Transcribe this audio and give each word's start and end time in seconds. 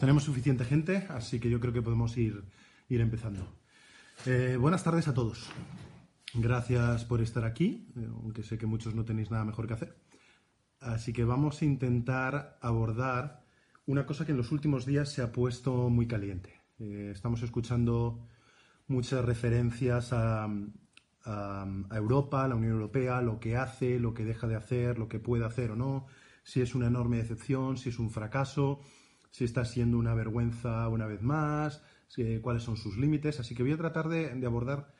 Tenemos 0.00 0.24
suficiente 0.24 0.64
gente, 0.64 1.06
así 1.10 1.38
que 1.38 1.50
yo 1.50 1.60
creo 1.60 1.74
que 1.74 1.82
podemos 1.82 2.16
ir, 2.16 2.42
ir 2.88 3.02
empezando. 3.02 3.46
Eh, 4.24 4.56
buenas 4.58 4.82
tardes 4.82 5.08
a 5.08 5.12
todos. 5.12 5.50
Gracias 6.32 7.04
por 7.04 7.20
estar 7.20 7.44
aquí, 7.44 7.86
eh, 7.98 8.08
aunque 8.10 8.42
sé 8.42 8.56
que 8.56 8.64
muchos 8.64 8.94
no 8.94 9.04
tenéis 9.04 9.30
nada 9.30 9.44
mejor 9.44 9.66
que 9.66 9.74
hacer. 9.74 9.94
Así 10.80 11.12
que 11.12 11.24
vamos 11.24 11.60
a 11.60 11.66
intentar 11.66 12.56
abordar 12.62 13.44
una 13.84 14.06
cosa 14.06 14.24
que 14.24 14.32
en 14.32 14.38
los 14.38 14.52
últimos 14.52 14.86
días 14.86 15.10
se 15.10 15.20
ha 15.20 15.32
puesto 15.32 15.90
muy 15.90 16.06
caliente. 16.06 16.58
Eh, 16.78 17.10
estamos 17.12 17.42
escuchando 17.42 18.26
muchas 18.88 19.22
referencias 19.22 20.14
a, 20.14 20.44
a, 20.44 21.66
a 21.90 21.96
Europa, 21.98 22.44
a 22.44 22.48
la 22.48 22.54
Unión 22.54 22.72
Europea, 22.72 23.20
lo 23.20 23.38
que 23.38 23.58
hace, 23.58 24.00
lo 24.00 24.14
que 24.14 24.24
deja 24.24 24.46
de 24.46 24.56
hacer, 24.56 24.98
lo 24.98 25.10
que 25.10 25.18
puede 25.18 25.44
hacer 25.44 25.72
o 25.72 25.76
no, 25.76 26.06
si 26.42 26.62
es 26.62 26.74
una 26.74 26.86
enorme 26.86 27.18
decepción, 27.18 27.76
si 27.76 27.90
es 27.90 27.98
un 27.98 28.08
fracaso 28.08 28.80
si 29.30 29.44
está 29.44 29.64
siendo 29.64 29.98
una 29.98 30.14
vergüenza 30.14 30.88
una 30.88 31.06
vez 31.06 31.22
más, 31.22 31.82
si, 32.08 32.38
cuáles 32.40 32.62
son 32.62 32.76
sus 32.76 32.96
límites. 32.96 33.40
Así 33.40 33.54
que 33.54 33.62
voy 33.62 33.72
a 33.72 33.78
tratar 33.78 34.08
de, 34.08 34.46
abordar 34.46 34.92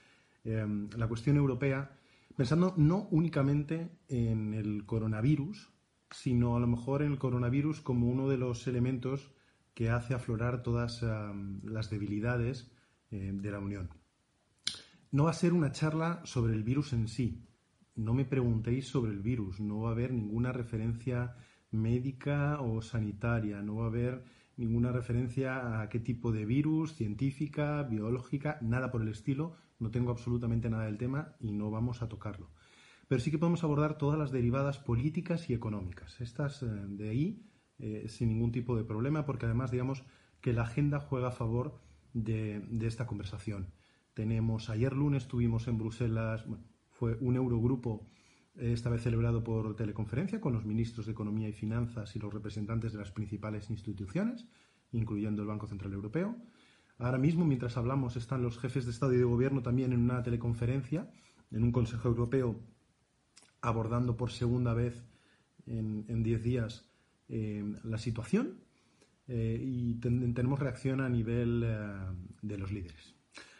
eh, 0.45 0.67
la 0.97 1.09
cuestión 1.09 1.37
europea 1.37 1.97
pensando 2.37 2.75
no 2.77 3.09
únicamente 3.11 3.91
en 4.09 4.55
el 4.55 4.87
coronavirus, 4.87 5.73
sino 6.11 6.57
a 6.57 6.61
lo 6.61 6.67
mejor 6.67 7.03
en 7.03 7.13
el 7.13 7.19
coronavirus 7.19 7.81
como 7.81 8.09
uno 8.09 8.29
de 8.29 8.39
los 8.39 8.67
elementos 8.67 9.31
que 9.75 9.91
hace 9.91 10.15
aflorar 10.15 10.63
todas 10.63 11.03
las 11.63 11.91
debilidades 11.91 12.71
eh, 13.11 13.31
de 13.35 13.51
la 13.51 13.59
Unión. 13.59 13.91
No 15.11 15.25
va 15.25 15.31
a 15.31 15.35
ser 15.35 15.53
una 15.53 15.73
charla 15.73 16.23
sobre 16.25 16.55
el 16.55 16.63
virus 16.63 16.93
en 16.93 17.09
sí. 17.09 17.45
No 17.97 18.15
me 18.15 18.25
preguntéis 18.25 18.89
sobre 18.89 19.13
el 19.13 19.21
virus. 19.21 19.61
No 19.61 19.81
va 19.81 19.91
a 19.91 19.93
haber 19.93 20.13
ninguna 20.13 20.53
referencia 20.53 21.37
médica 21.71 22.61
o 22.61 22.83
sanitaria, 22.83 23.63
no 23.63 23.77
va 23.77 23.85
a 23.85 23.89
haber 23.89 24.25
ninguna 24.57 24.93
referencia 24.93 25.81
a 25.81 25.89
qué 25.89 26.01
tipo 26.01 26.33
de 26.33 26.45
virus, 26.45 26.95
científica, 26.95 27.83
biológica, 27.83 28.59
nada 28.61 28.91
por 28.91 29.03
el 29.03 29.09
estilo, 29.09 29.57
no 29.79 29.91
tengo 29.91 30.11
absolutamente 30.11 30.69
nada 30.69 30.85
del 30.85 30.99
tema 30.99 31.35
y 31.41 31.53
no 31.53 31.71
vamos 31.71 32.03
a 32.03 32.09
tocarlo. 32.09 32.51
Pero 33.09 33.21
sí 33.21 33.31
que 33.31 33.39
podemos 33.39 33.65
abordar 33.65 33.99
todas 33.99 34.19
las 34.19 34.31
derivadas 34.31 34.79
políticas 34.79 35.49
y 35.51 35.55
económicas. 35.55 36.21
Estas 36.21 36.63
eh, 36.63 36.67
de 36.67 37.09
ahí 37.09 37.51
eh, 37.79 38.07
sin 38.09 38.29
ningún 38.29 38.53
tipo 38.53 38.77
de 38.77 38.85
problema, 38.85 39.25
porque 39.25 39.47
además 39.47 39.71
digamos 39.71 40.05
que 40.41 40.53
la 40.53 40.63
agenda 40.63 41.01
juega 41.01 41.29
a 41.29 41.33
favor 41.33 41.81
de, 42.13 42.61
de 42.69 42.87
esta 42.87 43.07
conversación. 43.07 43.73
Tenemos, 44.15 44.69
ayer 44.69 44.93
lunes 44.95 45.29
tuvimos 45.29 45.67
en 45.69 45.79
Bruselas, 45.79 46.45
fue 46.91 47.17
un 47.21 47.37
Eurogrupo 47.37 48.07
esta 48.61 48.91
vez 48.91 49.03
celebrado 49.03 49.43
por 49.43 49.75
teleconferencia 49.75 50.41
con 50.41 50.53
los 50.53 50.65
ministros 50.65 51.07
de 51.07 51.13
Economía 51.13 51.49
y 51.49 51.53
Finanzas 51.53 52.15
y 52.15 52.19
los 52.19 52.33
representantes 52.33 52.93
de 52.93 52.99
las 52.99 53.11
principales 53.11 53.71
instituciones, 53.71 54.47
incluyendo 54.93 55.43
el 55.43 55.49
Banco 55.49 55.67
Central 55.67 55.93
Europeo. 55.93 56.37
Ahora 56.99 57.19
mismo, 57.19 57.45
mientras 57.45 57.77
hablamos, 57.77 58.17
están 58.17 58.43
los 58.43 58.59
jefes 58.59 58.85
de 58.85 58.91
Estado 58.91 59.15
y 59.15 59.19
de 59.19 59.25
Gobierno 59.25 59.63
también 59.63 59.93
en 59.93 60.01
una 60.01 60.23
teleconferencia, 60.23 61.11
en 61.51 61.63
un 61.63 61.73
Consejo 61.73 62.09
Europeo, 62.09 62.61
abordando 63.63 64.17
por 64.17 64.31
segunda 64.31 64.75
vez 64.75 65.03
en 65.67 66.23
diez 66.23 66.43
días 66.43 66.91
eh, 67.33 67.63
la 67.85 67.97
situación 67.99 68.59
eh, 69.29 69.57
y 69.63 69.95
ten 70.01 70.35
tenemos 70.35 70.59
reacción 70.59 71.01
a 71.01 71.09
nivel 71.09 71.63
eh, 71.65 71.87
de 72.43 72.59
los 72.59 72.73
líderes. 72.73 73.15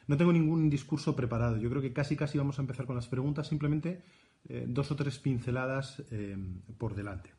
No 0.09 0.17
tengo 0.17 0.33
ningún 0.33 0.69
discurso 0.69 1.15
preparado. 1.15 1.57
Yo 1.57 1.71
creo 1.71 1.81
que 1.81 1.93
casi 1.93 2.17
casi 2.17 2.37
vamos 2.37 2.59
a 2.59 2.63
empezar 2.63 2.85
con 2.85 2.97
las 2.97 3.07
preguntas. 3.07 3.47
Simplemente 3.47 4.03
eh, 4.49 4.65
dos 4.67 4.91
o 4.91 4.97
tres 4.97 5.19
pinceladas 5.19 6.03
eh, 6.11 6.37
por 6.79 6.95
delante. 6.95 7.31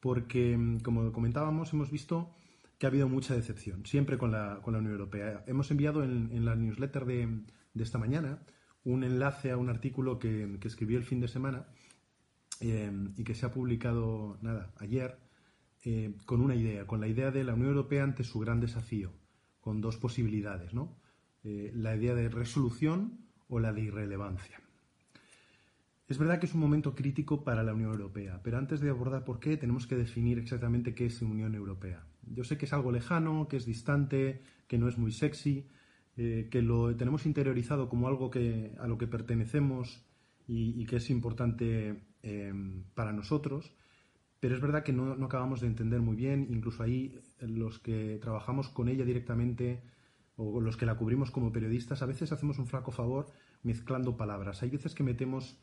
Porque, 0.00 0.58
como 0.82 1.12
comentábamos, 1.12 1.72
hemos 1.72 1.90
visto 1.90 2.34
que 2.78 2.86
ha 2.86 2.90
habido 2.90 3.08
mucha 3.08 3.34
decepción, 3.34 3.86
siempre 3.86 4.18
con 4.18 4.32
la, 4.32 4.60
con 4.62 4.74
la 4.74 4.80
Unión 4.80 4.92
Europea. 4.92 5.44
Hemos 5.46 5.70
enviado 5.70 6.02
en, 6.02 6.44
la 6.44 6.54
newsletter 6.56 7.06
de, 7.06 7.44
esta 7.78 7.98
mañana 7.98 8.42
un 8.84 9.04
enlace 9.04 9.50
a 9.50 9.56
un 9.56 9.70
artículo 9.70 10.18
que, 10.18 10.58
que 10.60 10.68
escribí 10.68 10.96
el 10.96 11.04
fin 11.04 11.20
de 11.20 11.28
semana 11.28 11.66
eh, 12.60 12.92
y 13.16 13.24
que 13.24 13.34
se 13.34 13.46
ha 13.46 13.52
publicado, 13.52 14.38
nada, 14.42 14.74
ayer, 14.78 15.18
con 16.24 16.40
una 16.40 16.54
idea, 16.54 16.86
con 16.86 17.00
la 17.00 17.08
idea 17.08 17.30
de 17.30 17.44
la 17.44 17.52
Unión 17.52 17.68
Europea 17.68 18.04
ante 18.04 18.24
su 18.24 18.38
gran 18.40 18.58
desafío, 18.60 19.12
con 19.60 19.82
dos 19.82 19.98
posibilidades, 19.98 20.72
¿no? 20.72 20.96
La 21.42 21.94
idea 21.94 22.14
de 22.14 22.30
resolución 22.30 23.18
o 23.48 23.60
la 23.60 23.74
de 23.74 23.82
irrelevancia. 23.82 24.63
Es 26.06 26.18
verdad 26.18 26.38
que 26.38 26.44
es 26.44 26.54
un 26.54 26.60
momento 26.60 26.94
crítico 26.94 27.44
para 27.44 27.62
la 27.62 27.72
Unión 27.72 27.90
Europea, 27.90 28.40
pero 28.42 28.58
antes 28.58 28.80
de 28.80 28.90
abordar 28.90 29.24
por 29.24 29.40
qué, 29.40 29.56
tenemos 29.56 29.86
que 29.86 29.96
definir 29.96 30.38
exactamente 30.38 30.94
qué 30.94 31.06
es 31.06 31.22
Unión 31.22 31.54
Europea. 31.54 32.04
Yo 32.26 32.44
sé 32.44 32.58
que 32.58 32.66
es 32.66 32.74
algo 32.74 32.92
lejano, 32.92 33.48
que 33.48 33.56
es 33.56 33.64
distante, 33.64 34.42
que 34.66 34.76
no 34.76 34.86
es 34.86 34.98
muy 34.98 35.12
sexy, 35.12 35.66
eh, 36.18 36.48
que 36.50 36.60
lo 36.60 36.94
tenemos 36.94 37.24
interiorizado 37.24 37.88
como 37.88 38.06
algo 38.06 38.30
que, 38.30 38.74
a 38.78 38.86
lo 38.86 38.98
que 38.98 39.06
pertenecemos 39.06 40.04
y, 40.46 40.84
que 40.84 40.96
es 40.96 41.08
importante 41.08 42.02
eh, 42.22 42.52
para 42.94 43.12
nosotros, 43.12 43.74
pero 44.40 44.54
es 44.54 44.60
verdad 44.60 44.82
que 44.82 44.92
no, 44.92 45.16
no, 45.16 45.24
acabamos 45.24 45.62
de 45.62 45.68
entender 45.68 46.02
muy 46.02 46.16
bien, 46.16 46.48
incluso 46.50 46.82
ahí 46.82 47.18
los 47.40 47.78
que 47.78 48.18
trabajamos 48.20 48.68
con 48.68 48.90
ella 48.90 49.06
directamente 49.06 49.82
o 50.36 50.60
los 50.60 50.76
que 50.76 50.84
la 50.84 50.96
cubrimos 50.96 51.30
como 51.30 51.50
periodistas, 51.50 52.02
a 52.02 52.06
veces 52.06 52.30
hacemos 52.30 52.58
un 52.58 52.66
flaco 52.66 52.90
favor 52.90 53.28
mezclando 53.62 54.16
palabras. 54.18 54.62
Hay 54.62 54.70
veces 54.70 54.94
que 54.94 55.02
metemos 55.02 55.58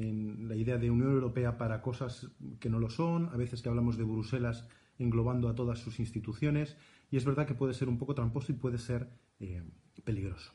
en 0.00 0.48
la 0.48 0.56
idea 0.56 0.76
de 0.76 0.90
Unión 0.90 1.12
Europea 1.12 1.56
para 1.56 1.80
cosas 1.80 2.28
que 2.60 2.68
no 2.68 2.78
lo 2.78 2.90
son, 2.90 3.28
a 3.32 3.36
veces 3.36 3.62
que 3.62 3.68
hablamos 3.68 3.96
de 3.96 4.04
Bruselas 4.04 4.66
englobando 4.98 5.48
a 5.48 5.54
todas 5.54 5.78
sus 5.78 6.00
instituciones, 6.00 6.76
y 7.10 7.16
es 7.16 7.24
verdad 7.24 7.46
que 7.46 7.54
puede 7.54 7.74
ser 7.74 7.88
un 7.88 7.98
poco 7.98 8.14
tramposo 8.14 8.52
y 8.52 8.56
puede 8.56 8.78
ser 8.78 9.08
eh, 9.40 9.62
peligroso. 10.04 10.52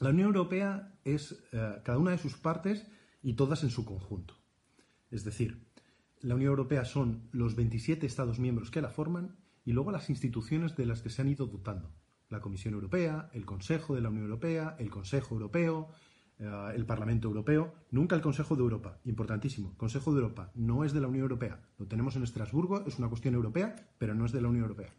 La 0.00 0.10
Unión 0.10 0.28
Europea 0.28 0.98
es 1.04 1.42
eh, 1.52 1.80
cada 1.84 1.98
una 1.98 2.10
de 2.10 2.18
sus 2.18 2.36
partes 2.36 2.86
y 3.22 3.34
todas 3.34 3.62
en 3.62 3.70
su 3.70 3.84
conjunto. 3.84 4.34
Es 5.10 5.24
decir, 5.24 5.66
la 6.20 6.34
Unión 6.34 6.50
Europea 6.50 6.84
son 6.84 7.28
los 7.32 7.54
27 7.54 8.06
Estados 8.06 8.38
miembros 8.38 8.70
que 8.70 8.82
la 8.82 8.90
forman 8.90 9.36
y 9.64 9.72
luego 9.72 9.90
las 9.90 10.10
instituciones 10.10 10.76
de 10.76 10.86
las 10.86 11.02
que 11.02 11.10
se 11.10 11.22
han 11.22 11.28
ido 11.28 11.46
dotando. 11.46 11.94
La 12.28 12.40
Comisión 12.40 12.74
Europea, 12.74 13.30
el 13.32 13.46
Consejo 13.46 13.94
de 13.94 14.00
la 14.00 14.08
Unión 14.10 14.24
Europea, 14.24 14.76
el 14.78 14.90
Consejo 14.90 15.34
Europeo, 15.34 15.88
eh, 16.38 16.72
el 16.74 16.86
Parlamento 16.86 17.28
Europeo, 17.28 17.74
nunca 17.90 18.16
el 18.16 18.22
Consejo 18.22 18.56
de 18.56 18.62
Europa. 18.62 18.98
Importantísimo. 19.04 19.74
Consejo 19.76 20.12
de 20.12 20.20
Europa 20.20 20.50
no 20.54 20.84
es 20.84 20.92
de 20.92 21.00
la 21.00 21.08
Unión 21.08 21.22
Europea. 21.22 21.60
Lo 21.78 21.86
tenemos 21.86 22.16
en 22.16 22.22
Estrasburgo, 22.22 22.84
es 22.86 22.98
una 22.98 23.08
cuestión 23.08 23.34
europea, 23.34 23.74
pero 23.98 24.14
no 24.14 24.26
es 24.26 24.32
de 24.32 24.40
la 24.40 24.48
Unión 24.48 24.64
Europea. 24.64 24.92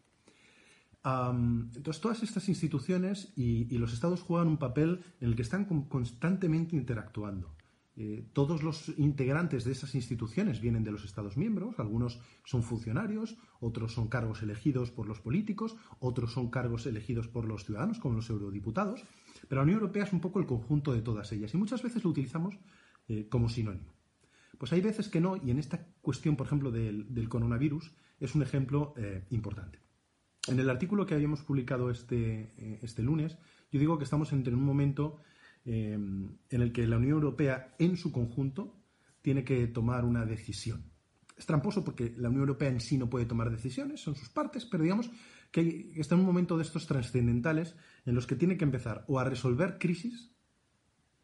Entonces, 1.04 2.02
todas 2.02 2.22
estas 2.22 2.50
instituciones 2.50 3.32
y, 3.34 3.72
y, 3.74 3.78
los 3.78 3.94
estados 3.94 4.20
juegan 4.20 4.48
un 4.48 4.58
papel 4.58 5.00
en 5.20 5.28
el 5.30 5.36
que 5.36 5.42
están 5.42 5.64
constantemente 5.64 6.76
interactuando. 6.76 7.56
Eh, 8.00 8.24
todos 8.32 8.62
los 8.62 8.96
integrantes 8.96 9.64
de 9.64 9.72
esas 9.72 9.96
instituciones 9.96 10.60
vienen 10.60 10.84
de 10.84 10.92
los 10.92 11.04
Estados 11.04 11.36
miembros, 11.36 11.80
algunos 11.80 12.20
son 12.44 12.62
funcionarios, 12.62 13.36
otros 13.58 13.92
son 13.92 14.06
cargos 14.06 14.40
elegidos 14.40 14.92
por 14.92 15.08
los 15.08 15.18
políticos, 15.18 15.74
otros 15.98 16.32
son 16.32 16.48
cargos 16.48 16.86
elegidos 16.86 17.26
por 17.26 17.44
los 17.44 17.64
ciudadanos, 17.64 17.98
como 17.98 18.14
los 18.14 18.30
eurodiputados, 18.30 19.04
pero 19.46 19.60
la 19.60 19.64
Unión 19.64 19.80
Europea 19.80 20.04
es 20.04 20.12
un 20.12 20.20
poco 20.20 20.40
el 20.40 20.46
conjunto 20.46 20.92
de 20.92 21.02
todas 21.02 21.30
ellas 21.32 21.52
y 21.54 21.56
muchas 21.56 21.82
veces 21.82 22.02
lo 22.02 22.10
utilizamos 22.10 22.58
eh, 23.08 23.28
como 23.28 23.48
sinónimo. 23.48 23.92
Pues 24.58 24.72
hay 24.72 24.80
veces 24.80 25.08
que 25.08 25.20
no, 25.20 25.36
y 25.36 25.50
en 25.50 25.58
esta 25.58 25.86
cuestión, 26.00 26.36
por 26.36 26.46
ejemplo, 26.46 26.70
del, 26.70 27.28
coronavirus, 27.28 27.92
es 28.18 28.34
un 28.34 28.42
ejemplo 28.42 28.94
eh, 28.96 29.24
importante. 29.30 29.78
En 30.48 30.58
el 30.58 30.68
artículo 30.68 31.06
que 31.06 31.14
habíamos 31.14 31.42
publicado 31.42 31.90
este, 31.90 32.52
eh, 32.56 32.78
este 32.82 33.02
lunes, 33.02 33.38
yo 33.70 33.78
digo 33.78 33.98
que 33.98 34.04
estamos 34.04 34.32
entre 34.32 34.54
un 34.54 34.64
momento 34.64 35.18
en 35.64 36.38
el 36.50 36.72
que 36.72 36.86
la 36.86 36.96
Unión 36.96 37.12
Europea 37.12 37.74
en 37.78 37.98
su 37.98 38.10
conjunto 38.10 38.74
tiene 39.20 39.44
que 39.44 39.66
tomar 39.66 40.06
una 40.06 40.24
decisión. 40.24 40.90
Es 41.38 41.46
tramposo 41.46 41.84
porque 41.84 42.14
la 42.16 42.28
Unión 42.28 42.42
Europea 42.42 42.68
en 42.68 42.80
sí 42.80 42.98
no 42.98 43.08
puede 43.08 43.24
tomar 43.24 43.50
decisiones, 43.50 44.00
son 44.00 44.16
sus 44.16 44.28
partes, 44.28 44.66
pero 44.66 44.82
digamos 44.82 45.10
que 45.52 45.92
está 45.96 46.14
en 46.14 46.22
un 46.22 46.26
momento 46.26 46.56
de 46.56 46.64
estos 46.64 46.86
trascendentales 46.86 47.76
en 48.04 48.14
los 48.14 48.26
que 48.26 48.36
tiene 48.36 48.56
que 48.56 48.64
empezar 48.64 49.04
o 49.06 49.18
a 49.18 49.24
resolver 49.24 49.78
crisis 49.78 50.34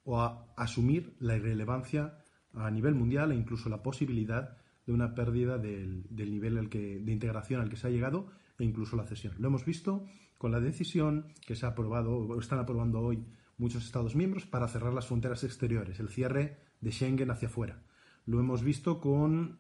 o 0.05 0.21
a 0.21 0.55
asumir 0.57 1.17
la 1.19 1.37
irrelevancia 1.37 2.19
a 2.53 2.71
nivel 2.71 2.95
mundial 2.95 3.33
e 3.33 3.35
incluso 3.35 3.69
la 3.69 3.83
posibilidad 3.83 4.57
de 4.87 4.93
una 4.93 5.15
pérdida 5.15 5.59
del, 5.59 6.07
del 6.11 6.31
nivel 6.31 6.69
de 6.71 7.13
integración 7.13 7.61
al 7.61 7.69
que 7.69 7.77
se 7.77 7.89
ha 7.89 7.91
llegado 7.91 8.29
e 8.59 8.65
incluso 8.65 8.97
la 8.97 9.07
cesión. 9.07 9.35
Lo 9.39 9.49
hemos 9.49 9.65
visto 9.65 10.07
con 10.39 10.53
la 10.53 10.61
decisión 10.61 11.33
que 11.47 11.57
se 11.57 11.67
ha 11.67 11.71
aprobado 11.71 12.17
o 12.17 12.39
están 12.39 12.59
aprobando 12.59 13.01
hoy 13.01 13.27
muchos 13.57 13.85
Estados 13.85 14.15
miembros 14.15 14.47
para 14.47 14.69
cerrar 14.69 14.93
las 14.93 15.07
fronteras 15.07 15.45
exteriores, 15.45 16.01
el 16.01 16.09
cierre 16.09 16.59
de 16.81 16.93
Schengen 16.93 17.31
hacia 17.31 17.49
afuera. 17.49 17.83
Lo 18.27 18.41
hemos 18.41 18.63
visto 18.63 19.01
con 19.01 19.59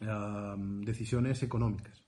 decisiones 0.00 1.42
económicas. 1.42 2.04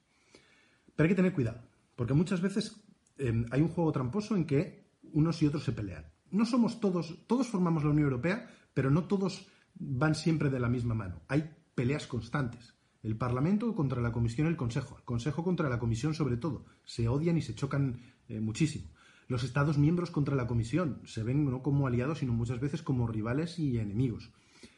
Pero 0.94 1.04
hay 1.04 1.10
que 1.10 1.16
tener 1.16 1.32
cuidado, 1.32 1.60
porque 1.94 2.14
muchas 2.14 2.40
veces 2.40 2.82
em, 3.18 3.46
hay 3.50 3.60
un 3.60 3.68
juego 3.68 3.92
tramposo 3.92 4.36
en 4.36 4.46
que 4.46 4.90
unos 5.12 5.42
y 5.42 5.46
otros 5.46 5.64
se 5.64 5.72
pelean. 5.72 6.06
No 6.30 6.44
somos 6.44 6.80
todos, 6.80 7.26
todos 7.26 7.48
formamos 7.48 7.84
la 7.84 7.90
Unión 7.90 8.04
Europea, 8.04 8.50
pero 8.74 8.90
no 8.90 9.04
todos 9.04 9.48
van 9.74 10.14
siempre 10.14 10.50
de 10.50 10.60
la 10.60 10.68
misma 10.68 10.94
mano. 10.94 11.22
Hay 11.28 11.50
peleas 11.74 12.06
constantes. 12.06 12.74
El 13.02 13.16
Parlamento 13.16 13.74
contra 13.74 14.02
la 14.02 14.10
Comisión 14.10 14.46
y 14.46 14.50
el 14.50 14.56
Consejo. 14.56 14.96
El 14.98 15.04
Consejo 15.04 15.44
contra 15.44 15.68
la 15.68 15.78
Comisión 15.78 16.14
sobre 16.14 16.36
todo. 16.36 16.66
Se 16.84 17.08
odian 17.08 17.36
y 17.36 17.42
se 17.42 17.54
chocan 17.54 18.00
eh, 18.28 18.40
muchísimo. 18.40 18.90
Los 19.28 19.44
Estados 19.44 19.78
miembros 19.78 20.10
contra 20.10 20.34
la 20.34 20.46
Comisión 20.46 21.00
se 21.04 21.22
ven 21.22 21.44
no 21.44 21.62
como 21.62 21.86
aliados, 21.86 22.18
sino 22.18 22.32
muchas 22.32 22.60
veces 22.60 22.82
como 22.82 23.06
rivales 23.06 23.58
y 23.58 23.78
enemigos. 23.78 24.32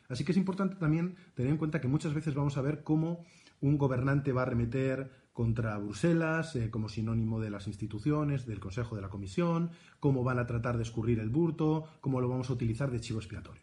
Así 0.09 0.25
que 0.25 0.33
es 0.33 0.39
importante 0.39 0.77
también 0.77 1.17
tener 1.35 1.53
en 1.53 1.59
cuenta 1.59 1.81
que 1.81 1.89
muchas 1.89 2.15
veces 2.15 2.35
vamos 2.35 2.57
a 2.57 2.63
ver 2.63 2.83
cómo 2.83 3.25
un 3.61 3.77
gobernante 3.77 4.33
va 4.33 4.43
a 4.43 4.47
remeter 4.47 5.11
contra 5.33 5.79
Bruselas 5.79 6.57
eh, 6.57 6.71
como 6.71 6.89
sinónimo 6.89 7.41
de 7.41 7.51
las 7.51 7.69
instituciones, 7.69 8.47
del 8.47 8.59
Consejo 8.59 8.97
de 8.97 9.03
la 9.03 9.11
Comisión, 9.11 9.71
cómo 10.01 10.25
van 10.25 10.39
a 10.39 10.47
tratar 10.47 10.77
de 10.77 10.83
escurrir 10.83 11.21
el 11.21 11.29
burto, 11.29 11.85
cómo 12.01 12.21
lo 12.21 12.29
vamos 12.29 12.51
a 12.51 12.55
utilizar 12.55 12.91
de 12.91 13.01
chivo 13.01 13.21
expiatorio. 13.21 13.63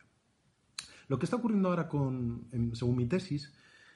Lo 1.07 1.19
que 1.19 1.25
está 1.25 1.35
ocurriendo 1.35 1.69
ahora 1.69 1.87
con, 1.87 2.47
según 2.73 2.95
mi 2.95 3.07
tesis, 3.07 3.53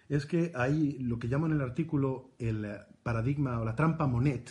es 0.10 0.26
que 0.26 0.52
hay 0.56 0.98
lo 1.00 1.20
que 1.20 1.30
llaman 1.30 1.52
en 1.52 1.58
el 1.58 1.64
artículo 1.64 2.36
el 2.40 2.68
paradigma 3.04 3.60
o 3.60 3.66
la 3.66 3.76
trampa 3.76 4.08
Monet, 4.08 4.50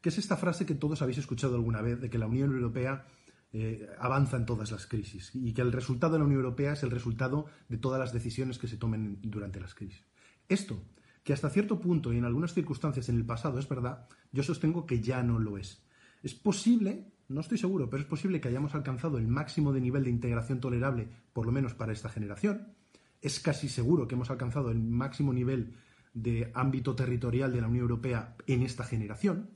que 0.00 0.10
es 0.10 0.18
esta 0.18 0.36
frase 0.36 0.66
que 0.66 0.74
todos 0.74 1.02
habéis 1.02 1.18
escuchado 1.18 1.54
alguna 1.54 1.82
vez 1.82 2.00
de 2.00 2.10
que 2.10 2.18
la 2.18 2.26
Unión 2.26 2.52
Europea 2.52 3.06
eh, 3.52 3.88
avanza 3.98 4.36
en 4.36 4.44
todas 4.44 4.70
las 4.70 4.86
crisis 4.86 5.30
y 5.34 5.54
que 5.54 5.62
el 5.62 5.72
resultado 5.72 6.12
de 6.12 6.18
la 6.18 6.26
Unión 6.26 6.40
Europea 6.40 6.74
es 6.74 6.82
el 6.82 6.90
resultado 6.90 7.46
de 7.68 7.78
todas 7.78 7.98
las 7.98 8.12
decisiones 8.12 8.58
que 8.58 8.68
se 8.68 8.76
tomen 8.76 9.20
durante 9.22 9.60
las 9.60 9.74
crisis. 9.74 10.04
Esto, 10.48 10.82
que 11.24 11.32
hasta 11.32 11.50
cierto 11.50 11.80
punto 11.80 12.12
y 12.12 12.18
en 12.18 12.24
algunas 12.24 12.52
circunstancias 12.52 13.08
en 13.08 13.16
el 13.16 13.24
pasado 13.24 13.58
es 13.58 13.68
verdad, 13.68 14.06
yo 14.32 14.42
sostengo 14.42 14.86
que 14.86 15.00
ya 15.00 15.22
no 15.22 15.38
lo 15.38 15.56
es. 15.58 15.82
Es 16.22 16.34
posible, 16.34 17.12
no 17.28 17.40
estoy 17.40 17.58
seguro, 17.58 17.88
pero 17.88 18.02
es 18.02 18.08
posible 18.08 18.40
que 18.40 18.48
hayamos 18.48 18.74
alcanzado 18.74 19.18
el 19.18 19.28
máximo 19.28 19.72
de 19.72 19.80
nivel 19.80 20.04
de 20.04 20.10
integración 20.10 20.60
tolerable, 20.60 21.08
por 21.32 21.46
lo 21.46 21.52
menos 21.52 21.74
para 21.74 21.92
esta 21.92 22.08
generación. 22.08 22.74
Es 23.20 23.40
casi 23.40 23.68
seguro 23.68 24.06
que 24.06 24.14
hemos 24.14 24.30
alcanzado 24.30 24.70
el 24.70 24.78
máximo 24.78 25.32
nivel 25.32 25.74
de 26.12 26.50
ámbito 26.54 26.94
territorial 26.94 27.52
de 27.52 27.60
la 27.60 27.68
Unión 27.68 27.82
Europea 27.82 28.36
en 28.46 28.62
esta 28.62 28.84
generación. 28.84 29.50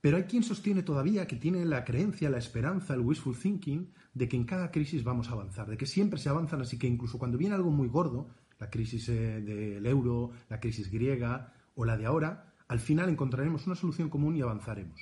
Pero 0.00 0.16
hay 0.16 0.24
quien 0.24 0.42
sostiene 0.42 0.82
todavía 0.82 1.26
que 1.26 1.36
tiene 1.36 1.64
la 1.64 1.84
creencia, 1.84 2.30
la 2.30 2.38
esperanza, 2.38 2.94
el 2.94 3.00
wishful 3.00 3.36
thinking 3.36 3.92
de 4.14 4.28
que 4.28 4.36
en 4.36 4.44
cada 4.44 4.70
crisis 4.70 5.04
vamos 5.04 5.28
a 5.28 5.32
avanzar, 5.32 5.68
de 5.68 5.76
que 5.76 5.86
siempre 5.86 6.18
se 6.18 6.28
avanzan, 6.28 6.62
así 6.62 6.78
que 6.78 6.86
incluso 6.86 7.18
cuando 7.18 7.38
viene 7.38 7.54
algo 7.54 7.70
muy 7.70 7.88
gordo, 7.88 8.28
la 8.58 8.70
crisis 8.70 9.08
eh, 9.08 9.40
del 9.40 9.84
euro, 9.86 10.30
la 10.48 10.60
crisis 10.60 10.90
griega 10.90 11.52
o 11.74 11.84
la 11.84 11.96
de 11.96 12.06
ahora, 12.06 12.54
al 12.68 12.80
final 12.80 13.08
encontraremos 13.08 13.66
una 13.66 13.76
solución 13.76 14.08
común 14.08 14.36
y 14.36 14.42
avanzaremos. 14.42 15.00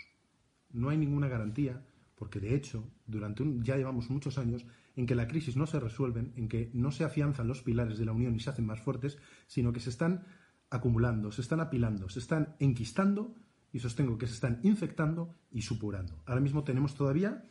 No 0.70 0.88
hay 0.90 0.98
ninguna 0.98 1.28
garantía, 1.28 1.84
porque 2.14 2.40
de 2.40 2.54
hecho, 2.54 2.84
durante 3.06 3.44
ya 3.60 3.76
llevamos 3.76 4.10
muchos 4.10 4.38
años 4.38 4.66
en 4.96 5.06
que 5.06 5.14
la 5.14 5.28
crisis 5.28 5.56
no 5.56 5.66
se 5.66 5.78
resuelven, 5.78 6.32
en 6.36 6.48
que 6.48 6.70
no 6.74 6.90
se 6.90 7.04
afianzan 7.04 7.46
los 7.46 7.62
pilares 7.62 7.98
de 7.98 8.04
la 8.04 8.12
Unión 8.12 8.34
y 8.34 8.40
se 8.40 8.50
hacen 8.50 8.66
más 8.66 8.80
fuertes, 8.80 9.18
sino 9.46 9.72
que 9.72 9.80
se 9.80 9.90
están 9.90 10.24
acumulando, 10.70 11.30
se 11.30 11.40
están 11.40 11.60
apilando, 11.60 12.08
se 12.08 12.18
están 12.18 12.56
enquistando 12.58 13.34
y 13.72 13.80
sostengo 13.80 14.18
que 14.18 14.26
se 14.26 14.34
están 14.34 14.60
infectando 14.62 15.34
y 15.50 15.62
supurando. 15.62 16.22
Ahora 16.26 16.40
mismo 16.40 16.64
tenemos 16.64 16.94
todavía 16.94 17.44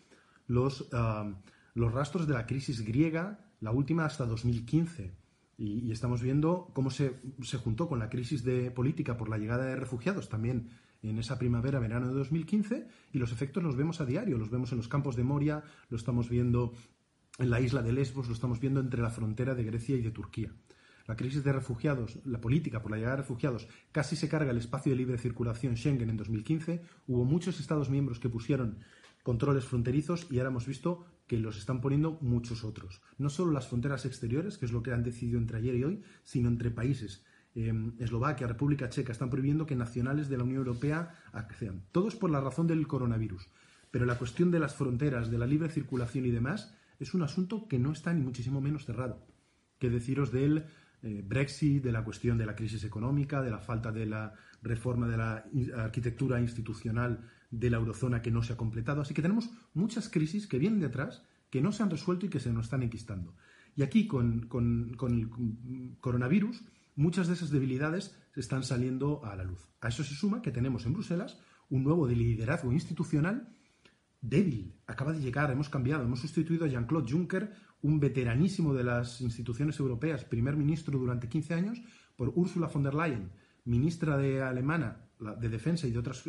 los, 0.47 0.89
los 1.73 1.93
rastros 1.93 2.27
de 2.27 2.33
la 2.33 2.45
crisis 2.45 2.81
griega, 2.81 3.39
la 3.59 3.71
última 3.71 4.05
hasta 4.05 4.25
2015 4.25 5.15
y, 5.57 5.91
estamos 5.91 6.21
viendo 6.21 6.69
cómo 6.73 6.91
se, 6.91 7.19
se, 7.41 7.57
juntó 7.57 7.87
con 7.87 7.99
la 7.99 8.09
crisis 8.09 8.43
de 8.43 8.69
política 8.71 9.17
por 9.17 9.29
la 9.29 9.37
llegada 9.37 9.65
de 9.65 9.75
refugiados 9.75 10.29
también 10.29 10.69
en 11.01 11.17
esa 11.19 11.37
primavera, 11.37 11.79
verano 11.79 12.07
de 12.07 12.13
2015, 12.13 12.87
y 13.13 13.17
los 13.17 13.31
efectos 13.31 13.63
los 13.63 13.75
vemos 13.75 14.01
a 14.01 14.05
diario, 14.05 14.37
los 14.37 14.49
vemos 14.49 14.71
en 14.71 14.77
los 14.77 14.87
campos 14.87 15.15
de 15.15 15.23
Moria, 15.23 15.63
lo 15.89 15.97
estamos 15.97 16.29
viendo 16.29 16.73
en 17.37 17.49
la 17.49 17.61
isla 17.61 17.81
de 17.81 17.93
Lesbos, 17.93 18.27
lo 18.27 18.33
estamos 18.33 18.59
viendo 18.59 18.79
entre 18.79 19.01
la 19.01 19.09
frontera 19.09 19.53
de 19.53 19.63
Grecia 19.63 19.95
y 19.95 20.01
de 20.01 20.11
Turquía. 20.11 20.51
La 21.07 21.15
crisis 21.15 21.43
de 21.43 21.53
refugiados, 21.53 22.19
la 22.25 22.41
política 22.41 22.81
por 22.81 22.91
la 22.91 22.97
llegada 22.97 23.15
de 23.15 23.21
refugiados, 23.21 23.67
casi 23.93 24.17
se 24.17 24.27
carga 24.27 24.51
el 24.51 24.57
espacio 24.57 24.91
de 24.91 24.97
libre 24.97 25.17
circulación 25.17 25.77
Schengen 25.77 26.09
en 26.09 26.17
2015. 26.17 26.81
Hubo 27.07 27.23
muchos 27.23 27.59
Estados 27.59 27.89
miembros 27.89 28.19
que 28.19 28.29
pusieron 28.29 28.79
controles 29.23 29.65
fronterizos 29.65 30.27
y 30.29 30.37
ahora 30.37 30.49
hemos 30.49 30.67
visto 30.67 31.05
que 31.27 31.39
los 31.39 31.57
están 31.57 31.81
poniendo 31.81 32.17
muchos 32.21 32.63
otros. 32.63 33.01
No 33.17 33.29
solo 33.29 33.51
las 33.51 33.67
fronteras 33.67 34.05
exteriores, 34.05 34.57
que 34.57 34.65
es 34.65 34.71
lo 34.71 34.83
que 34.83 34.91
han 34.91 35.03
decidido 35.03 35.37
entre 35.37 35.57
ayer 35.57 35.75
y 35.75 35.83
hoy, 35.83 36.03
sino 36.23 36.49
entre 36.49 36.71
países. 36.71 37.23
Em, 37.55 37.93
Eslovaquia, 37.99 38.47
República 38.47 38.89
Checa, 38.89 39.11
están 39.11 39.29
prohibiendo 39.29 39.65
que 39.65 39.75
nacionales 39.75 40.29
de 40.29 40.37
la 40.37 40.43
Unión 40.43 40.59
Europea 40.59 41.15
accedan. 41.31 41.83
Todo 41.91 42.07
es 42.07 42.15
por 42.15 42.29
la 42.29 42.41
razón 42.41 42.67
del 42.67 42.87
coronavirus. 42.87 43.49
Pero 43.91 44.05
la 44.05 44.17
cuestión 44.17 44.51
de 44.51 44.59
las 44.59 44.75
fronteras, 44.75 45.31
de 45.31 45.37
la 45.37 45.47
libre 45.47 45.69
circulación 45.69 46.25
y 46.25 46.31
demás, 46.31 46.73
es 46.99 47.13
un 47.13 47.21
asunto 47.21 47.67
que 47.67 47.79
no 47.79 47.91
está 47.91 48.13
ni 48.13 48.21
muchísimo 48.21 48.61
menos 48.61 48.85
cerrado. 48.85 49.25
Que 49.79 49.89
deciros 49.89 50.31
del 50.31 50.65
eh, 51.03 51.23
Brexit, 51.25 51.83
de 51.83 51.91
la 51.91 52.03
cuestión 52.03 52.37
de 52.37 52.45
la 52.45 52.55
crisis 52.55 52.83
económica, 52.83 53.41
de 53.41 53.51
la 53.51 53.59
falta 53.59 53.91
de 53.91 54.05
la 54.05 54.33
reforma 54.61 55.07
de 55.07 55.17
la 55.17 55.45
arquitectura 55.75 56.41
institucional 56.41 57.29
de 57.51 57.69
la 57.69 57.77
eurozona 57.77 58.21
que 58.21 58.31
no 58.31 58.43
se 58.43 58.53
ha 58.53 58.57
completado. 58.57 59.01
Así 59.01 59.13
que 59.13 59.21
tenemos 59.21 59.49
muchas 59.73 60.09
crisis 60.09 60.47
que 60.47 60.59
vienen 60.59 60.79
detrás, 60.79 61.23
que 61.49 61.61
no 61.61 61.71
se 61.71 61.83
han 61.83 61.89
resuelto 61.89 62.25
y 62.25 62.29
que 62.29 62.39
se 62.39 62.51
nos 62.51 62.65
están 62.65 62.83
enquistando. 62.83 63.35
Y 63.75 63.83
aquí, 63.83 64.07
con, 64.07 64.49
el 64.51 65.97
coronavirus, 65.99 66.63
muchas 66.95 67.27
de 67.27 67.35
esas 67.35 67.51
debilidades 67.51 68.17
están 68.35 68.63
saliendo 68.63 69.23
a 69.23 69.35
la 69.35 69.43
luz. 69.43 69.69
A 69.81 69.89
eso 69.89 70.03
se 70.03 70.15
suma 70.15 70.41
que 70.41 70.51
tenemos 70.51 70.85
en 70.85 70.93
Bruselas 70.93 71.39
un 71.69 71.83
nuevo 71.83 72.07
liderazgo 72.07 72.71
institucional 72.71 73.55
débil. 74.21 74.73
Acaba 74.87 75.13
de 75.13 75.21
llegar, 75.21 75.51
hemos 75.51 75.69
cambiado, 75.69 76.03
hemos 76.03 76.21
sustituido 76.21 76.65
a 76.65 76.67
Jean-Claude 76.67 77.11
Juncker, 77.11 77.53
un 77.87 77.99
veteranísimo 77.99 78.73
de 78.73 78.83
las 78.83 79.21
instituciones 79.21 79.79
europeas, 79.79 80.25
primer 80.25 80.55
ministro 80.57 80.99
durante 80.99 81.29
15 81.29 81.53
años, 81.53 81.81
por 82.17 82.33
Ursula 82.35 82.67
von 82.67 82.83
der 82.83 82.93
Leyen, 82.93 83.31
ministra 83.63 84.17
de 84.17 84.41
alemana 84.41 85.07
de 85.19 85.49
defensa 85.49 85.87
y 85.87 85.91
de 85.91 85.99
otras 85.99 86.23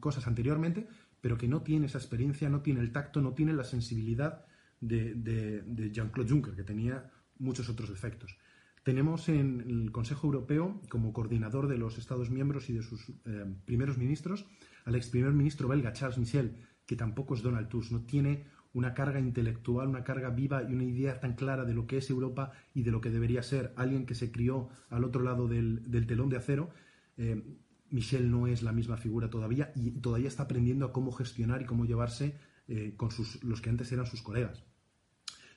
cosas 0.00 0.26
anteriormente, 0.26 0.86
pero 1.20 1.36
que 1.36 1.48
no 1.48 1.62
tiene 1.62 1.86
esa 1.86 1.98
experiencia, 1.98 2.48
no 2.48 2.60
tiene 2.60 2.80
el 2.80 2.92
tacto, 2.92 3.20
no 3.20 3.32
tiene 3.32 3.52
la 3.52 3.64
sensibilidad 3.64 4.44
de, 4.80 5.90
Jean-Claude 5.92 6.30
Juncker, 6.30 6.54
que 6.54 6.62
tenía 6.62 7.10
muchos 7.38 7.68
otros 7.68 7.88
defectos. 7.88 8.36
Tenemos 8.84 9.28
en 9.28 9.64
el 9.66 9.92
Consejo 9.92 10.28
Europeo, 10.28 10.80
como 10.88 11.12
coordinador 11.12 11.68
de 11.68 11.78
los 11.78 11.98
Estados 11.98 12.30
miembros 12.30 12.70
y 12.70 12.74
de 12.74 12.82
sus 12.82 13.08
eh, 13.26 13.44
primeros 13.64 13.98
ministros, 13.98 14.46
al 14.84 14.94
ex 14.94 15.08
primer 15.08 15.32
ministro 15.32 15.68
belga 15.68 15.92
Charles 15.92 16.18
Michel, 16.18 16.56
que 16.86 16.96
tampoco 16.96 17.34
es 17.34 17.42
Donald 17.42 17.68
Tusk, 17.68 17.92
no 17.92 18.02
tiene 18.02 18.44
una 18.78 18.94
carga 18.94 19.18
intelectual, 19.18 19.88
una 19.88 20.04
carga 20.04 20.30
viva 20.30 20.62
y 20.62 20.72
una 20.72 20.84
idea 20.84 21.18
tan 21.18 21.34
clara 21.34 21.64
de 21.64 21.74
lo 21.74 21.88
que 21.88 21.98
es 21.98 22.08
Europa 22.10 22.52
y 22.74 22.84
de 22.84 22.92
lo 22.92 23.00
que 23.00 23.10
debería 23.10 23.42
ser 23.42 23.72
alguien 23.76 24.06
que 24.06 24.14
se 24.14 24.30
crió 24.30 24.68
al 24.88 25.02
otro 25.02 25.22
lado 25.22 25.48
del, 25.48 26.06
telón 26.06 26.28
de 26.28 26.36
acero. 26.36 26.70
Eh, 27.16 27.42
Michel 27.90 28.30
no 28.30 28.46
es 28.46 28.62
la 28.62 28.72
misma 28.72 28.96
figura 28.96 29.30
todavía 29.30 29.72
y 29.74 29.90
todavía 29.90 30.28
está 30.28 30.44
aprendiendo 30.44 30.86
a 30.86 30.92
cómo 30.92 31.10
gestionar 31.10 31.62
y 31.62 31.64
cómo 31.64 31.86
llevarse 31.86 32.38
eh, 32.68 32.94
con 32.96 33.10
sus, 33.10 33.42
los 33.42 33.60
que 33.60 33.70
antes 33.70 33.90
eran 33.90 34.06
sus 34.06 34.22
colegas. 34.22 34.62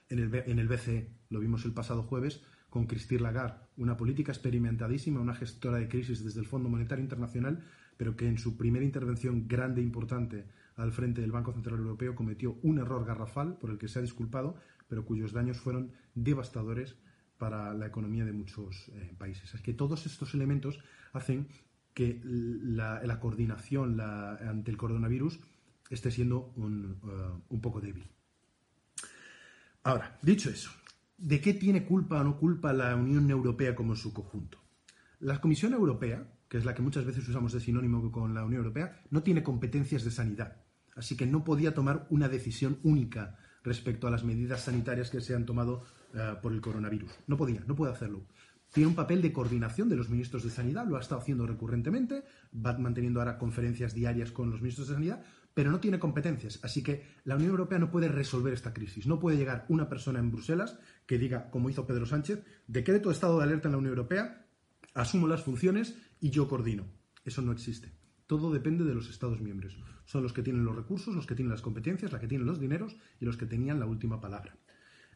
En 0.09 0.17
el, 0.17 0.33
en 0.33 0.57
el 0.57 0.67
BCE, 0.67 1.11
lo 1.29 1.39
vimos 1.39 1.63
el 1.65 1.73
pasado 1.73 2.01
jueves, 2.01 2.41
con 2.71 2.87
Christine 2.87 3.21
Lagarde, 3.21 3.59
una 3.77 3.97
política 3.97 4.31
experimentadísima, 4.31 5.19
una 5.19 5.35
gestora 5.35 5.77
de 5.77 5.89
crisis 5.89 6.23
desde 6.23 6.39
el 6.39 6.47
Fondo 6.47 6.69
Monetario 6.69 7.03
Internacional, 7.03 7.63
pero 7.97 8.15
que 8.15 8.27
en 8.27 8.39
su 8.39 8.57
primera 8.57 8.83
intervención 8.83 9.47
grande 9.47 9.81
e 9.81 9.83
importante 9.83 10.45
al 10.75 10.91
frente 10.91 11.21
del 11.21 11.31
Banco 11.31 11.53
Central 11.53 11.79
Europeo 11.79 12.15
cometió 12.15 12.57
un 12.63 12.79
error 12.79 13.05
garrafal 13.05 13.57
por 13.57 13.69
el 13.69 13.77
que 13.77 13.87
se 13.87 13.99
ha 13.99 14.01
disculpado, 14.01 14.55
pero 14.87 15.05
cuyos 15.05 15.33
daños 15.33 15.57
fueron 15.57 15.91
devastadores 16.15 16.95
para 17.37 17.73
la 17.73 17.87
economía 17.87 18.23
de 18.23 18.33
muchos 18.33 18.89
eh, 18.89 19.15
países. 19.17 19.53
Es 19.53 19.61
que 19.61 19.73
todos 19.73 20.05
estos 20.05 20.33
elementos 20.33 20.79
hacen 21.13 21.47
que 21.93 22.21
la, 22.23 23.19
coordinación 23.19 23.99
ante 23.99 24.71
el 24.71 24.77
coronavirus 24.77 25.39
esté 25.89 26.09
siendo 26.09 26.53
un, 26.55 26.99
uh, 27.03 27.41
un, 27.49 27.61
poco 27.61 27.81
débil. 27.81 28.07
Ahora, 29.83 30.17
dicho 30.21 30.49
eso, 30.49 30.71
¿de 31.17 31.41
qué 31.41 31.53
tiene 31.53 31.85
culpa 31.85 32.21
o 32.21 32.23
no 32.23 32.37
culpa 32.37 32.71
la 32.71 32.95
Unión 32.95 33.29
Europea 33.29 33.75
como 33.75 33.95
su 33.95 34.13
conjunto? 34.13 34.57
La 35.19 35.41
Comisión 35.41 35.73
Europea, 35.73 36.25
que 36.51 36.57
es 36.57 36.65
la 36.65 36.75
que 36.75 36.81
muchas 36.81 37.05
veces 37.05 37.25
usamos 37.29 37.53
de 37.53 37.61
sinónimo 37.61 38.11
con 38.11 38.33
la 38.33 38.43
Unión 38.43 38.59
Europea, 38.59 39.01
no 39.09 39.23
tiene 39.23 39.41
competencias 39.41 40.03
de 40.03 40.11
sanidad, 40.11 40.57
así 40.97 41.15
que 41.15 41.25
no 41.25 41.45
podía 41.45 41.73
tomar 41.73 42.07
una 42.09 42.27
decisión 42.27 42.77
única 42.83 43.37
respecto 43.63 44.05
a 44.05 44.11
las 44.11 44.25
medidas 44.25 44.65
sanitarias 44.65 45.09
que 45.09 45.21
se 45.21 45.33
han 45.33 45.45
tomado 45.45 45.85
uh, 46.13 46.41
por 46.41 46.51
el 46.51 46.59
coronavirus. 46.59 47.09
No 47.25 47.37
podía, 47.37 47.63
no 47.67 47.75
puede 47.77 47.93
hacerlo. 47.93 48.25
tiene 48.73 48.89
un 48.89 48.95
papel 48.95 49.21
de 49.21 49.31
coordinación 49.31 49.87
de 49.87 49.95
los 49.95 50.09
ministros 50.09 50.43
de 50.43 50.49
Sanidad, 50.49 50.85
lo 50.85 50.97
ha 50.97 50.99
estado 50.99 51.21
haciendo 51.21 51.47
recurrentemente, 51.47 52.25
va 52.53 52.77
manteniendo 52.77 53.21
ahora 53.21 53.37
conferencias 53.37 53.93
diarias 53.93 54.33
con 54.33 54.51
los 54.51 54.59
ministros 54.59 54.89
de 54.89 54.95
Sanidad, 54.95 55.23
pero 55.53 55.71
no 55.71 55.79
tiene 55.79 55.99
competencias. 55.99 56.59
Así 56.63 56.83
que 56.83 57.05
la 57.23 57.37
Unión 57.37 57.51
Europea 57.51 57.79
no 57.79 57.91
puede 57.91 58.09
resolver 58.09 58.51
esta 58.51 58.73
crisis. 58.73 59.07
No 59.07 59.19
puede 59.19 59.37
llegar 59.37 59.65
una 59.69 59.87
persona 59.87 60.19
en 60.19 60.31
Bruselas 60.31 60.77
que 61.05 61.17
diga, 61.17 61.49
como 61.49 61.69
hizo 61.69 61.87
Pedro 61.87 62.05
Sánchez, 62.05 62.43
decreto 62.67 63.09
estado 63.09 63.37
de 63.37 63.45
alerta 63.45 63.69
en 63.69 63.71
la 63.71 63.77
Unión 63.77 63.93
Europea, 63.93 64.40
asumo 64.93 65.27
las 65.27 65.43
funciones 65.43 65.97
y 66.19 66.29
yo 66.29 66.47
coordino. 66.47 66.85
Eso 67.23 67.41
no 67.41 67.51
existe. 67.51 67.91
Todo 68.27 68.51
depende 68.51 68.85
de 68.85 68.95
los 68.95 69.09
Estados 69.09 69.41
miembros. 69.41 69.77
Son 70.05 70.23
los 70.23 70.33
que 70.33 70.41
tienen 70.41 70.63
los 70.63 70.75
recursos, 70.75 71.13
los 71.15 71.27
que 71.27 71.35
tienen 71.35 71.51
las 71.51 71.61
competencias, 71.61 72.11
los 72.11 72.21
que 72.21 72.27
tienen 72.27 72.47
los 72.47 72.59
dineros 72.59 72.95
y 73.19 73.25
los 73.25 73.37
que 73.37 73.45
tenían 73.45 73.79
la 73.79 73.85
última 73.85 74.21
palabra. 74.21 74.57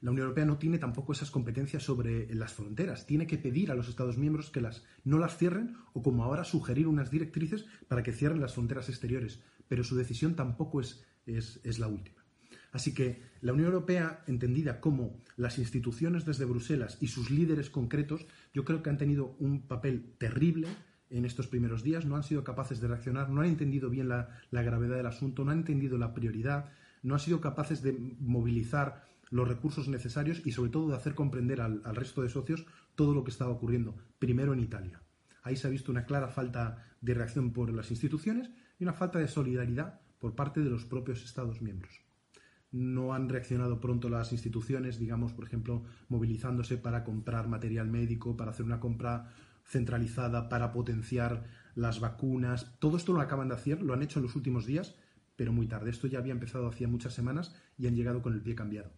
La 0.02 0.12
Unión 0.12 0.26
Europea 0.26 0.46
no 0.46 0.58
tiene 0.58 0.78
tampoco 0.78 1.14
esas 1.14 1.32
competencias 1.32 1.84
sobre 1.84 2.34
las 2.36 2.54
fronteras. 2.54 3.06
Tiene 3.06 3.28
que 3.28 3.38
pedir 3.38 3.72
a 3.72 3.76
los 3.76 3.88
Estados 3.88 4.18
miembros 4.18 4.50
que 4.50 4.62
las, 4.62 4.84
no 5.04 5.18
las 5.18 5.38
cierren 5.38 5.78
o, 5.94 6.04
como 6.04 6.24
ahora, 6.24 6.44
sugerir 6.44 6.88
unas 6.88 7.10
directrices 7.10 7.66
para 7.88 8.04
que 8.04 8.12
cierren 8.12 8.42
las 8.42 8.54
fronteras 8.54 8.90
exteriores. 8.90 9.42
Pero 9.68 9.84
su 9.84 9.96
decisión 9.96 10.36
tampoco 10.36 10.82
es, 10.82 11.06
es, 11.26 11.80
la 11.80 11.88
última. 11.88 12.25
Así 12.76 12.94
que 12.94 13.22
la 13.40 13.54
Unión 13.54 13.68
Europea, 13.68 14.22
entendida 14.28 14.82
como 14.82 15.24
las 15.38 15.60
instituciones 15.60 16.26
desde 16.26 16.44
Bruselas 16.44 16.98
y 17.00 17.08
sus 17.08 17.32
líderes 17.32 17.70
concretos, 17.70 18.28
yo 18.54 18.66
creo 18.66 18.84
que 18.84 18.90
han 18.90 18.98
tenido 18.98 19.38
un 19.40 19.62
papel 19.62 20.14
terrible 20.18 20.68
en 21.10 21.24
estos 21.24 21.48
primeros 21.48 21.84
días, 21.84 22.04
no 22.06 22.18
han 22.18 22.24
sido 22.24 22.44
capaces 22.44 22.82
de 22.82 22.90
reaccionar, 22.90 23.30
no 23.30 23.40
han 23.40 23.48
entendido 23.48 23.90
bien 23.90 24.10
la, 24.10 24.28
gravedad 24.52 24.98
del 24.98 25.06
asunto, 25.06 25.46
no 25.46 25.52
han 25.52 25.60
entendido 25.60 25.98
la 25.98 26.14
prioridad, 26.14 26.70
no 27.02 27.14
han 27.14 27.22
sido 27.22 27.40
capaces 27.40 27.82
de 27.82 27.94
movilizar 28.20 29.06
los 29.30 29.48
recursos 29.48 29.88
necesarios 29.88 30.46
y 30.46 30.52
sobre 30.52 30.72
todo 30.72 30.90
de 30.90 30.98
hacer 30.98 31.16
comprender 31.16 31.62
al, 31.62 31.82
resto 31.96 32.24
de 32.24 32.30
socios 32.30 32.66
todo 32.96 33.14
lo 33.16 33.24
que 33.24 33.32
estaba 33.32 33.52
ocurriendo, 33.52 33.96
primero 34.20 34.52
en 34.52 34.60
Italia. 34.60 35.02
Ahí 35.44 35.56
se 35.56 35.68
ha 35.68 35.72
visto 35.72 35.94
una 35.94 36.06
clara 36.06 36.28
falta 36.28 36.84
de 37.00 37.14
reacción 37.14 37.54
por 37.54 37.72
las 37.72 37.90
instituciones 37.90 38.52
y 38.78 38.84
una 38.84 38.92
falta 38.92 39.18
de 39.18 39.30
solidaridad 39.30 40.02
por 40.20 40.36
parte 40.36 40.60
de 40.60 40.70
los 40.70 40.84
propios 40.84 41.24
Estados 41.24 41.62
miembros. 41.62 42.05
No 42.72 43.14
han 43.14 43.30
reaccionado 43.30 43.80
pronto 43.80 44.10
las 44.10 44.32
instituciones, 44.32 45.00
digamos, 45.00 45.34
por 45.34 45.46
ejemplo, 45.46 45.84
movilizándose 46.10 46.78
para 46.78 47.04
comprar 47.04 47.48
material 47.48 47.88
médico, 47.88 48.36
para 48.36 48.52
hacer 48.52 48.66
una 48.66 48.80
compra 48.80 49.32
centralizada, 49.64 50.50
para 50.50 50.72
potenciar 50.72 51.46
las 51.76 52.00
vacunas. 52.00 52.78
Todo 52.80 52.98
esto 52.98 53.14
lo 53.14 53.22
acaban 53.22 53.50
de 53.50 53.56
hacer, 53.56 53.82
lo 53.82 53.94
han 53.94 54.04
hecho 54.04 54.20
en 54.20 54.24
los 54.24 54.36
últimos 54.36 54.66
días, 54.66 54.96
pero 55.36 55.54
muy 55.54 55.68
tarde. 55.68 55.90
Esto 55.90 56.08
ya 56.08 56.20
había 56.20 56.34
empezado 56.34 56.68
hacía 56.68 56.88
muchas 56.88 57.14
semanas 57.14 57.56
y 57.78 57.88
han 57.88 57.96
llegado 57.96 58.22
con 58.22 58.34
el 58.34 58.42
pie 58.42 58.56
cambiado 58.56 58.92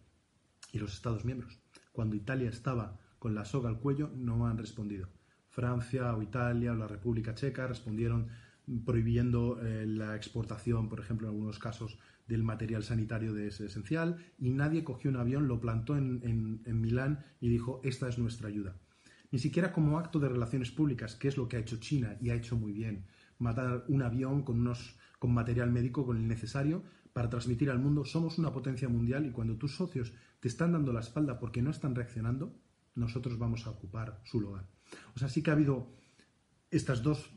y 0.72 0.78
los 0.78 0.92
Estados 0.92 1.24
miembros. 1.24 1.58
Cuando 1.92 2.16
Italia 2.16 2.48
estaba 2.48 2.98
con 3.18 3.34
la 3.34 3.44
soga 3.44 3.68
al 3.68 3.80
cuello, 3.80 4.10
no 4.14 4.46
han 4.46 4.58
respondido. 4.58 5.08
Francia 5.48 6.14
o 6.14 6.22
Italia 6.22 6.72
o 6.72 6.76
la 6.76 6.86
República 6.86 7.34
Checa 7.34 7.66
respondieron 7.66 8.28
prohibiendo 8.84 9.60
eh, 9.62 9.86
la 9.86 10.14
exportación, 10.14 10.88
por 10.88 11.00
ejemplo, 11.00 11.26
en 11.26 11.34
algunos 11.34 11.58
casos, 11.58 11.98
del 12.28 12.44
material 12.44 12.84
sanitario 12.84 13.34
de 13.34 13.48
ese 13.48 13.66
esencial, 13.66 14.18
y 14.38 14.50
nadie 14.50 14.84
cogió 14.84 15.10
un 15.10 15.16
avión, 15.16 15.48
lo 15.48 15.60
plantó 15.60 15.96
en, 15.96 16.62
en 16.64 16.80
Milán 16.80 17.24
y 17.40 17.48
dijo, 17.48 17.80
esta 17.82 18.08
es 18.08 18.18
nuestra 18.18 18.48
ayuda. 18.48 18.76
Ni 19.30 19.38
siquiera 19.38 19.72
como 19.72 19.98
acto 19.98 20.20
de 20.20 20.28
relaciones 20.28 20.70
públicas, 20.70 21.16
que 21.16 21.28
es 21.28 21.36
lo 21.36 21.48
que 21.48 21.56
ha 21.56 21.60
hecho 21.60 21.78
China 21.78 22.16
y 22.20 22.30
ha 22.30 22.34
hecho 22.34 22.56
muy 22.56 22.72
bien, 22.72 23.06
matar 23.38 23.84
un 23.88 24.02
avión 24.02 24.42
con, 24.42 24.60
unos, 24.60 24.96
con 25.18 25.32
material 25.32 25.70
médico, 25.70 26.06
con 26.06 26.16
el 26.16 26.28
necesario, 26.28 26.84
para 27.12 27.28
transmitir 27.28 27.70
al 27.70 27.78
mundo, 27.78 28.04
somos 28.04 28.38
una 28.38 28.52
potencia 28.52 28.88
mundial 28.88 29.26
y 29.26 29.30
cuando 29.30 29.56
tus 29.56 29.74
socios 29.74 30.12
te 30.40 30.48
están 30.48 30.72
dando 30.72 30.92
la 30.92 31.00
espalda 31.00 31.38
porque 31.38 31.62
no 31.62 31.70
están 31.70 31.94
reaccionando, 31.94 32.54
nosotros 32.94 33.38
vamos 33.38 33.66
a 33.66 33.70
ocupar 33.70 34.20
su 34.24 34.40
lugar. 34.40 34.68
O 35.14 35.18
sea, 35.18 35.28
sí 35.28 35.42
que 35.42 35.50
ha 35.50 35.54
habido 35.54 35.92
estas 36.70 37.02
dos 37.02 37.30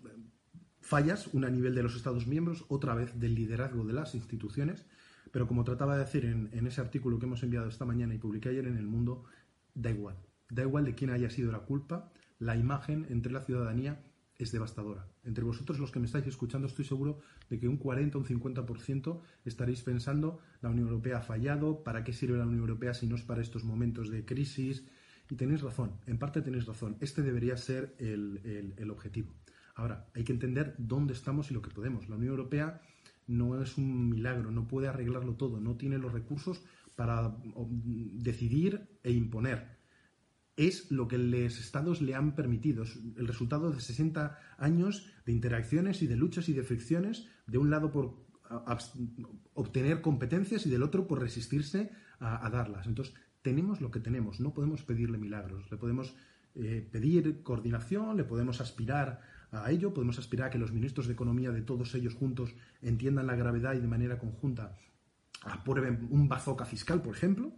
fallas, 0.91 1.29
una 1.31 1.47
a 1.47 1.49
nivel 1.49 1.73
de 1.73 1.83
los 1.83 1.95
Estados 1.95 2.27
miembros, 2.27 2.65
otra 2.67 2.93
vez 2.95 3.17
del 3.17 3.33
liderazgo 3.33 3.85
de 3.85 3.93
las 3.93 4.13
instituciones, 4.13 4.85
pero 5.31 5.47
como 5.47 5.63
trataba 5.63 5.95
de 5.95 6.03
decir 6.03 6.25
en, 6.25 6.67
ese 6.67 6.81
artículo 6.81 7.17
que 7.17 7.27
hemos 7.27 7.43
enviado 7.43 7.69
esta 7.69 7.85
mañana 7.85 8.13
y 8.13 8.17
publiqué 8.17 8.49
ayer 8.49 8.67
en 8.67 8.75
El 8.75 8.87
Mundo, 8.87 9.23
da 9.73 9.89
igual. 9.89 10.17
Da 10.49 10.63
igual 10.63 10.83
de 10.83 10.93
quién 10.93 11.09
haya 11.11 11.29
sido 11.29 11.49
la 11.49 11.59
culpa, 11.59 12.11
la 12.39 12.57
imagen 12.57 13.07
entre 13.09 13.31
la 13.31 13.39
ciudadanía 13.39 14.03
es 14.37 14.51
devastadora. 14.51 15.07
Entre 15.23 15.45
vosotros 15.45 15.79
los 15.79 15.91
que 15.91 16.01
me 16.01 16.07
estáis 16.07 16.27
escuchando 16.27 16.67
estoy 16.67 16.83
seguro 16.83 17.21
de 17.49 17.57
que 17.57 17.69
un 17.69 17.77
40 17.77 18.17
o 18.17 18.21
un 18.21 18.27
50% 18.27 19.21
estaréis 19.45 19.83
pensando 19.83 20.41
la 20.61 20.71
Unión 20.71 20.89
Europea 20.89 21.19
ha 21.19 21.21
fallado, 21.21 21.85
¿para 21.85 22.03
qué 22.03 22.11
sirve 22.11 22.37
la 22.37 22.45
Unión 22.45 22.59
Europea 22.59 22.93
si 22.93 23.07
no 23.07 23.15
es 23.15 23.21
para 23.21 23.41
estos 23.41 23.63
momentos 23.63 24.09
de 24.09 24.25
crisis? 24.25 24.83
Y 25.29 25.37
tenéis 25.37 25.61
razón, 25.61 25.93
en 26.05 26.17
parte 26.17 26.41
tenéis 26.41 26.65
razón, 26.65 26.97
este 26.99 27.21
debería 27.21 27.55
ser 27.55 27.95
el 27.97 28.91
objetivo. 28.91 29.33
Ahora, 29.75 30.07
hay 30.13 30.23
que 30.23 30.33
entender 30.33 30.75
dónde 30.77 31.13
estamos 31.13 31.51
y 31.51 31.53
lo 31.53 31.61
que 31.61 31.71
podemos. 31.71 32.09
La 32.09 32.15
Unión 32.15 32.31
Europea 32.31 32.81
no 33.27 33.61
es 33.61 33.77
un 33.77 34.09
milagro, 34.09 34.51
no 34.51 34.67
puede 34.67 34.87
arreglarlo 34.87 35.35
todo, 35.35 35.59
no 35.59 35.77
tiene 35.77 35.97
los 35.97 36.11
recursos 36.11 36.63
para 36.95 37.35
decidir 37.83 38.99
e 39.03 39.11
imponer 39.11 39.81
es 40.67 40.91
lo 40.91 41.07
que 41.07 41.17
los 41.17 41.59
estados 41.59 42.01
le 42.01 42.15
han 42.15 42.35
permitido. 42.35 42.83
Es 42.83 42.99
el 43.17 43.27
resultado 43.27 43.71
de 43.71 43.79
60 43.79 44.37
años 44.57 45.07
de 45.25 45.31
interacciones 45.31 46.01
y 46.01 46.07
de 46.07 46.15
luchas 46.15 46.49
y 46.49 46.53
de 46.53 46.63
fricciones, 46.63 47.27
de 47.47 47.57
un 47.57 47.69
lado 47.69 47.91
por 47.91 48.25
obtener 49.53 50.01
competencias 50.01 50.65
y 50.65 50.69
del 50.69 50.83
otro 50.83 51.07
por 51.07 51.21
resistirse 51.21 51.91
a, 52.19 52.49
darlas. 52.49 52.85
Entonces, 52.85 53.15
tenemos 53.41 53.81
lo 53.81 53.89
que 53.89 53.99
tenemos, 53.99 54.39
no 54.39 54.53
podemos 54.53 54.83
pedirle 54.83 55.17
milagros, 55.17 55.71
le 55.71 55.77
podemos 55.77 56.13
eh, 56.55 56.87
pedir 56.91 57.41
coordinación, 57.43 58.17
le 58.17 58.25
podemos 58.25 58.61
aspirar 58.61 59.21
a 59.51 59.69
ello, 59.69 59.93
podemos 59.93 60.17
aspirar 60.17 60.47
a 60.47 60.49
que 60.49 60.57
los 60.57 60.71
ministros 60.71 61.07
de 61.07 61.13
Economía 61.13 61.51
de 61.51 61.61
todos 61.61 61.93
ellos 61.95 62.15
juntos 62.15 62.55
entiendan 62.81 63.27
la 63.27 63.35
gravedad 63.35 63.73
y 63.73 63.79
de 63.79 63.87
manera 63.87 64.17
conjunta 64.17 64.77
aprueben 65.43 66.07
un 66.09 66.29
bazooka 66.29 66.65
fiscal, 66.65 67.01
por 67.01 67.15
ejemplo, 67.15 67.51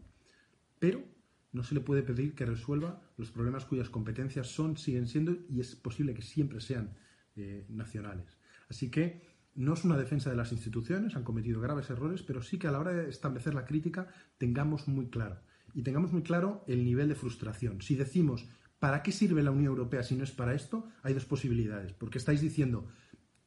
pero 0.80 1.04
no 1.52 1.64
se 1.64 1.76
le 1.76 1.82
puede 1.82 2.02
pedir 2.02 2.34
que 2.34 2.46
resuelva 2.46 3.02
los 3.18 3.32
problemas 3.32 3.66
cuyas 3.66 3.90
competencias 3.90 4.48
son, 4.48 4.76
siguen 4.78 5.08
siendo 5.08 5.38
y 5.50 5.60
es 5.60 5.76
posible 5.76 6.14
que 6.14 6.24
siempre 6.24 6.60
sean 6.62 6.98
eh, 7.36 7.66
nacionales. 7.70 8.38
Así 8.70 8.90
que 8.90 9.22
no 9.56 9.74
es 9.74 9.84
una 9.84 9.98
defensa 9.98 10.32
de 10.32 10.36
las 10.36 10.52
instituciones, 10.52 11.16
han 11.16 11.24
cometido 11.24 11.62
graves 11.62 11.92
errores, 11.92 12.24
pero 12.24 12.42
sí 12.42 12.58
que 12.58 12.68
a 12.68 12.72
la 12.72 12.80
hora 12.80 12.92
de 12.92 13.10
establecer 13.10 13.54
la 13.54 13.66
crítica 13.66 14.08
tengamos 14.40 14.88
muy 14.88 15.10
claro. 15.10 15.40
Y 15.76 15.84
tengamos 15.84 16.12
muy 16.12 16.24
claro 16.24 16.64
el 16.68 16.84
nivel 16.84 17.10
de 17.10 17.16
frustración. 17.16 17.82
Si 17.82 17.96
decimos, 17.96 18.48
¿para 18.84 19.02
qué 19.02 19.14
sirve 19.14 19.42
la 19.42 19.52
Unión 19.52 19.68
Europea 19.68 20.04
si 20.04 20.14
no 20.14 20.26
es 20.26 20.32
para 20.32 20.54
esto? 20.54 20.90
Hay 21.04 21.14
dos 21.14 21.24
posibilidades. 21.24 21.94
Porque 21.94 22.18
estáis 22.18 22.42
diciendo, 22.42 22.90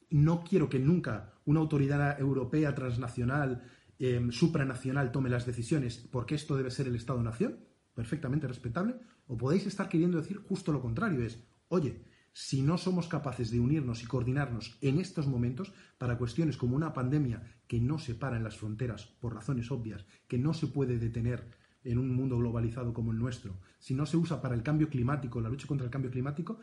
no 0.09 0.43
quiero 0.43 0.67
que 0.67 0.79
nunca 0.79 1.35
una 1.45 1.59
autoridad 1.59 2.19
europea 2.19 2.73
transnacional, 2.73 3.61
eh, 3.99 4.19
supranacional, 4.31 5.11
tome 5.11 5.29
las 5.29 5.45
decisiones, 5.45 5.99
porque 6.11 6.33
esto 6.33 6.57
debe 6.57 6.71
ser 6.71 6.87
el 6.87 6.95
Estado-nación 6.95 7.59
perfectamente 7.93 8.47
respetable, 8.47 8.95
o 9.27 9.37
podéis 9.37 9.67
estar 9.67 9.87
queriendo 9.89 10.17
decir 10.17 10.37
justo 10.37 10.71
lo 10.71 10.81
contrario, 10.81 11.23
es, 11.23 11.43
oye, 11.67 12.01
si 12.33 12.63
no 12.63 12.79
somos 12.79 13.07
capaces 13.07 13.51
de 13.51 13.59
unirnos 13.59 14.01
y 14.01 14.07
coordinarnos 14.07 14.79
en 14.81 14.99
estos 14.99 15.27
momentos 15.27 15.71
para 15.99 16.17
cuestiones 16.17 16.57
como 16.57 16.75
una 16.75 16.93
pandemia 16.93 17.43
que 17.67 17.79
no 17.79 17.99
se 17.99 18.15
para 18.15 18.37
en 18.37 18.43
las 18.43 18.57
fronteras 18.57 19.05
por 19.19 19.35
razones 19.35 19.69
obvias, 19.69 20.03
que 20.27 20.39
no 20.39 20.55
se 20.55 20.65
puede 20.65 20.97
detener 20.97 21.56
en 21.83 21.97
un 21.97 22.13
mundo 22.13 22.37
globalizado 22.37 22.93
como 22.93 23.11
el 23.11 23.19
nuestro, 23.19 23.59
si 23.79 23.93
no 23.93 24.05
se 24.05 24.17
usa 24.17 24.41
para 24.41 24.55
el 24.55 24.63
cambio 24.63 24.89
climático, 24.89 25.39
la 25.41 25.49
lucha 25.49 25.67
contra 25.67 25.85
el 25.85 25.91
cambio 25.91 26.11
climático, 26.11 26.59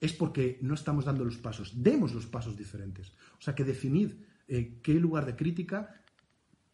es 0.00 0.12
porque 0.12 0.58
no 0.62 0.74
estamos 0.74 1.04
dando 1.04 1.24
los 1.24 1.38
pasos. 1.38 1.82
Demos 1.82 2.14
los 2.14 2.26
pasos 2.26 2.56
diferentes. 2.56 3.12
O 3.38 3.40
sea, 3.40 3.54
que 3.54 3.64
definid 3.64 4.12
eh, 4.46 4.78
qué 4.82 4.94
lugar 4.94 5.24
de 5.26 5.36
crítica 5.36 6.02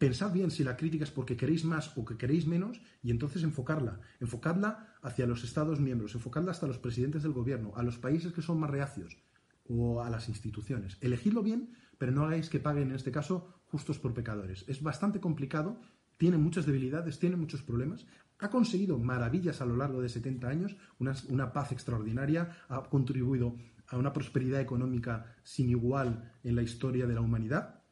Pensad 0.03 0.33
bien 0.33 0.51
si 0.51 0.65
la 0.65 0.75
crítica 0.75 1.05
es 1.05 1.11
porque 1.11 1.37
queréis 1.37 1.63
más 1.63 1.97
o 1.97 2.03
que 2.03 2.17
queréis 2.17 2.45
menos 2.45 2.81
y 3.01 3.09
entonces 3.09 3.41
enfocarla. 3.41 4.01
Enfocadla 4.19 4.97
hacia 5.01 5.25
los 5.25 5.45
Estados 5.45 5.79
miembros, 5.79 6.13
enfocadla 6.13 6.51
hasta 6.51 6.67
los 6.67 6.77
presidentes 6.77 7.23
del 7.23 7.31
gobierno, 7.31 7.71
a 7.77 7.83
los 7.83 7.99
países 7.99 8.33
que 8.33 8.41
son 8.41 8.59
más 8.59 8.69
reacios 8.69 9.17
o 9.65 10.01
a 10.01 10.09
las 10.09 10.27
instituciones. 10.27 10.97
Elegidlo 10.99 11.41
bien, 11.41 11.71
pero 11.97 12.11
no 12.11 12.25
hagáis 12.25 12.49
que 12.49 12.59
paguen 12.59 12.89
en 12.89 12.95
este 12.95 13.13
caso 13.13 13.61
justos 13.63 13.97
por 13.97 14.13
pecadores. 14.13 14.65
Es 14.67 14.83
bastante 14.83 15.21
complicado, 15.21 15.79
tiene 16.23 16.37
muchas 16.37 16.65
debilidades, 16.65 17.19
tiene 17.19 17.35
muchos 17.35 17.63
problemas. 17.63 18.05
Ha 18.39 18.49
conseguido 18.49 18.97
maravillas 18.97 19.59
a 19.59 19.65
lo 19.65 19.75
largo 19.75 20.01
de 20.01 20.07
70 20.07 20.47
años, 20.47 20.77
una, 20.97 21.51
paz 21.51 21.73
extraordinaria, 21.73 22.63
ha 22.69 22.81
contribuido 22.83 23.57
a 23.87 23.97
una 23.97 24.13
prosperidad 24.13 24.61
económica 24.61 25.35
sin 25.43 25.69
igual 25.69 26.31
en 26.41 26.55
la 26.55 26.61
historia 26.61 27.07
de 27.07 27.13
la 27.13 27.19
humanidad, 27.19 27.83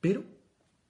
pero 0.00 0.24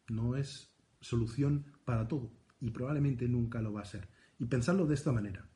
no 0.08 0.36
es 0.36 0.74
solución 1.02 1.66
para 1.84 2.08
todo 2.08 2.32
y 2.62 2.70
probablemente 2.70 3.28
nunca 3.28 3.60
lo 3.60 3.74
va 3.74 3.82
a 3.82 3.84
ser. 3.84 4.08
Y 4.38 4.46
pensadlo 4.46 4.86
de 4.86 4.94
esta 4.94 5.12
manera. 5.12 5.50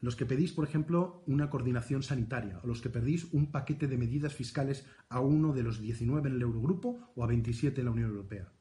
Los 0.00 0.14
que 0.14 0.24
pedís, 0.24 0.52
por 0.52 0.68
ejemplo, 0.68 1.24
una 1.26 1.50
coordinación 1.50 2.04
sanitaria, 2.04 2.60
o 2.62 2.68
los 2.68 2.80
que 2.80 2.90
pedís 2.90 3.24
un 3.32 3.50
paquete 3.50 3.88
de 3.88 3.98
medidas 3.98 4.36
fiscales 4.36 4.86
a 5.08 5.18
uno 5.18 5.52
de 5.52 5.64
los 5.64 5.80
19 5.80 6.28
en 6.28 6.36
el 6.36 6.42
Eurogrupo 6.42 7.10
o 7.16 7.24
a 7.24 7.26
27 7.26 7.80
en 7.80 7.86
la 7.86 7.90
Unión 7.90 8.10
Europea. 8.10 8.52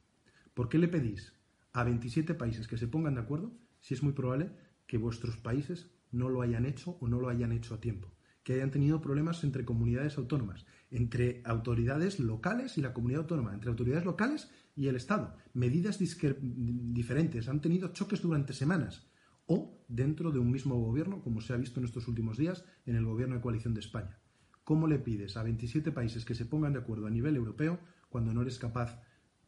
¿Por 0.56 0.70
qué 0.70 0.80
le 0.80 0.88
pedís 0.88 1.37
a 1.74 1.84
27 1.84 2.34
países 2.34 2.68
que 2.68 2.78
se 2.78 2.88
pongan 2.88 3.16
de 3.16 3.22
acuerdo 3.22 3.58
si 3.80 3.94
es 3.94 4.04
muy 4.04 4.14
probable 4.14 4.52
que 4.88 4.98
vuestros 4.98 5.38
países 5.38 5.92
no 6.12 6.30
lo 6.30 6.42
hayan 6.42 6.66
hecho 6.66 6.98
o 7.00 7.08
no 7.08 7.20
lo 7.20 7.30
hayan 7.30 7.52
hecho 7.52 7.76
a 7.76 7.82
tiempo, 7.82 8.14
que 8.44 8.54
hayan 8.54 8.72
tenido 8.72 9.02
problemas 9.02 9.44
entre 9.44 9.66
comunidades 9.66 10.18
autónomas, 10.18 10.66
entre 10.90 11.42
autoridades 11.46 12.20
locales 12.20 12.78
y 12.78 12.82
la 12.82 12.94
comunidad 12.94 13.24
autónoma, 13.24 13.54
entre 13.54 13.70
autoridades 13.70 14.06
locales 14.06 14.50
y 14.76 14.88
el 14.88 14.96
Estado, 14.96 15.36
medidas 15.54 16.00
diferentes, 16.00 17.50
han 17.50 17.62
tenido 17.62 17.90
choques 17.90 18.22
durante 18.22 18.54
semanas 18.54 19.08
o 19.46 19.84
dentro 19.88 20.32
de 20.32 20.40
un 20.40 20.52
mismo 20.52 20.76
gobierno, 20.76 21.22
como 21.22 21.42
se 21.42 21.54
ha 21.54 21.58
visto 21.58 21.80
en 21.80 21.86
estos 21.86 22.08
últimos 22.08 22.38
días 22.38 22.64
en 22.86 22.96
el 22.96 23.06
gobierno 23.06 23.36
de 23.36 23.42
coalición 23.42 23.74
de 23.74 23.80
España. 23.80 24.20
¿Cómo 24.64 24.88
le 24.88 25.00
pides 25.00 25.38
a 25.38 25.44
27 25.44 25.92
países 25.92 26.26
que 26.26 26.36
se 26.36 26.46
pongan 26.46 26.74
de 26.74 26.80
acuerdo 26.80 27.08
a 27.08 27.10
nivel 27.10 27.38
europeo 27.38 27.80
cuando 28.10 28.34
no 28.34 28.42
eres 28.42 28.60
capaz 28.60 29.02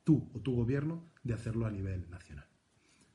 tú 0.10 0.28
o 0.34 0.40
tu 0.40 0.56
gobierno 0.56 1.12
de 1.22 1.36
hacerlo 1.36 1.68
a 1.68 1.70
nivel 1.70 2.10
nacional? 2.10 2.48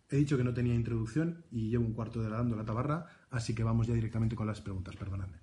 He 0.09 0.17
dicho 0.17 0.37
que 0.37 0.45
no 0.45 0.55
tenía 0.55 0.77
introducción 0.77 1.45
y 1.51 1.71
llevo 1.71 1.85
un 1.85 1.93
cuarto 1.93 2.21
de 2.21 2.29
hora 2.29 2.37
dando 2.37 2.55
la 2.55 2.65
tabarra, 2.65 3.07
así 3.31 3.53
que 3.53 3.65
vamos 3.65 3.89
ya 3.89 3.95
directamente 3.95 4.37
con 4.37 4.47
las 4.47 4.61
preguntas, 4.61 4.95
perdonadme. 4.95 5.39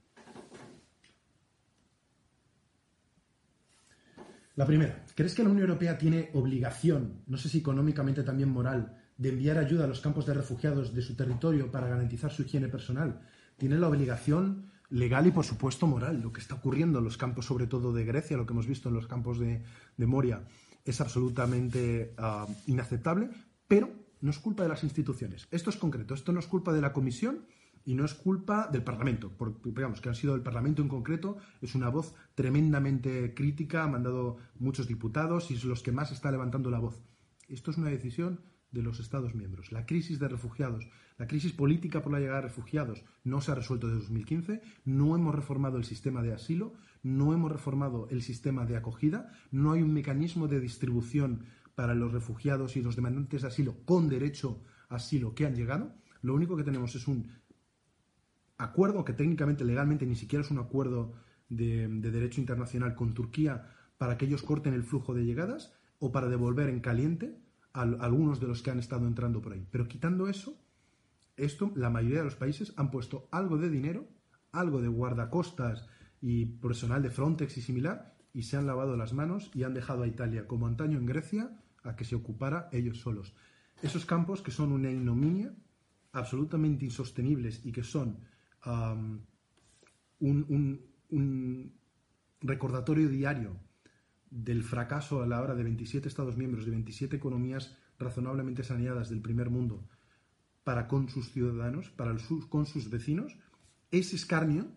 La 4.56 4.66
primera, 4.66 5.06
¿crees 5.14 5.36
que 5.36 5.44
la 5.44 5.50
Unión 5.50 5.68
Europea 5.68 5.98
tiene 5.98 6.30
obligación, 6.36 7.24
no 7.28 7.36
sé 7.36 7.50
si 7.50 7.58
económicamente 7.58 8.24
también 8.24 8.48
moral, 8.48 8.98
de 9.18 9.30
enviar 9.30 9.58
ayuda 9.58 9.84
a 9.84 9.88
los 9.88 10.00
campos 10.00 10.26
de 10.26 10.34
refugiados 10.34 10.96
de 10.96 11.02
su 11.02 11.18
territorio 11.18 11.70
para 11.70 11.90
garantizar 11.90 12.32
su 12.32 12.44
higiene 12.44 12.70
personal? 12.70 13.28
¿Tiene 13.58 13.78
la 13.78 13.90
obligación 13.90 14.72
legal 14.90 15.28
y, 15.28 15.32
por 15.32 15.46
supuesto, 15.46 15.86
moral? 15.86 16.22
Lo 16.22 16.32
que 16.32 16.40
está 16.40 16.56
ocurriendo 16.56 17.00
en 17.00 17.06
los 17.06 17.18
campos, 17.18 17.46
sobre 17.46 17.68
todo 17.68 17.92
de 17.92 18.06
Grecia, 18.06 18.38
lo 18.38 18.46
que 18.46 18.54
hemos 18.54 18.68
visto 18.68 18.90
en 18.90 18.96
los 18.96 19.08
campos 19.08 19.40
de, 19.40 19.64
Moria, 19.98 20.44
es 20.86 21.02
absolutamente 21.02 22.14
ah, 22.18 22.48
inaceptable, 22.68 23.30
pero 23.68 23.90
no 24.22 24.30
es 24.30 24.40
culpa 24.40 24.64
de 24.64 24.70
las 24.70 24.84
instituciones. 24.84 25.48
Esto 25.52 25.70
es 25.70 25.78
concreto, 25.78 26.14
esto 26.14 26.32
no 26.32 26.40
es 26.40 26.48
culpa 26.48 26.74
de 26.74 26.82
la 26.82 26.94
Comisión 26.94 27.46
y 27.84 27.96
no 27.96 28.06
es 28.06 28.14
culpa 28.14 28.68
del 28.72 28.84
Parlamento, 28.84 29.32
porque 29.36 29.70
digamos 29.70 30.02
que 30.02 30.10
han 30.10 30.16
sido 30.16 30.36
el 30.36 30.42
Parlamento 30.42 30.82
en 30.82 30.88
concreto, 30.88 31.38
es 31.62 31.74
una 31.74 31.90
voz 31.90 32.14
tremendamente 32.36 33.34
crítica, 33.34 33.84
ha 33.84 33.88
mandado 33.88 34.38
muchos 34.60 34.88
diputados 34.88 35.50
y 35.50 35.56
es 35.56 35.64
los 35.64 35.82
que 35.82 35.92
más 35.92 36.12
está 36.12 36.32
levantando 36.32 36.70
la 36.70 36.80
voz. 36.80 37.02
Esto 37.48 37.72
es 37.72 37.78
una 37.78 37.90
decisión 37.90 38.42
de 38.72 38.84
los 38.84 39.00
Estados 39.00 39.36
miembros. 39.36 39.72
La 39.72 39.86
crisis 39.86 40.20
de 40.20 40.28
refugiados, 40.28 40.88
la 41.18 41.28
crisis 41.28 41.52
política 41.52 42.02
por 42.02 42.14
la 42.14 42.20
llegada 42.20 42.42
de 42.42 42.48
refugiados 42.48 43.04
no 43.24 43.42
se 43.42 43.52
ha 43.52 43.56
resuelto 43.56 43.88
desde 43.88 44.02
2015, 44.02 44.62
no 44.86 45.16
hemos 45.16 45.36
reformado 45.36 45.78
el 45.78 45.84
sistema 45.84 46.22
de 46.22 46.34
asilo, 46.34 46.74
no 47.04 47.34
hemos 47.34 47.52
reformado 47.52 48.08
el 48.10 48.22
sistema 48.22 48.66
de 48.66 48.78
acogida, 48.78 49.32
no 49.52 49.72
hay 49.72 49.82
un 49.82 49.94
mecanismo 49.94 50.48
de 50.48 50.60
distribución 50.60 51.46
para 51.76 51.96
los 51.96 52.12
refugiados 52.12 52.76
y 52.76 52.82
los 52.82 52.96
demandantes 52.96 53.42
de 53.42 53.48
asilo 53.48 53.78
con 53.86 54.10
derecho 54.10 54.62
a 54.90 54.96
asilo 54.96 55.34
que 55.34 55.46
han 55.46 55.56
llegado. 55.56 55.96
Lo 56.22 56.36
único 56.36 56.56
que 56.56 56.64
tenemos 56.64 56.96
es 56.96 57.08
un 57.08 57.32
acuerdo 58.58 59.04
que 59.04 59.14
técnicamente, 59.14 59.66
legalmente, 59.66 60.06
ni 60.06 60.16
siquiera 60.16 60.46
es 60.46 60.52
un 60.52 60.60
acuerdo 60.60 61.14
de, 61.50 61.88
derecho 61.88 62.40
internacional 62.40 62.96
con 62.96 63.14
Turquía 63.14 63.68
para 63.98 64.18
que 64.18 64.26
ellos 64.26 64.44
corten 64.44 64.74
el 64.74 64.84
flujo 64.84 65.14
de 65.14 65.26
llegadas 65.26 65.74
o 66.00 66.12
para 66.12 66.30
devolver 66.30 66.70
en 66.70 66.80
caliente 66.80 67.40
a, 67.74 67.82
algunos 67.82 68.40
de 68.40 68.48
los 68.48 68.62
que 68.62 68.72
han 68.72 68.80
estado 68.80 69.08
entrando 69.08 69.42
por 69.42 69.54
ahí. 69.54 69.68
Pero 69.72 69.88
quitando 69.88 70.28
eso, 70.28 70.58
esto, 71.38 71.72
la 71.76 71.90
mayoría 71.90 72.20
de 72.20 72.26
los 72.26 72.36
países 72.36 72.74
han 72.78 72.92
puesto 72.92 73.28
algo 73.32 73.58
de 73.58 73.70
dinero, 73.70 74.08
algo 74.52 74.82
de 74.82 74.88
guardacostas 74.88 75.88
y 76.22 76.46
personal 76.46 77.02
de 77.02 77.10
Frontex 77.10 77.58
y 77.58 77.62
similar, 77.62 78.16
y 78.34 78.44
se 78.44 78.56
han 78.56 78.68
lavado 78.68 78.96
las 78.96 79.14
manos 79.14 79.52
y 79.54 79.64
han 79.64 79.74
dejado 79.74 80.04
a 80.04 80.08
Italia, 80.08 80.48
como 80.48 80.68
antaño 80.68 80.98
en 80.98 81.06
Grecia, 81.06 81.50
a 81.84 81.96
que 81.96 82.06
se 82.06 82.16
ocupara 82.16 82.70
ellos 82.72 83.00
solos. 83.00 83.34
Esos 83.82 84.06
campos 84.06 84.42
que 84.42 84.52
son 84.52 84.72
una 84.72 84.92
ignominia, 84.92 85.54
absolutamente 86.14 86.86
insostenibles 86.86 87.66
y 87.66 87.72
que 87.72 87.84
son 87.84 88.20
un, 90.20 91.74
recordatorio 92.42 93.10
diario 93.10 93.58
del 94.30 94.64
fracaso 94.64 95.22
a 95.22 95.28
la 95.28 95.42
hora 95.42 95.56
de 95.56 95.64
27 95.64 96.08
Estados 96.08 96.38
miembros, 96.38 96.66
de 96.66 96.72
27 96.72 97.16
economías 97.16 97.78
razonablemente 98.00 98.64
saneadas 98.64 99.10
del 99.10 99.22
primer 99.22 99.50
mundo 99.50 99.88
para 100.64 100.88
con 100.88 101.10
sus 101.10 101.32
ciudadanos, 101.32 101.90
para 101.90 102.16
con 102.50 102.66
sus 102.66 102.90
vecinos, 102.90 103.36
ese 103.90 104.16
escarnio 104.16 104.72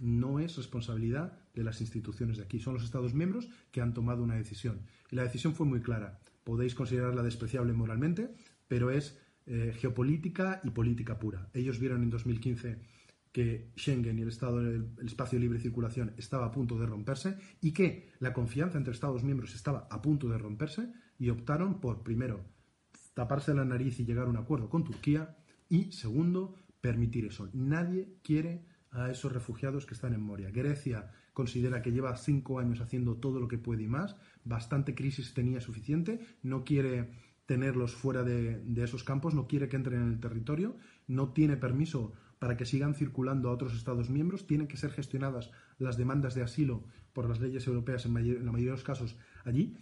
no 0.00 0.40
es 0.40 0.56
responsabilidad 0.56 1.38
de 1.54 1.64
las 1.64 1.80
instituciones 1.80 2.36
de 2.36 2.44
aquí. 2.44 2.60
Son 2.60 2.74
los 2.74 2.84
Estados 2.84 3.14
miembros 3.14 3.48
que 3.70 3.80
han 3.80 3.94
tomado 3.94 4.22
una 4.22 4.34
decisión. 4.34 4.80
Y 5.10 5.16
la 5.16 5.22
decisión 5.22 5.54
fue 5.54 5.66
muy 5.66 5.80
clara. 5.80 6.20
Podéis 6.42 6.74
considerarla 6.74 7.22
despreciable 7.22 7.72
moralmente, 7.72 8.34
pero 8.68 8.90
es 8.90 9.18
eh, 9.46 9.74
geopolítica 9.76 10.60
y 10.64 10.70
política 10.70 11.18
pura. 11.18 11.48
Ellos 11.54 11.78
vieron 11.78 12.02
en 12.02 12.10
2015 12.10 12.78
que 13.32 13.72
Schengen 13.76 14.18
y 14.18 14.22
el, 14.22 14.28
estado, 14.28 14.60
el 14.60 14.94
espacio 15.04 15.38
de 15.38 15.42
libre 15.42 15.58
circulación 15.58 16.14
estaba 16.16 16.46
a 16.46 16.52
punto 16.52 16.78
de 16.78 16.86
romperse 16.86 17.36
y 17.60 17.72
que 17.72 18.10
la 18.20 18.32
confianza 18.32 18.78
entre 18.78 18.92
Estados 18.92 19.24
miembros 19.24 19.54
estaba 19.54 19.88
a 19.90 20.00
punto 20.00 20.28
de 20.28 20.38
romperse 20.38 20.92
y 21.18 21.30
optaron 21.30 21.80
por, 21.80 22.02
primero, 22.04 22.44
taparse 23.12 23.52
la 23.52 23.64
nariz 23.64 23.98
y 23.98 24.04
llegar 24.04 24.26
a 24.26 24.30
un 24.30 24.36
acuerdo 24.36 24.68
con 24.68 24.84
Turquía 24.84 25.36
y, 25.68 25.90
segundo, 25.92 26.54
permitir 26.80 27.24
eso. 27.24 27.48
Nadie 27.52 28.18
quiere 28.22 28.66
a 28.94 29.10
esos 29.10 29.32
refugiados 29.32 29.86
que 29.86 29.94
están 29.94 30.14
en 30.14 30.22
Moria. 30.22 30.50
Grecia 30.50 31.10
considera 31.32 31.82
que 31.82 31.90
lleva 31.90 32.16
cinco 32.16 32.60
años 32.60 32.80
haciendo 32.80 33.16
todo 33.16 33.40
lo 33.40 33.48
que 33.48 33.58
puede 33.58 33.82
y 33.82 33.88
más, 33.88 34.16
bastante 34.44 34.94
crisis 34.94 35.34
tenía 35.34 35.60
suficiente, 35.60 36.20
no 36.42 36.64
quiere 36.64 37.10
tenerlos 37.46 37.94
fuera 37.94 38.22
de, 38.22 38.62
esos 38.76 39.04
campos, 39.04 39.34
no 39.34 39.46
quiere 39.46 39.68
que 39.68 39.76
entren 39.76 40.00
en 40.00 40.08
el 40.12 40.20
territorio, 40.20 40.76
no 41.08 41.32
tiene 41.32 41.56
permiso 41.56 42.12
para 42.38 42.56
que 42.56 42.64
sigan 42.64 42.94
circulando 42.94 43.48
a 43.48 43.52
otros 43.52 43.74
Estados 43.74 44.10
miembros, 44.10 44.46
tienen 44.46 44.68
que 44.68 44.76
ser 44.76 44.92
gestionadas 44.92 45.50
las 45.78 45.96
demandas 45.96 46.34
de 46.34 46.42
asilo 46.42 46.84
por 47.12 47.28
las 47.28 47.40
leyes 47.40 47.66
europeas 47.66 48.06
en, 48.06 48.14
la 48.14 48.52
mayoría 48.52 48.70
de 48.70 48.76
los 48.76 48.84
casos 48.84 49.16
allí, 49.44 49.76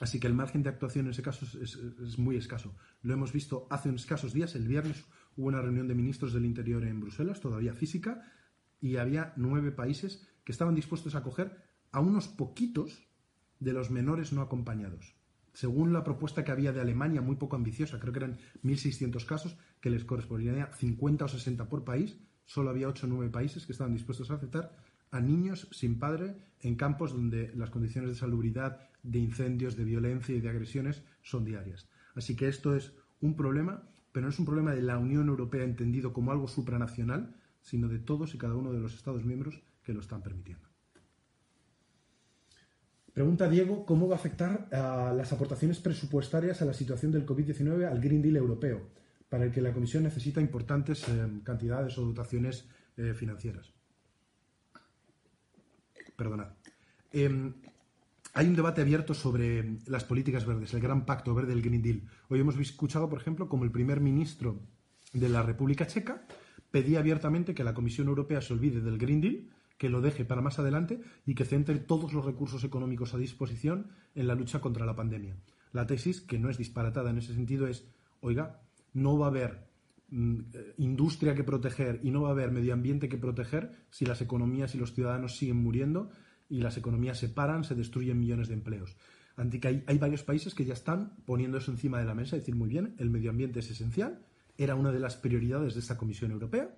así 0.00 0.20
que 0.20 0.26
el 0.26 0.34
margen 0.34 0.62
de 0.62 0.68
actuación 0.68 1.06
en 1.06 1.12
ese 1.12 1.22
caso 1.22 1.44
es, 1.44 1.74
es 1.74 2.18
muy 2.18 2.36
escaso. 2.36 2.74
Lo 3.02 3.14
hemos 3.14 3.32
visto 3.32 3.66
hace 3.70 3.88
unos 3.88 4.02
escasos 4.02 4.32
días, 4.32 4.54
el 4.54 4.68
viernes 4.68 5.04
hubo 5.36 5.48
una 5.48 5.62
reunión 5.62 5.88
de 5.88 5.94
ministros 5.94 6.32
del 6.32 6.44
Interior 6.44 6.84
en 6.84 7.00
Bruselas, 7.00 7.40
todavía 7.40 7.72
física, 7.72 8.22
y 8.82 8.96
había 8.96 9.32
nueve 9.36 9.72
países 9.72 10.28
que 10.44 10.52
estaban 10.52 10.74
dispuestos 10.74 11.14
a 11.14 11.18
acoger 11.18 11.56
a 11.92 12.00
unos 12.00 12.28
poquitos 12.28 13.08
de 13.60 13.72
los 13.72 13.90
menores 13.90 14.32
no 14.32 14.42
acompañados. 14.42 15.14
Según 15.54 15.92
la 15.92 16.02
propuesta 16.02 16.44
que 16.44 16.50
había 16.50 16.72
de 16.72 16.80
Alemania, 16.80 17.22
muy 17.22 17.36
poco 17.36 17.56
ambiciosa, 17.56 18.00
creo 18.00 18.12
que 18.12 18.18
eran 18.18 18.38
1.600 18.64 19.24
casos, 19.24 19.56
que 19.80 19.90
les 19.90 20.04
correspondía 20.04 20.72
50 20.74 21.24
o 21.24 21.28
60 21.28 21.68
por 21.68 21.84
país, 21.84 22.18
solo 22.44 22.70
había 22.70 22.88
8 22.88 23.06
o 23.06 23.08
9 23.08 23.30
países 23.30 23.66
que 23.66 23.72
estaban 23.72 23.92
dispuestos 23.92 24.30
a 24.30 24.34
aceptar 24.34 24.76
a 25.10 25.20
niños 25.20 25.68
sin 25.70 25.98
padre 25.98 26.34
en 26.60 26.74
campos 26.74 27.12
donde 27.12 27.52
las 27.54 27.70
condiciones 27.70 28.10
de 28.10 28.16
salubridad, 28.16 28.88
de 29.02 29.18
incendios, 29.18 29.76
de 29.76 29.84
violencia 29.84 30.34
y 30.34 30.40
de 30.40 30.48
agresiones 30.48 31.04
son 31.22 31.44
diarias. 31.44 31.88
Así 32.14 32.34
que 32.34 32.48
esto 32.48 32.74
es 32.74 32.94
un 33.20 33.36
problema, 33.36 33.88
pero 34.10 34.24
no 34.24 34.30
es 34.30 34.38
un 34.38 34.46
problema 34.46 34.74
de 34.74 34.82
la 34.82 34.98
Unión 34.98 35.28
Europea 35.28 35.64
entendido 35.64 36.12
como 36.12 36.32
algo 36.32 36.48
supranacional, 36.48 37.36
sino 37.62 37.88
de 37.88 37.98
todos 37.98 38.34
y 38.34 38.38
cada 38.38 38.54
uno 38.54 38.72
de 38.72 38.80
los 38.80 38.94
Estados 38.94 39.24
miembros 39.24 39.62
que 39.82 39.92
lo 39.92 40.00
están 40.00 40.22
permitiendo. 40.22 40.68
Pregunta 43.12 43.48
Diego, 43.48 43.84
¿cómo 43.84 44.08
va 44.08 44.16
a 44.16 44.18
afectar 44.18 44.68
las 44.70 45.32
aportaciones 45.32 45.78
presupuestarias 45.80 46.62
a 46.62 46.64
la 46.64 46.72
situación 46.72 47.12
del 47.12 47.26
COVID-19 47.26 47.86
al 47.86 48.00
Green 48.00 48.22
Deal 48.22 48.36
europeo, 48.36 48.88
para 49.28 49.44
el 49.44 49.52
que 49.52 49.60
la 49.60 49.72
Comisión 49.72 50.02
necesita 50.02 50.40
importantes 50.40 51.06
eh, 51.08 51.28
cantidades 51.44 51.98
o 51.98 52.06
dotaciones 52.06 52.68
eh, 52.96 53.12
financieras? 53.14 53.74
Perdonad. 56.16 56.52
Em, 57.12 57.52
hay 58.32 58.46
un 58.46 58.56
debate 58.56 58.80
abierto 58.80 59.12
sobre 59.12 59.76
las 59.86 60.04
políticas 60.04 60.46
verdes, 60.46 60.72
el 60.72 60.80
gran 60.80 61.04
pacto 61.04 61.34
verde 61.34 61.54
del 61.54 61.62
Green 61.62 61.82
Deal. 61.82 62.02
Hoy 62.30 62.40
hemos 62.40 62.58
escuchado, 62.58 63.10
por 63.10 63.20
ejemplo, 63.20 63.46
como 63.46 63.64
el 63.64 63.70
primer 63.70 64.00
ministro 64.00 64.58
de 65.12 65.28
la 65.28 65.42
República 65.42 65.86
Checa 65.86 66.24
pedía 66.72 66.98
abiertamente 66.98 67.54
que 67.54 67.62
la 67.62 67.74
Comisión 67.74 68.08
Europea 68.08 68.40
se 68.40 68.52
olvide 68.52 68.80
del 68.80 68.98
Green 68.98 69.20
Deal, 69.20 69.44
que 69.78 69.90
lo 69.90 70.00
deje 70.00 70.24
para 70.24 70.40
más 70.40 70.58
adelante 70.58 71.00
y 71.26 71.34
que 71.34 71.44
centre 71.44 71.78
todos 71.78 72.12
los 72.12 72.24
recursos 72.24 72.64
económicos 72.64 73.14
a 73.14 73.18
disposición 73.18 73.88
en 74.14 74.26
la 74.26 74.34
lucha 74.34 74.60
contra 74.60 74.86
la 74.86 74.96
pandemia. 74.96 75.36
La 75.72 75.86
tesis, 75.86 76.20
que 76.20 76.38
no 76.38 76.50
es 76.50 76.58
disparatada 76.58 77.10
en 77.10 77.18
ese 77.18 77.34
sentido, 77.34 77.66
es, 77.66 77.86
oiga, 78.20 78.62
no 78.94 79.18
va 79.18 79.26
a 79.26 79.30
haber 79.30 79.68
mm, 80.10 80.40
industria 80.78 81.34
que 81.34 81.44
proteger 81.44 82.00
y 82.02 82.10
no 82.10 82.22
va 82.22 82.28
a 82.28 82.32
haber 82.32 82.50
medio 82.50 82.72
ambiente 82.72 83.08
que 83.08 83.18
proteger 83.18 83.72
si 83.90 84.06
las 84.06 84.20
economías 84.20 84.74
y 84.74 84.78
los 84.78 84.94
ciudadanos 84.94 85.36
siguen 85.36 85.56
muriendo 85.56 86.10
y 86.48 86.60
las 86.60 86.76
economías 86.76 87.18
se 87.18 87.28
paran, 87.28 87.64
se 87.64 87.74
destruyen 87.74 88.18
millones 88.18 88.48
de 88.48 88.54
empleos. 88.54 88.96
hay, 89.36 89.84
hay 89.86 89.98
varios 89.98 90.22
países 90.22 90.54
que 90.54 90.64
ya 90.64 90.74
están 90.74 91.16
poniendo 91.26 91.58
eso 91.58 91.70
encima 91.70 91.98
de 91.98 92.04
la 92.04 92.14
mesa, 92.14 92.36
decir, 92.36 92.54
muy 92.54 92.68
bien, 92.68 92.94
el 92.98 93.10
medio 93.10 93.30
ambiente 93.30 93.60
es 93.60 93.70
esencial, 93.70 94.24
era 94.62 94.74
una 94.74 94.92
de 94.92 95.00
las 95.00 95.16
prioridades 95.16 95.74
de 95.74 95.80
esta 95.80 95.96
Comisión 95.96 96.30
Europea. 96.30 96.74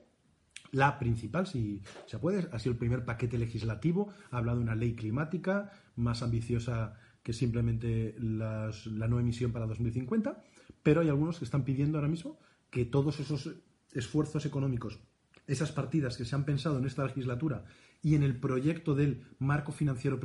La 0.73 0.99
principal, 0.99 1.47
si 1.47 1.83
se 2.07 2.19
puede, 2.19 2.49
ha 2.51 2.59
sido 2.59 2.73
el 2.73 2.79
primer 2.79 3.05
paquete 3.05 3.39
legislativo, 3.39 4.13
ha 4.31 4.39
hablado 4.39 4.59
de 4.59 4.65
una 4.65 4.75
ley 4.75 4.95
climática 4.95 5.71
más 5.97 6.23
ambiciosa 6.23 6.99
que 7.23 7.33
simplemente 7.33 8.17
la 8.19 8.71
no 9.09 9.21
emisión 9.21 9.53
para 9.53 9.67
2050, 9.67 10.43
pero 10.83 11.01
hay 11.01 11.09
algunos 11.09 11.39
que 11.39 11.45
están 11.45 11.65
pidiendo 11.65 11.99
ahora 11.99 12.09
mismo 12.09 12.39
que 12.71 12.85
todos 12.85 13.21
esos 13.21 13.51
esfuerzos 13.93 14.45
económicos, 14.47 14.99
esas 15.47 15.73
partidas 15.73 16.17
que 16.17 16.25
se 16.25 16.35
han 16.35 16.45
pensado 16.45 16.79
en 16.79 16.87
esta 16.87 17.05
legislatura 17.05 17.65
y 18.03 18.17
en 18.17 18.23
el 18.23 18.39
proyecto 18.39 18.95
del 18.95 19.23
marco 19.39 19.73
financiero 19.73 20.21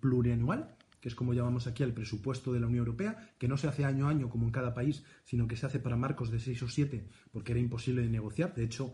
plurianual, 0.00 0.75
que 1.06 1.10
es 1.10 1.14
como 1.14 1.34
llamamos 1.34 1.68
aquí 1.68 1.84
el 1.84 1.92
presupuesto 1.92 2.52
de 2.52 2.58
la 2.58 2.66
Unión 2.66 2.80
Europea, 2.80 3.30
que 3.38 3.46
no 3.46 3.56
se 3.56 3.68
hace 3.68 3.84
año 3.84 4.08
a 4.08 4.10
año 4.10 4.28
como 4.28 4.44
en 4.44 4.50
cada 4.50 4.74
país, 4.74 5.04
sino 5.22 5.46
que 5.46 5.54
se 5.54 5.64
hace 5.64 5.78
para 5.78 5.94
marcos 5.94 6.32
de 6.32 6.40
seis 6.40 6.60
o 6.64 6.68
siete, 6.68 7.08
porque 7.30 7.52
era 7.52 7.60
imposible 7.60 8.02
de 8.02 8.08
negociar. 8.08 8.56
De 8.56 8.64
hecho, 8.64 8.92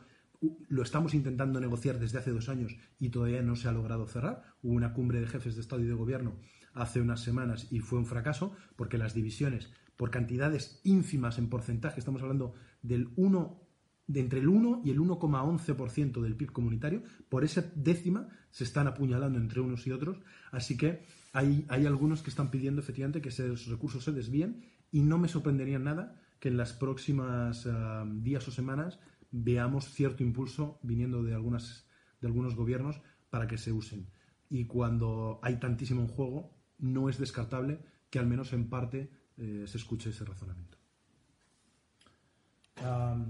lo 0.69 0.83
estamos 0.83 1.15
intentando 1.15 1.59
negociar 1.59 1.99
desde 1.99 2.19
hace 2.19 2.31
dos 2.31 2.51
años 2.51 2.77
y 2.99 3.09
todavía 3.09 3.41
no 3.41 3.57
se 3.57 3.67
ha 3.67 3.73
logrado 3.73 4.07
cerrar. 4.07 4.43
Hubo 4.63 4.75
una 4.75 4.93
cumbre 4.93 5.23
de 5.23 5.27
jefes 5.27 5.55
de 5.55 5.63
Estado 5.63 5.81
y 5.81 5.87
de 5.87 5.95
Gobierno 5.95 6.37
hace 6.75 7.01
unas 7.01 7.23
semanas 7.23 7.69
y 7.71 7.81
fue 7.81 7.99
un 7.99 8.05
fracaso 8.05 8.55
porque 8.77 8.99
las 8.99 9.15
divisiones 9.15 9.73
por 9.97 10.11
cantidades 10.11 10.83
ínfimas 10.85 11.39
en 11.39 11.49
porcentaje, 11.49 11.99
estamos 11.99 12.21
hablando 12.21 12.53
del 12.83 13.09
1 13.17 13.59
de 14.07 14.21
entre 14.21 14.41
el 14.41 14.49
1 14.49 14.83
y 14.85 14.91
el 14.91 15.01
1,11% 15.01 16.21
del 16.21 16.37
PIB 16.37 16.53
comunitario, 16.53 17.05
por 17.31 17.43
esa 17.43 17.73
décima 17.75 18.29
se 18.51 18.65
están 18.65 18.87
apuñalando 18.87 19.39
entre 19.39 19.63
unos 19.63 19.87
y 19.87 19.93
otros, 19.93 20.19
así 20.51 20.77
que 20.77 21.07
hay, 21.33 21.67
algunos 21.87 22.23
que 22.23 22.31
están 22.31 22.51
pidiendo 22.51 22.81
efectivamente 22.81 23.23
que 23.23 23.31
esos 23.31 23.67
recursos 23.67 24.05
se 24.05 24.13
desvíen 24.13 24.67
y 24.91 25.01
no 25.01 25.19
me 25.19 25.29
sorprendería 25.29 25.79
nada 25.79 26.21
que 26.41 26.49
en 26.49 26.57
las 26.57 26.73
próximas 26.73 27.67
ah, 27.67 28.05
días 28.07 28.47
o 28.49 28.51
semanas 28.51 28.99
veamos 29.31 29.87
cierto 29.87 30.23
impulso 30.23 30.79
viniendo 30.83 31.23
de, 31.23 31.35
algunas, 31.35 31.87
de 32.21 32.27
algunos 32.27 32.55
gobiernos 32.55 33.01
para 33.31 33.47
que 33.47 33.57
se 33.57 33.73
usen. 33.73 34.09
Y 34.51 34.67
cuando 34.67 35.41
hay 35.43 35.57
tantísimo 35.57 36.03
en 36.03 36.09
juego, 36.09 36.55
no 36.79 37.09
es 37.09 37.19
descartable 37.19 37.81
que 38.11 38.19
al 38.19 38.27
menos 38.27 38.53
en 38.53 38.69
parte 38.69 39.11
eh, 39.39 39.65
se 39.67 39.79
escuche 39.79 40.11
ese 40.11 40.27
razonamiento. 40.27 40.77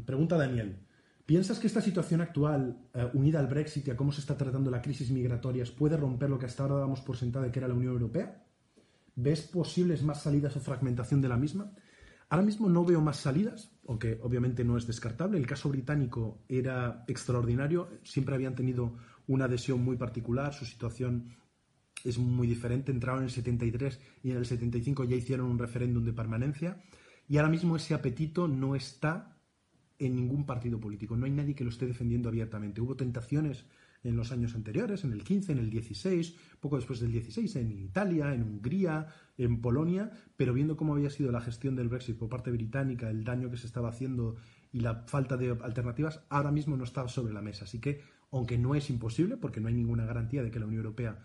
pregunta 0.04 0.36
Daniel. 0.36 0.76
¿Piensas 1.26 1.58
que 1.58 1.68
esta 1.68 1.80
situación 1.80 2.20
actual, 2.20 2.88
eh, 2.94 3.08
unida 3.14 3.38
al 3.38 3.46
Brexit 3.46 3.86
y 3.86 3.90
a 3.90 3.96
cómo 3.96 4.10
se 4.12 4.20
está 4.20 4.36
tratando 4.36 4.70
la 4.70 4.82
crisis 4.82 5.10
migratoria, 5.10 5.64
puede 5.76 5.96
romper 5.96 6.28
lo 6.28 6.38
que 6.38 6.46
hasta 6.46 6.64
ahora 6.64 6.76
damos 6.76 7.00
por 7.00 7.16
sentado 7.16 7.44
de 7.44 7.52
que 7.52 7.60
era 7.60 7.68
la 7.68 7.74
Unión 7.74 7.92
Europea? 7.92 8.44
¿Ves 9.14 9.42
posibles 9.42 10.02
más 10.02 10.22
salidas 10.22 10.56
o 10.56 10.60
fragmentación 10.60 11.20
de 11.20 11.28
la 11.28 11.36
misma? 11.36 11.72
Ahora 12.28 12.44
mismo 12.44 12.68
no 12.68 12.84
veo 12.84 13.00
más 13.00 13.18
salidas, 13.18 13.70
aunque 13.86 14.18
obviamente 14.22 14.64
no 14.64 14.76
es 14.76 14.86
descartable. 14.86 15.38
El 15.38 15.46
caso 15.46 15.68
británico 15.68 16.44
era 16.48 17.04
extraordinario, 17.06 17.88
siempre 18.02 18.34
habían 18.34 18.54
tenido 18.54 18.96
una 19.26 19.44
adhesión 19.44 19.84
muy 19.84 19.96
particular, 19.96 20.52
su 20.54 20.64
situación 20.64 21.36
es 22.04 22.18
muy 22.18 22.48
diferente. 22.48 22.90
Entraron 22.90 23.20
en 23.20 23.26
el 23.26 23.30
73 23.30 24.00
y 24.22 24.30
en 24.30 24.38
el 24.38 24.46
75 24.46 25.04
ya 25.04 25.16
hicieron 25.16 25.46
un 25.46 25.58
referéndum 25.58 26.04
de 26.04 26.12
permanencia 26.12 26.82
y 27.28 27.36
ahora 27.36 27.50
mismo 27.50 27.76
ese 27.76 27.94
apetito 27.94 28.48
no 28.48 28.74
está 28.74 29.31
en 30.06 30.16
ningún 30.16 30.44
partido 30.44 30.80
político, 30.80 31.16
no 31.16 31.26
hay 31.26 31.32
nadie 31.32 31.54
que 31.54 31.64
lo 31.64 31.70
esté 31.70 31.86
defendiendo 31.86 32.28
abiertamente. 32.28 32.80
Hubo 32.80 32.96
tentaciones 32.96 33.64
en 34.04 34.16
los 34.16 34.32
años 34.32 34.54
anteriores, 34.54 35.04
en 35.04 35.12
el 35.12 35.22
15, 35.22 35.52
en 35.52 35.58
el 35.58 35.70
16, 35.70 36.34
poco 36.60 36.76
después 36.76 37.00
del 37.00 37.12
16, 37.12 37.56
en 37.56 37.70
Italia, 37.70 38.34
en 38.34 38.42
Hungría, 38.42 39.06
en 39.38 39.60
Polonia, 39.60 40.10
pero 40.36 40.52
viendo 40.52 40.76
cómo 40.76 40.94
había 40.94 41.10
sido 41.10 41.30
la 41.30 41.40
gestión 41.40 41.76
del 41.76 41.88
Brexit 41.88 42.18
por 42.18 42.28
parte 42.28 42.50
británica, 42.50 43.08
el 43.10 43.24
daño 43.24 43.50
que 43.50 43.56
se 43.56 43.66
estaba 43.66 43.90
haciendo 43.90 44.36
y 44.72 44.80
la 44.80 45.04
falta 45.06 45.36
de 45.36 45.50
alternativas, 45.50 46.24
ahora 46.28 46.50
mismo 46.50 46.76
no 46.76 46.84
está 46.84 47.06
sobre 47.08 47.32
la 47.32 47.42
mesa. 47.42 47.64
Así 47.64 47.78
que, 47.78 48.00
aunque 48.32 48.58
no 48.58 48.74
es 48.74 48.90
imposible, 48.90 49.36
porque 49.36 49.60
no 49.60 49.68
hay 49.68 49.74
ninguna 49.74 50.04
garantía 50.04 50.42
de 50.42 50.50
que 50.50 50.58
la 50.58 50.66
Unión 50.66 50.84
Europea 50.84 51.20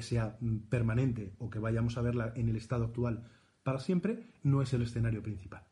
sea 0.00 0.38
permanente 0.68 1.34
o 1.38 1.50
que 1.50 1.58
vayamos 1.58 1.96
a 1.98 2.02
verla 2.02 2.32
en 2.34 2.48
el 2.48 2.56
estado 2.56 2.86
actual 2.86 3.24
para 3.62 3.78
siempre, 3.78 4.26
no 4.42 4.62
es 4.62 4.72
el 4.72 4.82
escenario 4.82 5.22
principal. 5.22 5.64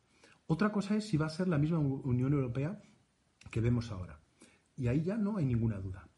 Otra 0.47 0.73
cosa 0.73 0.97
es 0.97 1.07
si 1.07 1.17
va 1.17 1.27
a 1.27 1.31
ser 1.31 1.49
la 1.49 1.59
misma 1.59 1.79
Unión 1.79 2.33
Europea 2.33 2.81
que 3.51 3.61
vemos 3.61 3.91
ahora. 3.91 4.21
Y 4.77 4.89
ahí 4.89 5.03
ya 5.03 5.17
no 5.17 5.37
hay 5.37 5.47
ninguna 5.47 5.79
duda 5.79 6.09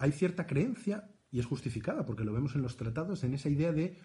hay 0.00 0.12
cierta 0.12 0.46
creencia, 0.46 1.10
y 1.30 1.38
es 1.38 1.46
justificada 1.46 2.06
porque 2.06 2.24
lo 2.24 2.32
vemos 2.32 2.56
en 2.56 2.62
los 2.62 2.76
tratados, 2.76 3.22
en 3.22 3.34
esa 3.34 3.50
idea 3.50 3.70
de 3.70 3.98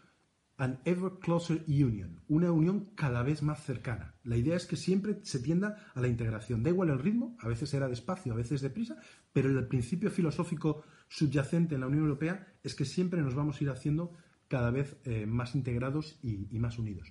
an 0.58 0.80
ever 0.84 1.14
closer 1.22 1.64
union, 1.68 2.22
una 2.28 2.52
unión 2.52 2.92
cada 2.96 3.24
vez 3.24 3.42
más 3.42 3.64
cercana. 3.64 4.16
La 4.24 4.36
idea 4.36 4.58
es 4.58 4.66
que 4.66 4.76
siempre 4.76 5.20
se 5.24 5.40
tienda 5.40 5.92
a 5.96 6.02
la 6.02 6.10
integración. 6.10 6.64
Da 6.64 6.70
igual 6.70 6.90
el 6.90 7.00
ritmo, 7.00 7.38
a 7.40 7.48
veces 7.48 7.74
era 7.74 7.88
despacio, 7.88 8.34
a 8.34 8.36
veces 8.36 8.62
deprisa, 8.62 8.98
pero 9.32 9.50
el 9.50 9.68
principio 9.68 10.12
filosófico 10.12 10.84
subyacente 11.08 11.76
en 11.76 11.82
la 11.82 11.88
Unión 11.88 12.04
Europea 12.04 12.46
es 12.62 12.76
que 12.76 12.86
siempre 12.86 13.22
nos 13.22 13.34
vamos 13.34 13.60
a 13.60 13.64
ir 13.64 13.70
haciendo 13.70 14.12
cada 14.50 14.72
vez 14.72 14.98
eh, 15.06 15.26
más 15.26 15.56
integrados 15.56 16.20
y, 16.22 16.54
y 16.54 16.60
más 16.60 16.78
unidos. 16.78 17.10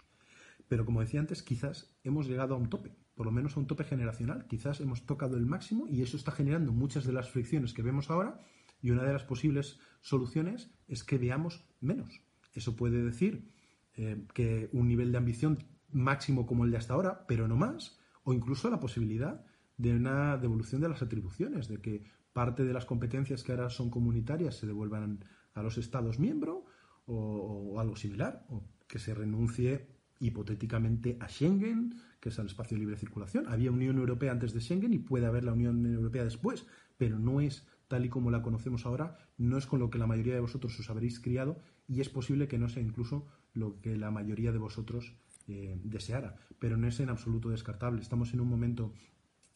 Pero 0.69 0.85
como 0.85 1.01
decía 1.01 1.21
antes, 1.21 1.43
quizás 1.43 1.95
hemos 2.05 2.27
llegado 2.27 2.55
a 2.55 2.59
un 2.59 2.71
tope, 2.71 2.97
por 3.15 3.27
lo 3.27 3.33
menos 3.33 3.57
a 3.57 3.61
un 3.61 3.67
tope 3.67 3.85
generacional, 3.85 4.47
quizás 4.47 4.81
hemos 4.81 5.07
tocado 5.07 5.37
el 5.37 5.47
máximo 5.47 5.87
y 5.89 6.03
eso 6.03 6.17
está 6.17 6.33
generando 6.33 6.73
muchas 6.73 7.05
de 7.05 7.13
las 7.13 7.31
fricciones 7.31 7.73
que 7.73 7.83
vemos 7.83 8.11
ahora 8.11 8.41
y 8.81 8.91
una 8.91 9.05
de 9.05 9.13
las 9.13 9.25
posibles 9.25 9.79
soluciones 10.01 10.71
es 10.89 11.05
que 11.05 11.19
veamos 11.19 11.65
menos. 11.81 12.23
Eso 12.55 12.77
puede 12.77 13.03
decir 13.03 13.51
eh, 13.97 14.27
que 14.35 14.69
un 14.73 14.89
nivel 14.89 15.13
de 15.13 15.19
ambición 15.19 15.59
máximo 15.91 16.47
como 16.47 16.65
el 16.65 16.71
de 16.71 16.77
hasta 16.77 16.95
ahora, 16.95 17.25
pero 17.27 17.49
no 17.49 17.57
más, 17.57 17.99
o 18.25 18.33
incluso 18.33 18.71
la 18.71 18.81
posibilidad 18.81 19.45
de 19.77 19.95
una 19.95 20.37
devolución 20.37 20.81
de 20.81 20.89
las 20.89 21.03
atribuciones, 21.03 21.69
de 21.69 21.81
que 21.81 22.05
parte 22.33 22.65
de 22.65 22.73
las 22.73 22.85
competencias 22.85 23.43
que 23.43 23.53
ahora 23.53 23.71
son 23.71 23.91
comunitarias 23.91 24.57
se 24.57 24.67
devuelvan 24.67 25.25
a 25.55 25.63
los 25.63 25.79
Estados 25.79 26.19
miembros 26.19 26.65
o, 27.07 27.79
algo 27.79 27.97
similar, 27.97 28.45
o 28.49 28.65
que 28.89 28.99
se 28.99 29.15
renuncie 29.15 29.87
hipotéticamente 30.21 31.17
a 31.21 31.29
Schengen, 31.29 32.01
que 32.21 32.29
es 32.31 32.39
el 32.39 32.47
espacio 32.47 32.77
de 32.77 32.81
libre 32.81 32.97
circulación. 32.97 33.47
Había 33.49 33.71
Unión 33.71 33.99
Europea 33.99 34.33
antes 34.33 34.53
de 34.55 34.61
Schengen 34.61 34.93
y 34.93 34.99
puede 34.99 35.27
haber 35.27 35.45
la 35.45 35.53
Unión 35.53 35.85
Europea 35.87 36.25
después, 36.25 36.67
pero 36.97 37.19
no 37.19 37.41
es 37.41 37.67
tal 37.89 38.05
y 38.05 38.09
como 38.09 38.31
la 38.31 38.43
conocemos 38.43 38.87
ahora, 38.87 39.19
no 39.37 39.59
es 39.59 39.67
con 39.67 39.81
lo 39.81 39.91
que 39.91 39.99
la 39.99 40.07
mayoría 40.07 40.35
de 40.35 40.41
vosotros 40.41 40.79
os 40.81 40.91
habréis 40.91 41.21
criado 41.21 41.61
y 41.87 42.01
es 42.01 42.09
posible 42.09 42.49
que 42.49 42.59
no 42.59 42.69
sea 42.69 42.83
incluso 42.83 43.27
lo 43.53 43.81
que 43.81 43.97
la 43.97 44.11
mayoría 44.11 44.53
de 44.53 44.59
vosotros 44.59 45.15
eh, 45.47 45.79
deseara. 45.85 46.37
Pero 46.59 46.77
no 46.77 46.89
es 46.89 46.99
en 47.01 47.11
absoluto 47.11 47.51
descartable. 47.51 48.01
Estamos 48.01 48.33
en 48.33 48.41
un 48.41 48.49
momento 48.49 48.93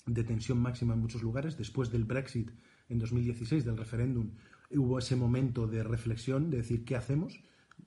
de 0.07 0.25
tensión 0.25 0.59
máxima 0.59 0.95
en 0.95 1.01
muchos 1.01 1.23
lugares. 1.23 1.57
Después 1.57 1.91
del 1.91 2.05
Brexit 2.05 2.51
en 2.89 2.99
2016, 2.99 3.65
del 3.65 3.77
referéndum, 3.77 4.31
hubo 4.71 4.99
ese 4.99 5.17
momento 5.17 5.67
de 5.67 5.83
reflexión, 5.83 6.51
de 6.51 6.59
decir, 6.59 6.85
¿qué 6.85 6.97
hacemos? 6.97 7.41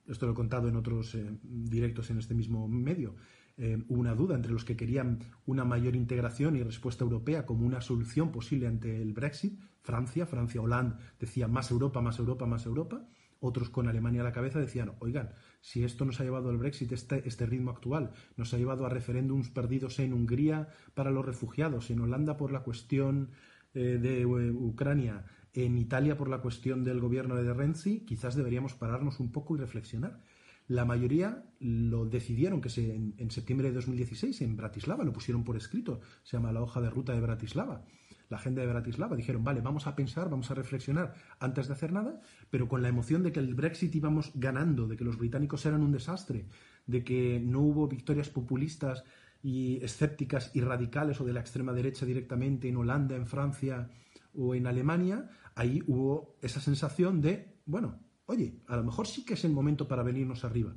Esto 0.06 0.26
lo 0.26 0.32
he 0.32 0.34
contado 0.34 0.68
en 0.68 0.76
otros 0.76 1.14
eh, 1.14 1.38
directos 1.42 2.10
en 2.10 2.18
este 2.18 2.34
mismo 2.34 2.68
medio. 2.68 3.14
Eh, 3.56 3.82
una 3.88 4.14
duda 4.14 4.34
entre 4.34 4.52
los 4.52 4.64
que 4.64 4.76
querían 4.76 5.20
una 5.46 5.64
mayor 5.64 5.94
integración 5.94 6.56
y 6.56 6.62
respuesta 6.62 7.04
europea 7.04 7.44
como 7.44 7.66
una 7.66 7.80
solución 7.80 8.32
posible 8.32 8.66
ante 8.66 9.00
el 9.00 9.12
Brexit, 9.12 9.60
Francia, 9.82 10.26
Francia 10.26 10.60
Hollande 10.60 10.96
decía 11.20 11.48
más 11.48 11.70
Europa, 11.70 12.00
más 12.00 12.18
Europa, 12.18 12.46
más 12.46 12.64
Europa, 12.64 13.06
otros 13.40 13.68
con 13.70 13.88
Alemania 13.88 14.20
a 14.20 14.24
la 14.24 14.32
cabeza 14.32 14.60
decían, 14.60 14.92
oigan, 15.00 15.32
si 15.60 15.84
esto 15.84 16.04
nos 16.04 16.20
ha 16.20 16.24
llevado 16.24 16.48
al 16.48 16.58
Brexit, 16.58 16.92
este, 16.92 17.26
este 17.28 17.44
ritmo 17.44 17.72
actual, 17.72 18.12
nos 18.36 18.54
ha 18.54 18.58
llevado 18.58 18.86
a 18.86 18.88
referéndums 18.88 19.50
perdidos 19.50 19.98
en 19.98 20.12
Hungría 20.12 20.68
para 20.94 21.10
los 21.10 21.26
refugiados, 21.26 21.90
en 21.90 22.00
Holanda 22.00 22.36
por 22.36 22.52
la 22.52 22.62
cuestión 22.62 23.30
eh, 23.74 23.98
de 24.00 24.24
Ucrania, 24.24 25.24
en 25.54 25.76
Italia 25.78 26.16
por 26.16 26.28
la 26.28 26.38
cuestión 26.38 26.84
del 26.84 27.00
gobierno 27.00 27.34
de 27.36 27.52
Renzi, 27.52 28.00
quizás 28.00 28.34
deberíamos 28.34 28.74
pararnos 28.74 29.20
un 29.20 29.30
poco 29.32 29.56
y 29.56 29.60
reflexionar. 29.60 30.20
La 30.68 30.84
mayoría 30.84 31.44
lo 31.60 32.06
decidieron 32.06 32.60
que 32.60 32.70
se, 32.70 32.94
en, 32.94 33.30
septiembre 33.30 33.68
de 33.68 33.74
2016 33.74 34.40
en 34.42 34.56
Bratislava, 34.56 35.04
lo 35.04 35.12
pusieron 35.12 35.44
por 35.44 35.56
escrito, 35.56 36.00
se 36.22 36.36
llama 36.36 36.52
la 36.52 36.62
hoja 36.62 36.80
de 36.80 36.88
ruta 36.88 37.12
de 37.12 37.20
Bratislava, 37.20 37.84
la 38.30 38.36
agenda 38.36 38.62
de 38.62 38.68
Bratislava. 38.68 39.16
Dijeron, 39.16 39.44
vale, 39.44 39.60
vamos 39.60 39.86
a 39.86 39.96
pensar, 39.96 40.30
vamos 40.30 40.50
a 40.50 40.54
reflexionar 40.54 41.14
antes 41.40 41.66
de 41.66 41.74
hacer 41.74 41.92
nada, 41.92 42.20
pero 42.48 42.68
con 42.68 42.80
la 42.80 42.88
emoción 42.88 43.22
de 43.22 43.32
que 43.32 43.40
el 43.40 43.54
Brexit 43.54 43.94
íbamos 43.94 44.30
ganando, 44.34 44.86
de 44.86 44.96
que 44.96 45.04
los 45.04 45.18
británicos 45.18 45.66
eran 45.66 45.82
un 45.82 45.92
desastre, 45.92 46.46
de 46.86 47.04
que 47.04 47.40
no 47.44 47.60
hubo 47.60 47.88
victorias 47.88 48.30
populistas 48.30 49.04
y 49.42 49.82
escépticas 49.82 50.52
y 50.54 50.60
radicales 50.60 51.20
o 51.20 51.24
de 51.24 51.32
la 51.32 51.40
extrema 51.40 51.72
derecha 51.72 52.06
directamente 52.06 52.68
en 52.68 52.76
Holanda, 52.76 53.16
en 53.16 53.26
Francia 53.26 53.90
o 54.34 54.54
en 54.54 54.66
Alemania, 54.66 55.28
ahí 55.54 55.82
hubo 55.86 56.38
esa 56.42 56.60
sensación 56.60 57.20
de, 57.20 57.60
bueno, 57.66 58.00
oye, 58.26 58.62
a 58.66 58.76
lo 58.76 58.84
mejor 58.84 59.06
sí 59.06 59.24
que 59.24 59.34
es 59.34 59.44
el 59.44 59.52
momento 59.52 59.88
para 59.88 60.02
venirnos 60.02 60.44
arriba. 60.44 60.74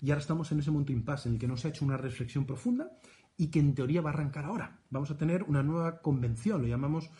Y 0.00 0.10
ahora 0.10 0.20
estamos 0.20 0.52
en 0.52 0.60
ese 0.60 0.70
momento 0.70 0.92
impasse 0.92 1.28
en 1.28 1.34
el 1.34 1.40
que 1.40 1.48
no 1.48 1.56
se 1.56 1.68
ha 1.68 1.70
hecho 1.70 1.84
una 1.84 1.96
reflexión 1.96 2.44
profunda 2.44 2.90
y 3.36 3.50
que 3.50 3.60
en 3.60 3.74
teoría 3.74 4.00
va 4.00 4.10
a 4.10 4.12
arrancar 4.12 4.44
ahora. 4.44 4.80
Vamos 4.90 5.10
a 5.10 5.16
tener 5.16 5.42
una 5.44 5.62
nueva 5.62 6.00
convención, 6.00 6.62
lo 6.62 6.68
llamamos 6.68 7.10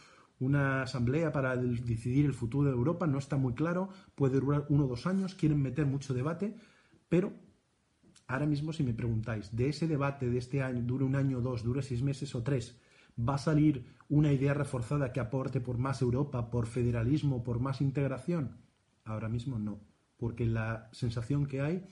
una 0.41 0.83
asamblea 0.83 1.33
para 1.33 1.57
decidir 1.57 2.25
el 2.25 2.35
futuro 2.35 2.69
de 2.69 2.77
Europa, 2.77 3.07
no 3.07 3.19
está 3.19 3.37
muy 3.37 3.55
claro, 3.55 3.89
puede 4.15 4.39
durar 4.39 4.67
uno 4.69 4.85
o 4.85 4.89
dos 4.89 5.07
años, 5.07 5.35
quieren 5.35 5.61
meter 5.61 5.87
mucho 5.87 6.15
debate, 6.15 6.55
pero 7.09 7.33
ahora 8.29 8.47
mismo 8.47 8.73
si 8.73 8.85
me 8.85 8.95
preguntáis, 8.95 9.55
de 9.55 9.71
ese 9.71 9.89
debate 9.89 10.31
de 10.31 10.39
este 10.39 10.63
año, 10.63 10.83
dure 10.83 11.05
un 11.05 11.17
año 11.17 11.39
o 11.39 11.41
dos, 11.41 11.65
dure 11.65 11.83
seis 11.83 12.03
meses 12.03 12.35
o 12.35 12.43
tres, 12.43 12.79
¿va 13.19 13.35
a 13.35 13.39
salir 13.39 13.97
una 14.09 14.33
idea 14.33 14.55
reforzada 14.55 15.13
que 15.13 15.21
aporte 15.21 15.61
por 15.61 15.79
más 15.79 16.01
Europa, 16.03 16.51
por 16.51 16.67
federalismo, 16.67 17.43
por 17.43 17.61
más 17.61 17.81
integración? 17.81 18.59
Ahora 19.05 19.29
mismo 19.29 19.59
no, 19.59 19.81
porque 20.17 20.47
la 20.47 20.89
sensación 20.93 21.47
que 21.47 21.61
hay 21.61 21.87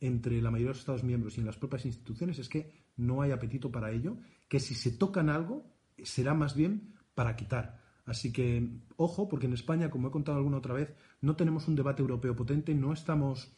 entre 0.00 0.40
la 0.40 0.50
mayoría 0.50 0.68
de 0.68 0.74
los 0.74 0.80
Estados 0.80 1.04
miembros 1.04 1.36
y 1.36 1.40
en 1.40 1.46
las 1.46 1.56
propias 1.56 1.84
instituciones 1.84 2.38
es 2.38 2.48
que 2.48 2.72
no 2.96 3.22
hay 3.22 3.32
apetito 3.32 3.70
para 3.70 3.90
ello, 3.90 4.16
que 4.48 4.60
si 4.60 4.74
se 4.74 4.92
tocan 4.92 5.28
algo 5.28 5.64
será 6.02 6.34
más 6.34 6.54
bien 6.54 6.94
para 7.14 7.36
quitar. 7.36 7.80
Así 8.06 8.32
que, 8.32 8.68
ojo, 8.96 9.28
porque 9.28 9.46
en 9.46 9.52
España, 9.52 9.90
como 9.90 10.08
he 10.08 10.10
contado 10.10 10.38
alguna 10.38 10.56
otra 10.56 10.74
vez, 10.74 10.94
no 11.20 11.36
tenemos 11.36 11.68
un 11.68 11.76
debate 11.76 12.02
europeo 12.02 12.34
potente, 12.34 12.74
no 12.74 12.92
estamos 12.92 13.52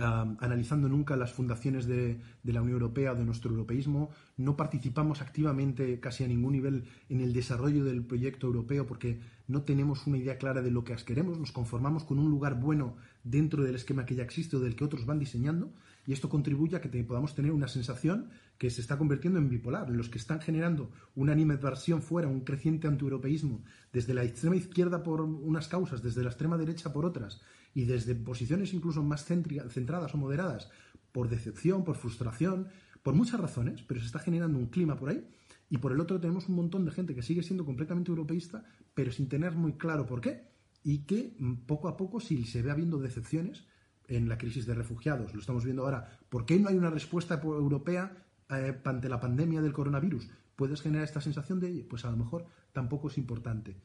analizando 0.00 0.88
nunca 0.88 1.16
las 1.16 1.32
fundaciones 1.32 1.86
de, 1.86 2.20
la 2.44 2.62
Unión 2.62 2.80
Europea 2.80 3.12
o 3.12 3.14
de 3.14 3.24
nuestro 3.24 3.50
europeísmo, 3.50 4.10
no 4.36 4.56
participamos 4.56 5.20
activamente 5.20 6.00
casi 6.00 6.24
a 6.24 6.28
ningún 6.28 6.52
nivel 6.52 6.84
en 7.08 7.20
el 7.20 7.32
desarrollo 7.32 7.84
del 7.84 8.02
proyecto 8.02 8.46
europeo 8.46 8.86
porque 8.86 9.20
no 9.46 9.62
tenemos 9.62 10.06
una 10.06 10.18
idea 10.18 10.38
clara 10.38 10.62
de 10.62 10.70
lo 10.70 10.84
que 10.84 10.94
queremos, 10.96 11.38
nos 11.38 11.52
conformamos 11.52 12.04
con 12.04 12.18
un 12.18 12.30
lugar 12.30 12.60
bueno 12.60 12.96
dentro 13.24 13.62
del 13.62 13.74
esquema 13.74 14.06
que 14.06 14.14
ya 14.14 14.22
existe 14.22 14.56
o 14.56 14.60
del 14.60 14.76
que 14.76 14.84
otros 14.84 15.06
van 15.06 15.18
diseñando 15.18 15.72
y 16.06 16.12
esto 16.12 16.28
contribuye 16.28 16.76
a 16.76 16.80
que 16.80 16.88
podamos 17.04 17.34
tener 17.34 17.52
una 17.52 17.68
sensación 17.68 18.30
que 18.58 18.70
se 18.70 18.80
está 18.80 18.98
convirtiendo 18.98 19.38
en 19.38 19.48
bipolar, 19.48 19.88
en 19.88 19.96
los 19.96 20.08
que 20.08 20.18
están 20.18 20.40
generando 20.40 20.90
una 21.14 21.32
animadversión 21.32 22.02
fuera, 22.02 22.28
un 22.28 22.40
creciente 22.40 22.88
antieuropeísmo, 22.88 23.62
desde 23.92 24.14
la 24.14 24.24
extrema 24.24 24.56
izquierda 24.56 25.02
por 25.02 25.20
unas 25.20 25.68
causas, 25.68 26.02
desde 26.02 26.22
la 26.22 26.30
extrema 26.30 26.58
derecha 26.58 26.92
por 26.92 27.04
otras, 27.04 27.40
y 27.74 27.84
desde 27.84 28.14
posiciones 28.14 28.74
incluso 28.74 29.02
más 29.02 29.24
centradas 29.24 30.14
o 30.14 30.18
moderadas, 30.18 30.70
por 31.12 31.28
decepción, 31.28 31.84
por 31.84 31.96
frustración, 31.96 32.68
por 33.02 33.14
muchas 33.14 33.40
razones, 33.40 33.82
pero 33.82 34.00
se 34.00 34.06
está 34.06 34.18
generando 34.18 34.58
un 34.58 34.66
clima 34.66 34.96
por 34.96 35.10
ahí. 35.10 35.26
Y 35.68 35.78
por 35.78 35.92
el 35.92 36.00
otro 36.00 36.20
tenemos 36.20 36.48
un 36.48 36.56
montón 36.56 36.84
de 36.84 36.90
gente 36.90 37.14
que 37.14 37.22
sigue 37.22 37.42
siendo 37.42 37.64
completamente 37.64 38.10
europeísta, 38.10 38.64
pero 38.94 39.12
sin 39.12 39.28
tener 39.28 39.52
muy 39.52 39.74
claro 39.74 40.06
por 40.06 40.20
qué. 40.20 40.48
Y 40.82 41.04
que 41.04 41.36
mm, 41.38 41.66
poco 41.66 41.88
a 41.88 41.96
poco, 41.96 42.20
si 42.20 42.44
se 42.44 42.62
ve 42.62 42.70
habiendo 42.70 42.98
decepciones 42.98 43.64
en 44.08 44.28
la 44.28 44.38
crisis 44.38 44.66
de 44.66 44.74
refugiados, 44.74 45.32
lo 45.32 45.40
estamos 45.40 45.64
viendo 45.64 45.84
ahora, 45.84 46.18
¿por 46.28 46.44
qué 46.44 46.58
no 46.58 46.68
hay 46.68 46.76
una 46.76 46.90
respuesta 46.90 47.40
europea 47.42 48.26
eh, 48.48 48.80
ante 48.84 49.08
la 49.08 49.20
pandemia 49.20 49.62
del 49.62 49.72
coronavirus? 49.72 50.28
¿Puedes 50.56 50.82
generar 50.82 51.04
esta 51.04 51.20
sensación 51.20 51.60
de, 51.60 51.86
pues 51.88 52.04
a 52.04 52.10
lo 52.10 52.16
mejor 52.16 52.46
tampoco 52.72 53.08
es 53.08 53.18
importante. 53.18 53.76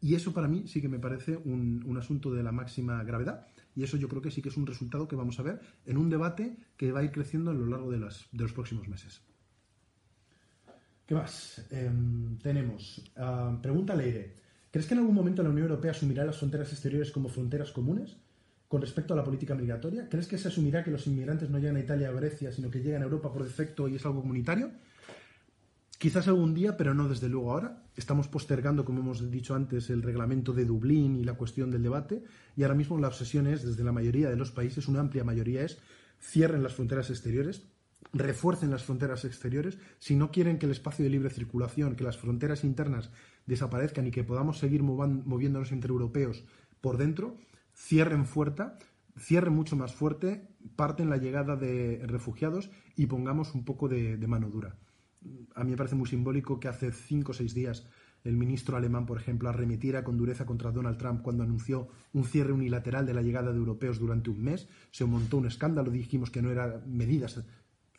Y 0.00 0.14
eso 0.14 0.32
para 0.32 0.48
mí 0.48 0.64
sí 0.66 0.80
que 0.80 0.88
me 0.88 0.98
parece 0.98 1.36
un, 1.36 1.96
asunto 1.98 2.32
de 2.32 2.42
la 2.42 2.52
máxima 2.52 3.02
gravedad. 3.02 3.46
Y 3.74 3.82
eso 3.82 3.96
yo 3.96 4.08
creo 4.08 4.22
que 4.22 4.30
sí 4.30 4.42
que 4.42 4.48
es 4.48 4.56
un 4.56 4.66
resultado 4.66 5.08
que 5.08 5.16
vamos 5.16 5.38
a 5.38 5.42
ver 5.42 5.60
en 5.86 5.96
un 5.96 6.10
debate 6.10 6.56
que 6.76 6.92
va 6.92 7.00
a 7.00 7.04
ir 7.04 7.10
creciendo 7.10 7.50
a 7.50 7.54
lo 7.54 7.66
largo 7.66 7.90
de, 7.90 7.98
los 7.98 8.52
próximos 8.52 8.88
meses. 8.88 9.20
¿Qué 11.06 11.14
más? 11.14 11.66
Em, 11.70 12.36
tenemos. 12.38 13.10
Uh, 13.16 13.60
pregunta 13.60 13.94
Leire. 13.94 14.34
¿Crees 14.70 14.86
que 14.86 14.94
en 14.94 15.00
algún 15.00 15.14
momento 15.14 15.42
la 15.42 15.48
Unión 15.48 15.68
Europea 15.68 15.92
asumirá 15.92 16.24
las 16.24 16.36
fronteras 16.36 16.70
exteriores 16.72 17.10
como 17.10 17.28
fronteras 17.28 17.72
comunes 17.72 18.16
con 18.68 18.82
respecto 18.82 19.14
a 19.14 19.16
la 19.16 19.24
política 19.24 19.54
migratoria? 19.54 20.08
¿Crees 20.08 20.26
que 20.26 20.36
se 20.36 20.48
asumirá 20.48 20.84
que 20.84 20.90
los 20.90 21.06
inmigrantes 21.06 21.48
no 21.48 21.58
llegan 21.58 21.76
a 21.76 21.80
Italia 21.80 22.10
o 22.12 22.16
Grecia, 22.16 22.52
sino 22.52 22.70
que 22.70 22.82
llegan 22.82 23.00
a 23.00 23.06
Europa 23.06 23.32
por 23.32 23.42
defecto 23.42 23.88
y 23.88 23.96
es 23.96 24.04
algo 24.04 24.20
comunitario? 24.20 24.70
Quizás 25.98 26.28
algún 26.28 26.54
día, 26.54 26.76
pero 26.76 26.94
no 26.94 27.08
desde 27.08 27.28
luego 27.28 27.50
ahora. 27.50 27.82
Estamos 27.96 28.28
postergando, 28.28 28.84
como 28.84 29.00
hemos 29.00 29.32
dicho 29.32 29.56
antes, 29.56 29.90
el 29.90 30.04
reglamento 30.04 30.52
de 30.52 30.64
Dublín 30.64 31.16
y 31.16 31.24
la 31.24 31.34
cuestión 31.34 31.72
del 31.72 31.82
debate. 31.82 32.22
Y 32.56 32.62
ahora 32.62 32.76
mismo 32.76 32.98
la 32.98 33.08
obsesión 33.08 33.48
es, 33.48 33.64
desde 33.64 33.82
la 33.82 33.90
mayoría 33.90 34.30
de 34.30 34.36
los 34.36 34.52
países, 34.52 34.86
una 34.86 35.00
amplia 35.00 35.24
mayoría 35.24 35.64
es, 35.64 35.80
cierren 36.20 36.62
las 36.62 36.74
fronteras 36.74 37.10
exteriores, 37.10 37.64
refuercen 38.12 38.70
las 38.70 38.84
fronteras 38.84 39.24
exteriores. 39.24 39.76
Si 39.98 40.14
no 40.14 40.30
quieren 40.30 40.60
que 40.60 40.66
el 40.66 40.72
espacio 40.72 41.02
de 41.02 41.10
libre 41.10 41.30
circulación, 41.30 41.96
que 41.96 42.04
las 42.04 42.16
fronteras 42.16 42.62
internas 42.62 43.10
desaparezcan 43.46 44.06
y 44.06 44.12
que 44.12 44.22
podamos 44.22 44.58
seguir 44.58 44.84
moviéndonos 44.84 45.72
entre 45.72 45.90
europeos 45.90 46.44
por 46.80 46.96
dentro, 46.96 47.36
cierren 47.74 48.24
fuerte, 48.24 48.66
cierren 49.18 49.52
mucho 49.52 49.74
más 49.74 49.96
fuerte, 49.96 50.46
parten 50.76 51.10
la 51.10 51.16
llegada 51.16 51.56
de 51.56 52.02
refugiados 52.04 52.70
y 52.94 53.06
pongamos 53.06 53.52
un 53.56 53.64
poco 53.64 53.88
de 53.88 54.24
mano 54.28 54.48
dura 54.48 54.78
a 55.54 55.64
mí 55.64 55.70
me 55.70 55.76
parece 55.76 55.96
muy 55.96 56.08
simbólico 56.08 56.60
que 56.60 56.68
hace 56.68 56.92
cinco 56.92 57.32
o 57.32 57.34
seis 57.34 57.54
días 57.54 57.86
el 58.24 58.36
ministro 58.36 58.76
alemán, 58.76 59.06
por 59.06 59.18
ejemplo, 59.18 59.48
arremetiera 59.48 60.04
con 60.04 60.18
dureza 60.18 60.44
contra 60.44 60.72
Donald 60.72 60.98
Trump 60.98 61.22
cuando 61.22 61.44
anunció 61.44 61.88
un 62.12 62.24
cierre 62.24 62.52
unilateral 62.52 63.06
de 63.06 63.14
la 63.14 63.22
llegada 63.22 63.52
de 63.52 63.58
europeos 63.58 63.98
durante 63.98 64.30
un 64.30 64.42
mes. 64.42 64.68
Se 64.90 65.04
montó 65.04 65.36
un 65.36 65.46
escándalo, 65.46 65.90
dijimos 65.90 66.30
que 66.30 66.42
no 66.42 66.50
eran 66.50 66.82
medidas. 66.86 67.42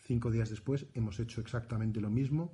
Cinco 0.06 0.30
días 0.30 0.50
después 0.50 0.88
hemos 0.94 1.20
hecho 1.20 1.40
exactamente 1.42 2.02
lo 2.02 2.10
mismo, 2.10 2.54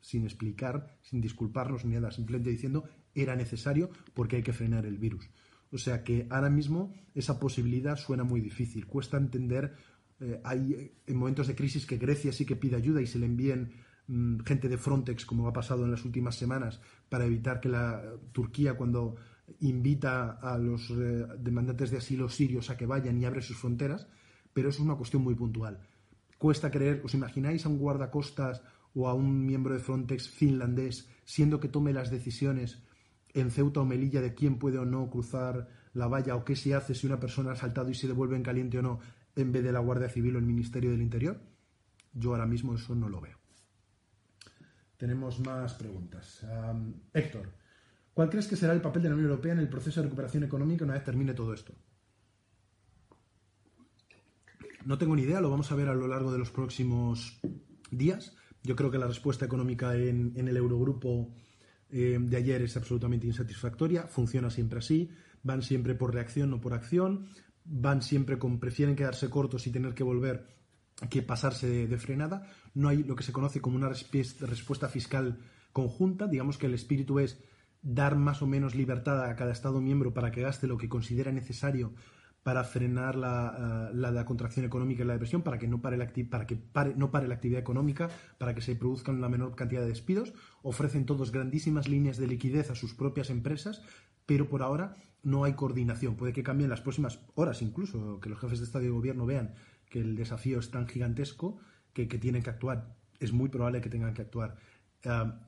sin 0.00 0.24
explicar, 0.24 0.98
sin 1.02 1.20
disculparnos 1.20 1.84
ni 1.84 1.94
nada, 1.94 2.10
simplemente 2.10 2.50
diciendo 2.50 2.84
era 3.14 3.36
necesario 3.36 3.90
porque 4.12 4.36
hay 4.36 4.42
que 4.42 4.52
frenar 4.52 4.84
el 4.84 4.98
virus. 4.98 5.30
O 5.70 5.78
sea 5.78 6.04
que 6.04 6.26
ahora 6.30 6.50
mismo 6.50 6.92
esa 7.14 7.38
posibilidad 7.38 7.96
suena 7.96 8.24
muy 8.24 8.40
difícil. 8.40 8.86
Cuesta 8.86 9.16
entender, 9.16 9.74
eh, 10.20 10.40
hay 10.44 10.92
en 11.06 11.16
momentos 11.16 11.46
de 11.46 11.54
crisis 11.54 11.86
que 11.86 11.96
Grecia 11.96 12.32
sí 12.32 12.44
que 12.44 12.56
pide 12.56 12.76
ayuda 12.76 13.00
y 13.00 13.06
se 13.06 13.18
le 13.18 13.26
envíen 13.26 13.72
gente 14.06 14.68
de 14.68 14.78
Frontex, 14.78 15.24
como 15.24 15.48
ha 15.48 15.52
pasado 15.52 15.84
en 15.84 15.90
las 15.90 16.04
últimas 16.04 16.36
semanas, 16.36 16.80
para 17.08 17.24
evitar 17.24 17.60
que 17.60 17.68
la 17.68 18.02
Turquía, 18.32 18.74
cuando 18.74 19.16
invita 19.60 20.38
a 20.40 20.58
los 20.58 20.90
eh, 20.90 21.26
demandantes 21.38 21.90
de 21.90 21.98
asilo 21.98 22.28
sirios 22.28 22.70
a 22.70 22.76
que 22.76 22.86
vayan 22.86 23.20
y 23.20 23.24
abre 23.24 23.42
sus 23.42 23.56
fronteras, 23.56 24.06
pero 24.52 24.68
eso 24.68 24.78
es 24.78 24.84
una 24.86 24.96
cuestión 24.96 25.22
muy 25.22 25.34
puntual. 25.34 25.80
Cuesta 26.38 26.70
creer, 26.70 27.00
¿os 27.04 27.14
imagináis 27.14 27.64
a 27.64 27.68
un 27.68 27.78
guardacostas 27.78 28.62
o 28.94 29.08
a 29.08 29.14
un 29.14 29.44
miembro 29.44 29.74
de 29.74 29.80
Frontex 29.80 30.28
finlandés 30.28 31.08
siendo 31.24 31.60
que 31.60 31.68
tome 31.68 31.92
las 31.92 32.10
decisiones 32.10 32.82
en 33.32 33.50
Ceuta 33.50 33.80
o 33.80 33.84
Melilla 33.84 34.20
de 34.20 34.34
quién 34.34 34.58
puede 34.58 34.78
o 34.78 34.84
no 34.84 35.10
cruzar 35.10 35.68
la 35.92 36.06
valla 36.06 36.36
o 36.36 36.44
qué 36.44 36.56
se 36.56 36.74
hace 36.74 36.94
si 36.94 37.06
una 37.06 37.18
persona 37.18 37.52
ha 37.52 37.56
saltado 37.56 37.90
y 37.90 37.94
se 37.94 38.06
devuelve 38.06 38.36
en 38.36 38.42
caliente 38.42 38.78
o 38.78 38.82
no 38.82 39.00
en 39.34 39.52
vez 39.52 39.64
de 39.64 39.72
la 39.72 39.80
Guardia 39.80 40.08
Civil 40.08 40.36
o 40.36 40.38
el 40.38 40.44
Ministerio 40.44 40.90
del 40.90 41.02
Interior? 41.02 41.40
Yo 42.12 42.30
ahora 42.30 42.46
mismo 42.46 42.74
eso 42.74 42.94
no 42.94 43.08
lo 43.08 43.20
veo. 43.20 43.43
Tenemos 45.04 45.38
más 45.40 45.74
preguntas. 45.74 46.46
Héctor, 47.12 47.52
¿cuál 48.14 48.30
crees 48.30 48.46
que 48.48 48.56
será 48.56 48.72
el 48.72 48.80
papel 48.80 49.02
de 49.02 49.10
la 49.10 49.14
Unión 49.14 49.28
Europea 49.28 49.52
en 49.52 49.58
el 49.58 49.68
proceso 49.68 50.00
de 50.00 50.06
recuperación 50.06 50.44
económica 50.44 50.86
una 50.86 50.94
vez 50.94 51.04
termine 51.04 51.34
todo 51.34 51.52
esto? 51.52 51.74
No 54.86 54.96
tengo 54.96 55.14
ni 55.14 55.24
idea, 55.24 55.42
lo 55.42 55.50
vamos 55.50 55.70
a 55.70 55.74
ver 55.74 55.88
a 55.88 55.94
lo 55.94 56.08
largo 56.08 56.32
de 56.32 56.38
los 56.38 56.50
próximos 56.50 57.38
días. 57.90 58.34
Yo 58.62 58.76
creo 58.76 58.90
que 58.90 58.96
la 58.96 59.06
respuesta 59.06 59.44
económica 59.44 59.94
en, 59.94 60.32
el 60.38 60.56
Eurogrupo 60.56 61.34
eh, 61.90 62.16
de 62.18 62.36
ayer 62.38 62.62
es 62.62 62.74
absolutamente 62.78 63.26
insatisfactoria, 63.26 64.04
funciona 64.04 64.48
siempre 64.48 64.78
así, 64.78 65.10
van 65.42 65.60
siempre 65.60 65.94
por 65.94 66.14
reacción, 66.14 66.48
no 66.48 66.62
por 66.62 66.72
acción, 66.72 67.28
van 67.66 68.00
siempre 68.00 68.38
con 68.38 68.58
prefieren 68.58 68.96
quedarse 68.96 69.28
cortos 69.28 69.66
y 69.66 69.70
tener 69.70 69.92
que 69.92 70.02
volver 70.02 70.46
que 71.10 71.22
pasarse 71.22 71.86
de, 71.86 71.98
frenada. 71.98 72.46
No 72.74 72.88
hay 72.88 73.02
lo 73.02 73.16
que 73.16 73.24
se 73.24 73.32
conoce 73.32 73.60
como 73.60 73.76
una 73.76 73.88
respuesta 73.88 74.88
fiscal 74.88 75.38
conjunta. 75.72 76.26
Digamos 76.26 76.58
que 76.58 76.66
el 76.66 76.74
espíritu 76.74 77.18
es 77.18 77.38
dar 77.82 78.16
más 78.16 78.42
o 78.42 78.46
menos 78.46 78.74
libertad 78.74 79.24
a 79.24 79.36
cada 79.36 79.52
Estado 79.52 79.80
miembro 79.80 80.14
para 80.14 80.30
que 80.30 80.42
gaste 80.42 80.66
lo 80.66 80.78
que 80.78 80.88
considera 80.88 81.32
necesario 81.32 81.92
para 82.44 82.62
frenar 82.62 83.16
la, 83.16 83.88
eh, 83.90 83.96
la, 83.96 84.24
contracción 84.26 84.66
económica 84.66 85.02
y 85.02 85.06
la 85.06 85.14
depresión, 85.14 85.42
para 85.42 85.58
que, 85.58 85.66
no 85.66 85.80
pare, 85.80 85.96
la, 85.96 86.12
para 86.30 86.46
que 86.46 86.58
no 86.94 87.10
pare 87.10 87.26
la 87.26 87.34
actividad 87.34 87.58
económica, 87.58 88.10
para 88.36 88.54
que 88.54 88.60
se 88.60 88.76
produzcan 88.76 89.22
la 89.22 89.30
menor 89.30 89.56
cantidad 89.56 89.80
de 89.80 89.88
despidos. 89.88 90.34
Ofrecen 90.62 91.06
todos 91.06 91.32
grandísimas 91.32 91.88
líneas 91.88 92.18
de 92.18 92.26
liquidez 92.26 92.70
a 92.70 92.74
sus 92.74 92.92
propias 92.92 93.30
empresas, 93.30 93.80
pero 94.26 94.46
por 94.46 94.62
ahora 94.62 94.94
no 95.22 95.44
hay 95.44 95.54
coordinación. 95.54 96.16
Puede 96.16 96.34
que 96.34 96.42
cambien 96.42 96.68
las 96.68 96.82
próximas 96.82 97.18
horas 97.34 97.62
incluso, 97.62 98.20
que 98.20 98.28
los 98.28 98.38
jefes 98.38 98.58
de 98.58 98.66
Estado 98.66 98.84
y 98.84 98.90
Gobierno 98.90 99.24
vean 99.24 99.54
que 99.94 100.00
el 100.00 100.16
desafío 100.16 100.58
es 100.58 100.72
tan 100.72 100.88
gigantesco 100.88 101.56
que, 101.92 102.06
tienen 102.06 102.42
que 102.42 102.50
actuar. 102.50 102.96
Es 103.20 103.32
muy 103.32 103.48
probable 103.48 103.80
que 103.80 103.88
tengan 103.88 104.12
que 104.12 104.22
actuar. 104.22 104.56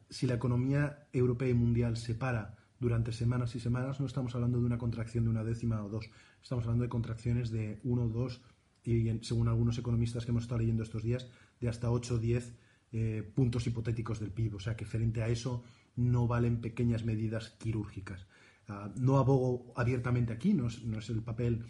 Si 0.09 0.29
la 0.29 0.35
economía 0.35 1.09
europea 1.13 1.49
y 1.49 1.55
mundial 1.55 1.97
se 1.97 2.15
para 2.15 2.55
durante 2.79 3.11
semanas 3.11 3.57
y 3.57 3.59
semanas, 3.59 3.99
no 3.99 4.07
estamos 4.07 4.37
hablando 4.37 4.61
de 4.61 4.67
una 4.67 4.79
contracción 4.79 5.25
de 5.25 5.31
una 5.31 5.43
décima 5.43 5.83
o 5.83 5.89
dos, 5.89 6.09
estamos 6.41 6.63
hablando 6.63 6.85
de 6.85 6.89
contracciones 6.89 7.51
de 7.51 7.81
uno, 7.83 8.09
dos 8.09 8.41
y, 8.85 9.19
según 9.25 9.49
algunos 9.49 9.79
economistas 9.79 10.25
que 10.25 10.31
hemos 10.31 10.45
estado 10.45 10.61
leyendo 10.61 10.85
estos 10.85 11.03
días, 11.03 11.29
de 11.61 11.69
hasta 11.69 11.91
8 11.91 12.15
o 12.15 12.19
10 12.19 12.53
eh, 12.93 13.33
puntos 13.35 13.67
hipotéticos 13.67 14.21
del 14.21 14.31
PIB. 14.31 14.55
O 14.55 14.61
sea 14.61 14.77
que 14.77 14.85
frente 14.85 15.25
a 15.25 15.29
eso 15.29 15.65
no 15.97 16.29
valen 16.29 16.61
pequeñas 16.61 17.05
medidas 17.05 17.51
quirúrgicas. 17.59 18.29
Ah, 18.69 18.93
no 18.95 19.19
abogo 19.19 19.73
abiertamente 19.75 20.33
aquí, 20.33 20.55
no 20.55 20.69
es 20.69 21.11
el 21.11 21.23
papel 21.25 21.65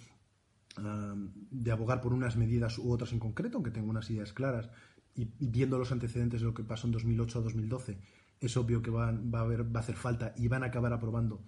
de 0.79 1.73
abogar 1.73 2.01
por 2.01 2.13
unas 2.13 2.37
medidas 2.37 2.79
u 2.79 2.91
otras 2.91 3.13
en 3.13 3.19
concreto, 3.19 3.57
aunque 3.57 3.71
tengo 3.71 3.89
unas 3.89 4.11
ideas 4.11 4.33
claras, 4.33 4.71
y, 5.15 5.29
viendo 5.39 5.79
los 5.79 5.93
antecedentes 5.93 6.41
de 6.41 6.47
lo 6.47 6.55
que 6.55 6.63
pasó 6.63 6.87
en 6.87 6.93
2008 6.93 7.39
a 7.39 7.43
2012, 7.43 7.99
es 8.41 8.57
obvio 8.57 8.83
que 8.83 8.91
va, 8.91 9.09
a 9.09 9.41
haber, 9.41 9.75
va 9.75 9.81
a 9.81 9.83
hacer 9.83 9.97
falta 9.97 10.35
y 10.37 10.49
van 10.49 10.63
a 10.63 10.67
acabar 10.67 10.93
aprobando 10.93 11.43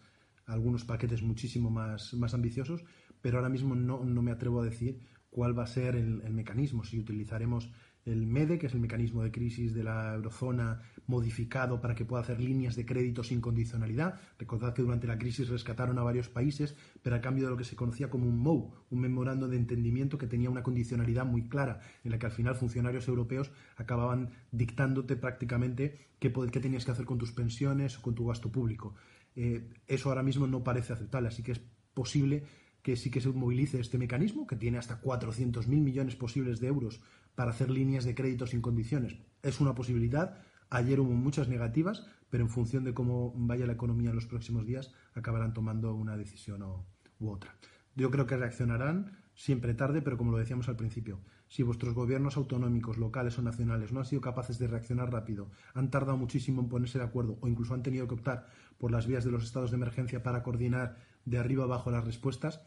algunos 0.47 0.85
paquetes 0.85 1.23
muchísimo 1.23 1.71
más, 1.71 2.15
más 2.15 2.33
ambiciosos, 2.33 2.85
pero 3.21 3.39
ahora 3.39 3.51
mismo 3.51 3.75
no, 3.75 4.03
me 4.05 4.31
atrevo 4.31 4.63
a 4.63 4.65
decir 4.65 5.01
cuál 5.31 5.57
va 5.57 5.65
a 5.65 5.67
ser 5.67 5.95
el, 5.95 6.33
mecanismo, 6.33 6.85
si 6.85 6.99
utilizaremos 6.99 7.71
el 8.09 8.27
MEDE, 8.27 8.59
que 8.59 8.67
es 8.67 8.75
el 8.75 8.81
mecanismo 8.81 9.23
de 9.23 9.31
crisis 9.31 9.75
de 9.75 9.85
la 9.85 10.15
eurozona 10.15 10.81
modificado 11.07 11.81
para 11.81 11.95
que 11.95 12.05
pueda 12.05 12.23
hacer 12.23 12.41
líneas 12.41 12.77
de 12.77 12.85
crédito 12.85 13.23
sin 13.23 13.41
condicionalidad. 13.41 14.21
Recordad 14.39 14.75
que 14.75 14.83
durante 14.83 15.07
la 15.07 15.19
crisis 15.19 15.49
rescataron 15.49 15.99
a 15.99 16.03
varios 16.03 16.29
países, 16.29 16.77
pero 17.03 17.17
a 17.17 17.21
cambio 17.21 17.45
de 17.45 17.51
lo 17.51 17.57
que 17.57 17.65
se 17.65 17.77
conocía 17.77 18.11
como 18.11 18.29
un 18.29 18.39
MOU, 18.39 18.73
un 18.91 19.01
memorando 19.01 19.49
de 19.49 19.57
entendimiento 19.57 20.19
que 20.19 20.27
tenía 20.27 20.51
una 20.51 20.63
condicionalidad 20.63 21.25
muy 21.25 21.49
clara, 21.49 21.81
en 22.05 22.11
la 22.11 22.19
que 22.19 22.27
al 22.27 22.33
final 22.33 22.57
funcionarios 22.57 23.09
europeos 23.09 23.51
acababan 23.77 24.31
dictándote 24.53 25.17
prácticamente 25.17 26.09
qué, 26.19 26.31
tenías 26.31 26.85
que 26.85 26.91
hacer 26.91 27.05
con 27.05 27.19
tus 27.19 27.33
pensiones 27.33 27.99
o 27.99 28.03
con 28.03 28.15
tu 28.15 28.27
gasto 28.27 28.51
público. 28.51 28.95
Eh, 29.37 29.71
eso 29.87 30.09
ahora 30.09 30.23
mismo 30.23 30.47
no 30.47 30.65
parece 30.65 30.93
aceptable, 30.93 31.29
así 31.29 31.43
que 31.43 31.53
es 31.53 31.61
posible 31.95 32.45
que 32.83 32.97
sí 32.97 33.11
que 33.11 33.21
se 33.21 33.29
movilice 33.29 33.81
este 33.81 33.99
mecanismo, 33.99 34.47
que 34.47 34.57
tiene 34.57 34.79
hasta 34.79 35.01
400.000 35.01 35.67
millones 35.67 36.17
posibles 36.17 36.61
de 36.61 36.69
euros 36.69 37.01
para 37.39 37.53
hacer 37.53 37.71
líneas 37.71 38.05
de 38.05 38.17
crédito 38.17 38.49
sin 38.49 38.61
condiciones. 38.61 39.17
Es 39.45 39.61
una 39.61 39.73
posibilidad. 39.77 40.41
Ayer 40.71 40.99
hubo 40.99 41.13
muchas 41.13 41.47
negativas, 41.47 42.05
pero 42.31 42.43
en 42.43 42.51
función 42.51 42.83
de 42.83 42.95
cómo 42.95 43.33
vaya 43.37 43.65
la 43.65 43.75
economía 43.75 44.11
en 44.11 44.17
los 44.17 44.27
próximos 44.27 44.67
días, 44.67 44.91
acabarán 45.15 45.55
tomando 45.55 45.95
una 45.95 46.17
decisión 46.17 46.65
u 46.65 47.31
otra. 47.31 47.55
Yo 47.95 48.11
creo 48.11 48.27
que 48.27 48.37
reaccionarán 48.37 49.13
siempre 49.37 49.75
tarde, 49.75 50.03
pero 50.03 50.19
como 50.19 50.33
lo 50.33 50.39
decíamos 50.39 50.69
al 50.69 50.75
principio, 50.75 51.21
si 51.47 51.63
vuestros 51.63 51.95
gobiernos 51.95 52.37
autonómicos, 52.37 52.99
locales 52.99 53.39
o 53.39 53.43
nacionales 53.43 53.93
no 53.93 54.01
han 54.01 54.07
sido 54.07 54.21
capaces 54.21 54.59
de 54.59 54.67
reaccionar 54.67 55.13
rápido, 55.13 55.49
han 55.75 55.93
tardado 55.93 56.19
muchísimo 56.19 56.61
en 56.61 56.69
ponerse 56.69 56.99
de 56.99 57.05
acuerdo 57.05 57.39
o 57.41 57.47
incluso 57.47 57.73
han 57.73 57.85
tenido 57.85 58.09
que 58.09 58.15
optar 58.15 58.49
por 58.79 58.91
las 58.91 59.07
vías 59.07 59.23
de 59.23 59.31
los 59.31 59.45
estados 59.45 59.71
de 59.71 59.77
emergencia 59.77 60.25
para 60.25 60.43
coordinar 60.43 60.97
de 61.25 61.39
arriba 61.39 61.63
abajo 61.63 61.93
las 61.93 62.05
respuestas, 62.05 62.63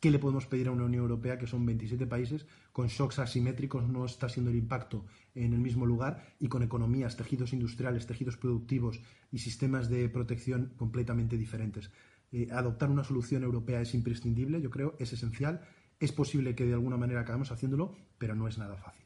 ¿qué 0.00 0.10
le 0.10 0.18
podemos 0.18 0.46
pedir 0.46 0.68
a 0.68 0.70
una 0.70 0.84
Unión 0.84 1.02
Europea 1.02 1.36
que 1.36 1.46
son 1.46 1.66
27 1.66 2.06
países 2.06 2.46
con 2.72 2.88
shocks 2.88 3.18
asimétricos 3.18 3.88
no 3.88 4.04
está 4.04 4.28
siendo 4.28 4.50
el 4.50 4.56
impacto 4.56 5.06
en 5.34 5.52
el 5.52 5.60
mismo 5.60 5.86
lugar 5.86 6.34
y 6.38 6.48
con 6.48 6.62
economías, 6.62 7.16
tejidos 7.16 7.52
industriales, 7.52 8.06
tejidos 8.06 8.36
productivos 8.36 9.00
y 9.30 9.38
sistemas 9.38 9.88
de 9.88 10.08
protección 10.08 10.72
completamente 10.76 11.36
diferentes? 11.36 11.90
Eh, 12.32 12.48
adoptar 12.52 12.90
una 12.90 13.04
solución 13.04 13.42
europea 13.42 13.80
es 13.80 13.94
imprescindible, 13.94 14.60
yo 14.60 14.70
creo, 14.70 14.94
es 14.98 15.12
esencial. 15.12 15.62
Es 15.98 16.12
posible 16.12 16.54
que 16.54 16.64
de 16.64 16.74
alguna 16.74 16.96
manera 16.96 17.20
acabemos 17.20 17.50
haciéndolo, 17.50 17.94
pero 18.18 18.34
no 18.34 18.48
es 18.48 18.56
nada 18.56 18.76
fácil. 18.76 19.04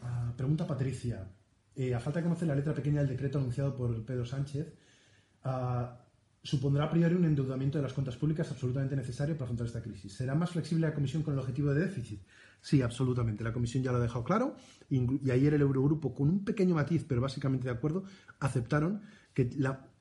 Ah, 0.00 0.32
pregunta 0.36 0.66
Patricia. 0.66 1.28
Eh, 1.74 1.94
a 1.94 2.00
falta 2.00 2.20
de 2.20 2.24
conocer 2.24 2.48
la 2.48 2.54
letra 2.54 2.72
pequeña 2.72 3.00
del 3.00 3.10
decreto 3.10 3.38
anunciado 3.38 3.76
por 3.76 4.04
Pedro 4.04 4.24
Sánchez, 4.24 4.72
ah, 5.44 6.05
supondrá 6.46 6.84
a 6.84 6.90
priori 6.90 7.14
un 7.16 7.24
endeudamiento 7.24 7.78
de 7.78 7.82
las 7.82 7.92
cuentas 7.92 8.16
públicas 8.16 8.48
absolutamente 8.50 8.94
necesario 8.94 9.34
para 9.34 9.46
afrontar 9.46 9.66
esta 9.66 9.82
crisis. 9.82 10.12
¿Será 10.12 10.34
más 10.34 10.50
flexible 10.50 10.86
la 10.86 10.94
Comisión 10.94 11.24
con 11.24 11.34
el 11.34 11.40
objetivo 11.40 11.74
de 11.74 11.80
déficit? 11.80 12.20
Sí, 12.60 12.82
absolutamente. 12.82 13.42
La 13.42 13.52
Comisión 13.52 13.82
ya 13.82 13.90
lo 13.90 13.98
ha 13.98 14.00
dejado 14.00 14.22
claro 14.22 14.54
y 14.88 15.30
ayer 15.30 15.54
el 15.54 15.62
Eurogrupo, 15.62 16.14
con 16.14 16.28
un 16.28 16.44
pequeño 16.44 16.76
matiz, 16.76 17.04
pero 17.06 17.20
básicamente 17.20 17.64
de 17.64 17.72
acuerdo, 17.72 18.04
aceptaron 18.38 19.02
que 19.34 19.50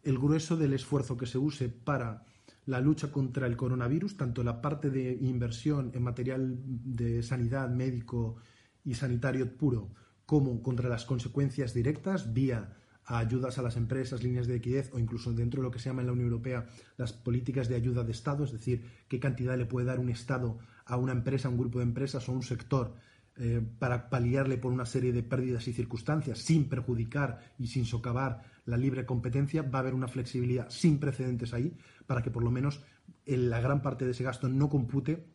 el 0.03 0.17
grueso 0.19 0.55
del 0.55 0.73
esfuerzo 0.73 1.17
que 1.17 1.25
se 1.25 1.39
use 1.39 1.67
para 1.67 2.23
la 2.67 2.79
lucha 2.79 3.11
contra 3.11 3.47
el 3.47 3.57
coronavirus, 3.57 4.15
tanto 4.15 4.43
la 4.43 4.61
parte 4.61 4.91
de 4.91 5.17
inversión 5.21 5.91
en 5.95 6.03
material 6.03 6.57
de 6.63 7.23
sanidad 7.23 7.69
médico 7.69 8.37
y 8.83 8.93
sanitario 8.93 9.57
puro, 9.57 9.89
como 10.27 10.61
contra 10.61 10.89
las 10.89 11.05
consecuencias 11.05 11.73
directas 11.73 12.33
vía 12.33 12.77
ayudas 13.05 13.57
a 13.57 13.61
las 13.61 13.77
empresas, 13.77 14.23
líneas 14.23 14.47
de 14.47 14.55
liquidez 14.55 14.89
o 14.93 14.99
incluso 14.99 15.31
dentro 15.33 15.61
de 15.61 15.67
lo 15.67 15.71
que 15.71 15.79
se 15.79 15.89
llama 15.89 16.01
en 16.01 16.07
la 16.07 16.13
Unión 16.13 16.27
Europea 16.27 16.65
las 16.97 17.13
políticas 17.13 17.67
de 17.69 17.75
ayuda 17.75 18.03
de 18.03 18.11
Estado, 18.11 18.43
es 18.43 18.51
decir, 18.51 18.83
qué 19.07 19.19
cantidad 19.19 19.57
le 19.57 19.65
puede 19.65 19.85
dar 19.85 19.99
un 19.99 20.09
Estado 20.09 20.57
a 20.85 20.97
una 20.97 21.11
empresa, 21.11 21.47
a 21.47 21.51
un 21.51 21.57
grupo 21.57 21.79
de 21.79 21.85
empresas 21.85 22.27
o 22.27 22.31
a 22.31 22.35
un 22.35 22.43
sector 22.43 22.95
eh, 23.37 23.61
para 23.79 24.09
paliarle 24.09 24.57
por 24.57 24.71
una 24.71 24.85
serie 24.85 25.11
de 25.11 25.21
pérdidas 25.21 25.67
y 25.67 25.73
circunstancias 25.73 26.39
sin 26.39 26.69
perjudicar 26.69 27.53
y 27.59 27.67
sin 27.67 27.85
socavar 27.85 28.43
la 28.65 28.77
libre 28.77 29.05
competencia, 29.05 29.61
va 29.61 29.79
a 29.79 29.81
haber 29.81 29.93
una 29.93 30.07
flexibilidad 30.07 30.69
sin 30.69 30.99
precedentes 30.99 31.53
ahí 31.53 31.77
para 32.07 32.21
que 32.21 32.31
por 32.31 32.43
lo 32.43 32.49
menos 32.49 32.81
la 33.25 33.59
gran 33.59 33.81
parte 33.81 34.05
de 34.05 34.11
ese 34.11 34.23
gasto 34.23 34.47
no 34.47 34.69
compute 34.69 35.25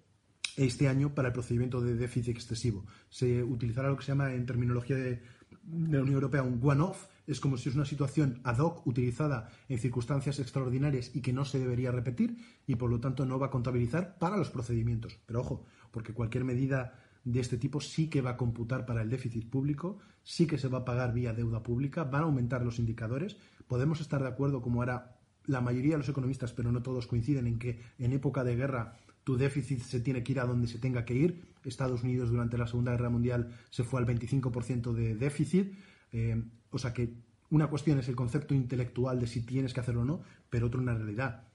este 0.56 0.88
año 0.88 1.14
para 1.14 1.28
el 1.28 1.34
procedimiento 1.34 1.80
de 1.80 1.94
déficit 1.94 2.36
excesivo. 2.36 2.84
Se 3.08 3.42
utilizará 3.42 3.88
lo 3.88 3.96
que 3.96 4.04
se 4.04 4.12
llama 4.12 4.32
en 4.32 4.46
terminología 4.46 4.96
de, 4.96 5.22
la 5.70 6.00
Unión 6.00 6.14
Europea 6.14 6.42
un 6.42 6.60
one-off, 6.62 7.06
es 7.26 7.40
como 7.40 7.56
si 7.56 7.68
es 7.68 7.74
una 7.74 7.84
situación 7.84 8.40
ad 8.44 8.58
hoc 8.58 8.86
utilizada 8.86 9.50
en 9.68 9.78
circunstancias 9.78 10.38
extraordinarias 10.38 11.10
y 11.14 11.20
que 11.20 11.32
no 11.32 11.44
se 11.44 11.58
debería 11.58 11.92
repetir 11.92 12.36
y 12.66 12.76
por 12.76 12.90
lo 12.90 13.00
tanto 13.00 13.24
no 13.24 13.38
va 13.38 13.46
a 13.46 13.50
contabilizar 13.50 14.18
para 14.18 14.36
los 14.36 14.50
procedimientos. 14.50 15.18
Pero 15.26 15.40
ojo, 15.40 15.64
porque 15.90 16.14
cualquier 16.14 16.44
medida 16.44 16.94
de 17.24 17.40
este 17.40 17.58
tipo 17.58 17.80
sí 17.80 18.08
que 18.08 18.22
va 18.22 18.30
a 18.30 18.36
computar 18.36 18.86
para 18.86 19.02
el 19.02 19.10
déficit 19.10 19.48
público, 19.48 19.98
sí 20.22 20.46
que 20.46 20.58
se 20.58 20.68
va 20.68 20.78
a 20.78 20.84
pagar 20.84 21.12
vía 21.12 21.32
deuda 21.32 21.62
pública, 21.62 22.04
van 22.04 22.22
a 22.22 22.24
aumentar 22.24 22.64
los 22.64 22.78
indicadores. 22.78 23.36
Podemos 23.66 24.00
estar 24.00 24.22
de 24.22 24.28
acuerdo, 24.28 24.62
como 24.62 24.80
ahora 24.80 25.16
la 25.46 25.60
mayoría 25.60 25.92
de 25.92 25.98
los 25.98 26.08
economistas, 26.08 26.52
pero 26.52 26.72
no 26.72 26.82
todos 26.82 27.06
coinciden 27.06 27.46
en 27.46 27.58
que 27.58 27.80
en 27.98 28.12
época 28.12 28.44
de 28.44 28.56
guerra 28.56 28.96
tu 29.24 29.36
déficit 29.36 29.80
se 29.80 30.00
tiene 30.00 30.22
que 30.22 30.32
ir 30.32 30.40
a 30.40 30.46
donde 30.46 30.66
se 30.66 30.78
tenga 30.78 31.04
que 31.04 31.14
ir. 31.14 31.42
Estados 31.64 32.02
Unidos 32.02 32.30
durante 32.30 32.56
la 32.56 32.66
Segunda 32.66 32.92
Guerra 32.92 33.10
Mundial 33.10 33.52
se 33.70 33.84
fue 33.84 34.00
al 34.00 34.06
25% 34.06 34.92
de 34.92 35.14
déficit. 35.14 35.74
Eh, 36.12 36.42
o 36.70 36.78
sea 36.78 36.92
que 36.92 37.14
una 37.50 37.68
cuestión 37.68 37.98
es 37.98 38.08
el 38.08 38.16
concepto 38.16 38.54
intelectual 38.54 39.18
de 39.18 39.26
si 39.26 39.42
tienes 39.42 39.74
que 39.74 39.80
hacerlo 39.80 40.02
o 40.02 40.04
no, 40.04 40.22
pero 40.48 40.68
otra 40.68 40.80
una 40.80 40.94
realidad. 40.94 41.48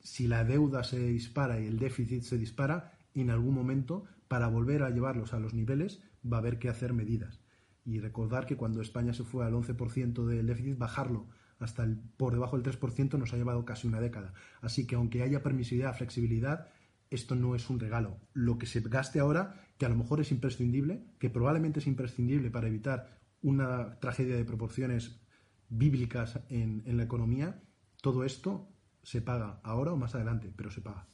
Si 0.00 0.26
la 0.26 0.44
deuda 0.44 0.82
se 0.82 0.98
dispara 0.98 1.60
y 1.60 1.66
el 1.66 1.78
déficit 1.78 2.22
se 2.22 2.38
dispara, 2.38 2.98
en 3.14 3.30
algún 3.30 3.54
momento, 3.54 4.04
para 4.26 4.48
volver 4.48 4.82
a 4.82 4.90
llevarlos 4.90 5.32
a 5.34 5.38
los 5.38 5.54
niveles, 5.54 6.02
va 6.24 6.38
a 6.38 6.40
haber 6.40 6.58
que 6.58 6.68
hacer 6.68 6.92
medidas. 6.92 7.40
Y 7.84 8.00
recordar 8.00 8.46
que 8.46 8.56
cuando 8.56 8.82
España 8.82 9.14
se 9.14 9.24
fue 9.24 9.44
al 9.44 9.54
11% 9.54 10.26
del 10.26 10.46
déficit, 10.46 10.76
bajarlo 10.76 11.28
hasta 11.58 11.84
el, 11.84 11.96
por 11.96 12.32
debajo 12.32 12.58
del 12.58 12.78
3% 12.78 13.18
nos 13.18 13.32
ha 13.32 13.36
llevado 13.36 13.64
casi 13.64 13.86
una 13.86 14.00
década. 14.00 14.34
Así 14.60 14.86
que 14.86 14.94
aunque 14.94 15.22
haya 15.22 15.42
permisividad, 15.42 15.96
flexibilidad, 15.96 16.68
esto 17.10 17.34
no 17.34 17.54
es 17.54 17.70
un 17.70 17.80
regalo. 17.80 18.18
Lo 18.32 18.58
que 18.58 18.66
se 18.66 18.80
gaste 18.80 19.20
ahora, 19.20 19.54
que 19.78 19.86
a 19.86 19.88
lo 19.88 19.96
mejor 19.96 20.20
es 20.20 20.30
imprescindible, 20.30 21.04
que 21.18 21.30
probablemente 21.30 21.80
es 21.80 21.86
imprescindible 21.86 22.50
para 22.50 22.68
evitar 22.68 23.18
una 23.42 23.98
tragedia 24.00 24.36
de 24.36 24.44
proporciones 24.44 25.20
bíblicas 25.68 26.40
en, 26.48 26.82
la 26.96 27.02
economía, 27.02 27.60
todo 28.00 28.24
esto 28.24 28.68
se 29.02 29.22
paga 29.22 29.60
ahora 29.62 29.92
o 29.92 29.96
más 29.96 30.14
adelante, 30.14 30.52
pero 30.54 30.70
se 30.70 30.80
paga. 30.80 31.06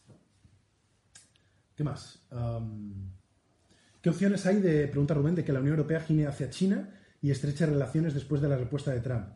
¿Qué 1.77 1.85
más? 1.85 2.27
¿Qué 4.01 4.11
opciones 4.11 4.47
hay 4.47 4.61
de, 4.61 4.87
pregunta 4.89 5.15
Rubén, 5.15 5.35
de 5.35 5.45
que 5.45 5.53
la 5.53 5.61
Unión 5.61 5.77
Europea 5.77 6.01
gine 6.01 6.27
hacia 6.27 6.51
China 6.51 6.91
y 7.21 7.31
estreche 7.31 7.67
relaciones 7.67 8.15
después 8.15 8.41
de 8.41 8.49
la 8.49 8.57
respuesta 8.57 8.93
de 8.93 9.01
Trump? 9.01 9.29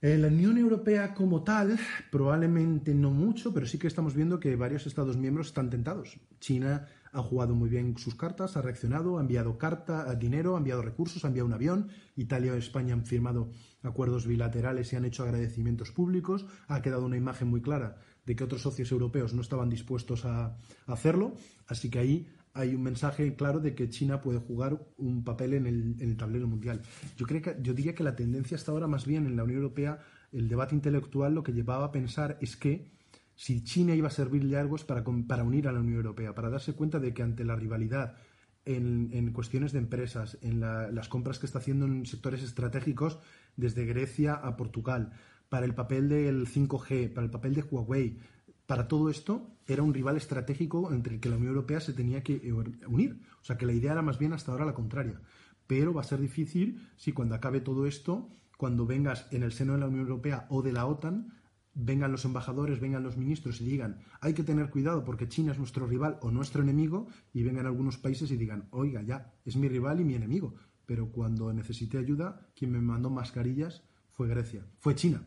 En 0.00 0.22
la 0.22 0.28
Unión 0.28 0.56
Europea 0.56 1.12
como 1.12 1.42
tal, 1.42 1.76
probablemente 2.12 2.94
no 2.94 3.10
mucho, 3.10 3.52
pero 3.52 3.66
sí 3.66 3.78
que 3.78 3.88
estamos 3.88 4.14
viendo 4.14 4.38
que 4.38 4.54
varios 4.54 4.86
Estados 4.86 5.16
miembros 5.16 5.48
están 5.48 5.70
tentados. 5.70 6.20
China 6.38 6.86
ha 7.12 7.22
jugado 7.22 7.54
muy 7.54 7.68
bien 7.68 7.96
sus 7.96 8.14
cartas, 8.14 8.56
ha 8.56 8.62
reaccionado, 8.62 9.18
ha 9.18 9.20
enviado 9.20 9.58
carta, 9.58 10.14
dinero, 10.14 10.54
ha 10.54 10.58
enviado 10.58 10.82
recursos, 10.82 11.24
ha 11.24 11.28
enviado 11.28 11.46
un 11.46 11.54
avión. 11.54 11.88
Italia 12.16 12.54
y 12.54 12.58
España 12.58 12.94
han 12.94 13.04
firmado 13.04 13.50
acuerdos 13.82 14.26
bilaterales 14.26 14.92
y 14.92 14.96
han 14.96 15.04
hecho 15.04 15.22
agradecimientos 15.22 15.90
públicos. 15.90 16.46
Ha 16.66 16.82
quedado 16.82 17.06
una 17.06 17.16
imagen 17.16 17.48
muy 17.48 17.60
clara 17.60 17.96
de 18.26 18.36
que 18.36 18.44
otros 18.44 18.62
socios 18.62 18.92
europeos 18.92 19.32
no 19.32 19.40
estaban 19.40 19.70
dispuestos 19.70 20.24
a 20.24 20.56
hacerlo. 20.86 21.34
Así 21.66 21.90
que 21.90 21.98
ahí 21.98 22.28
hay 22.58 22.74
un 22.74 22.82
mensaje 22.82 23.34
claro 23.36 23.60
de 23.60 23.74
que 23.74 23.88
China 23.88 24.20
puede 24.20 24.38
jugar 24.40 24.78
un 24.96 25.24
papel 25.24 25.54
en 25.54 25.66
el, 25.66 26.16
tablero 26.16 26.48
mundial. 26.48 26.82
Yo, 27.16 27.26
creo 27.26 27.40
que, 27.40 27.56
yo 27.62 27.72
diría 27.72 27.94
que 27.94 28.02
la 28.02 28.16
tendencia 28.16 28.56
hasta 28.56 28.72
ahora, 28.72 28.86
más 28.86 29.06
bien 29.06 29.26
en 29.26 29.36
la 29.36 29.44
Unión 29.44 29.58
Europea, 29.58 30.00
el 30.32 30.48
debate 30.48 30.74
intelectual 30.74 31.34
lo 31.34 31.42
que 31.42 31.52
llevaba 31.52 31.86
a 31.86 31.92
pensar 31.92 32.36
es 32.40 32.56
que 32.56 32.97
si 33.38 33.62
China 33.62 33.94
iba 33.94 34.08
a 34.08 34.10
servirle 34.10 34.58
algo 34.58 34.74
es 34.74 34.82
para, 34.82 35.04
para 35.04 35.44
unir 35.44 35.68
a 35.68 35.72
la 35.72 35.78
Unión 35.78 35.98
Europea, 35.98 36.34
para 36.34 36.50
darse 36.50 36.72
cuenta 36.72 36.98
de 36.98 37.14
que 37.14 37.22
ante 37.22 37.44
la 37.44 37.54
rivalidad 37.54 38.16
en, 38.64 39.32
cuestiones 39.32 39.70
de 39.70 39.78
empresas, 39.78 40.38
en 40.42 40.58
las 40.58 41.08
compras 41.08 41.38
que 41.38 41.46
está 41.46 41.60
haciendo 41.60 41.86
en 41.86 42.04
sectores 42.04 42.42
estratégicos, 42.42 43.20
desde 43.54 43.86
Grecia 43.86 44.34
a 44.34 44.56
Portugal, 44.56 45.12
para 45.48 45.66
el 45.66 45.74
papel 45.76 46.08
del 46.08 46.48
5G, 46.48 47.14
para 47.14 47.26
el 47.26 47.30
papel 47.30 47.54
de 47.54 47.62
Huawei, 47.62 48.18
para 48.66 48.88
todo 48.88 49.08
esto 49.08 49.56
era 49.68 49.84
un 49.84 49.94
rival 49.94 50.16
estratégico 50.16 50.92
entre 50.92 51.14
el 51.14 51.20
que 51.20 51.28
la 51.28 51.36
Unión 51.36 51.50
Europea 51.50 51.78
se 51.78 51.92
tenía 51.92 52.24
que 52.24 52.34
eh, 52.42 52.52
unir. 52.88 53.20
O 53.40 53.44
sea 53.44 53.56
que 53.56 53.66
la 53.66 53.72
idea 53.72 53.92
era 53.92 54.02
más 54.02 54.18
bien 54.18 54.32
hasta 54.32 54.50
ahora 54.50 54.66
la 54.66 54.74
contraria. 54.74 55.20
Pero 55.68 55.94
va 55.94 56.00
a 56.00 56.04
ser 56.04 56.20
difícil 56.20 56.88
si 56.96 57.12
cuando 57.12 57.36
acabe 57.36 57.60
todo 57.60 57.86
esto, 57.86 58.28
cuando 58.56 58.84
vengas 58.84 59.28
en 59.30 59.44
el 59.44 59.52
seno 59.52 59.74
de 59.74 59.78
la 59.78 59.86
Unión 59.86 60.02
Europea 60.02 60.46
o 60.50 60.60
de 60.60 60.72
la 60.72 60.86
OTAN, 60.86 61.37
vengan 61.80 62.10
los 62.10 62.24
embajadores, 62.24 62.80
vengan 62.80 63.04
los 63.04 63.16
ministros 63.16 63.60
y 63.60 63.64
digan, 63.64 64.00
hay 64.20 64.34
que 64.34 64.42
tener 64.42 64.68
cuidado 64.68 65.04
porque 65.04 65.28
China 65.28 65.52
es 65.52 65.58
nuestro 65.58 65.86
rival 65.86 66.18
o 66.20 66.30
nuestro 66.30 66.62
enemigo, 66.62 67.06
y 67.32 67.44
vengan 67.44 67.66
algunos 67.66 67.98
países 67.98 68.30
y 68.32 68.36
digan, 68.36 68.66
oiga, 68.70 69.00
ya, 69.02 69.32
es 69.44 69.56
mi 69.56 69.68
rival 69.68 70.00
y 70.00 70.04
mi 70.04 70.14
enemigo. 70.14 70.56
Pero 70.86 71.12
cuando 71.12 71.52
necesité 71.52 71.98
ayuda, 71.98 72.48
quien 72.56 72.72
me 72.72 72.80
mandó 72.80 73.10
mascarillas 73.10 73.84
fue 74.10 74.26
Grecia, 74.26 74.66
fue 74.80 74.96
China 74.96 75.22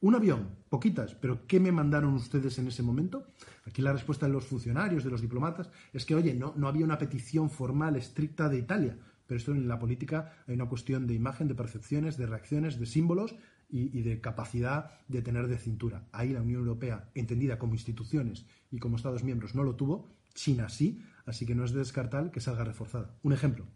Un 0.00 0.14
avión, 0.14 0.50
poquitas, 0.68 1.14
pero 1.14 1.46
¿qué 1.46 1.58
me 1.58 1.72
mandaron 1.72 2.12
ustedes 2.14 2.58
en 2.58 2.66
ese 2.66 2.82
momento? 2.82 3.28
Aquí 3.64 3.80
la 3.80 3.94
respuesta 3.94 4.26
de 4.26 4.32
los 4.32 4.44
funcionarios, 4.44 5.02
de 5.02 5.10
los 5.10 5.22
diplomatas, 5.22 5.70
es 5.94 6.04
que, 6.04 6.14
oye, 6.14 6.34
no, 6.34 6.52
no 6.56 6.68
había 6.68 6.84
una 6.84 6.98
petición 6.98 7.48
formal 7.48 7.96
estricta 7.96 8.50
de 8.50 8.58
Italia, 8.58 8.98
pero 9.26 9.38
esto 9.38 9.52
en 9.52 9.66
la 9.66 9.78
política 9.78 10.34
hay 10.46 10.54
una 10.54 10.68
cuestión 10.68 11.06
de 11.06 11.14
imagen, 11.14 11.48
de 11.48 11.54
percepciones, 11.54 12.18
de 12.18 12.26
reacciones, 12.26 12.78
de 12.78 12.86
símbolos 12.86 13.34
y, 13.68 14.02
de 14.02 14.20
capacidad 14.20 14.90
de 15.08 15.22
tener 15.22 15.48
de 15.48 15.58
cintura. 15.58 16.06
Ahí 16.12 16.32
la 16.32 16.42
Unión 16.42 16.60
Europea, 16.60 17.10
entendida 17.14 17.58
como 17.58 17.74
instituciones 17.74 18.46
y 18.70 18.78
como 18.78 18.96
Estados 18.96 19.24
miembros, 19.24 19.54
no 19.54 19.62
lo 19.62 19.74
tuvo, 19.74 20.08
China 20.34 20.68
sí, 20.68 21.02
así 21.24 21.46
que 21.46 21.54
no 21.54 21.64
es 21.64 21.72
de 21.72 21.80
descartar 21.80 22.30
que 22.30 22.40
salga 22.40 22.64
reforzada. 22.64 23.18
Un 23.22 23.32
ejemplo, 23.32 23.66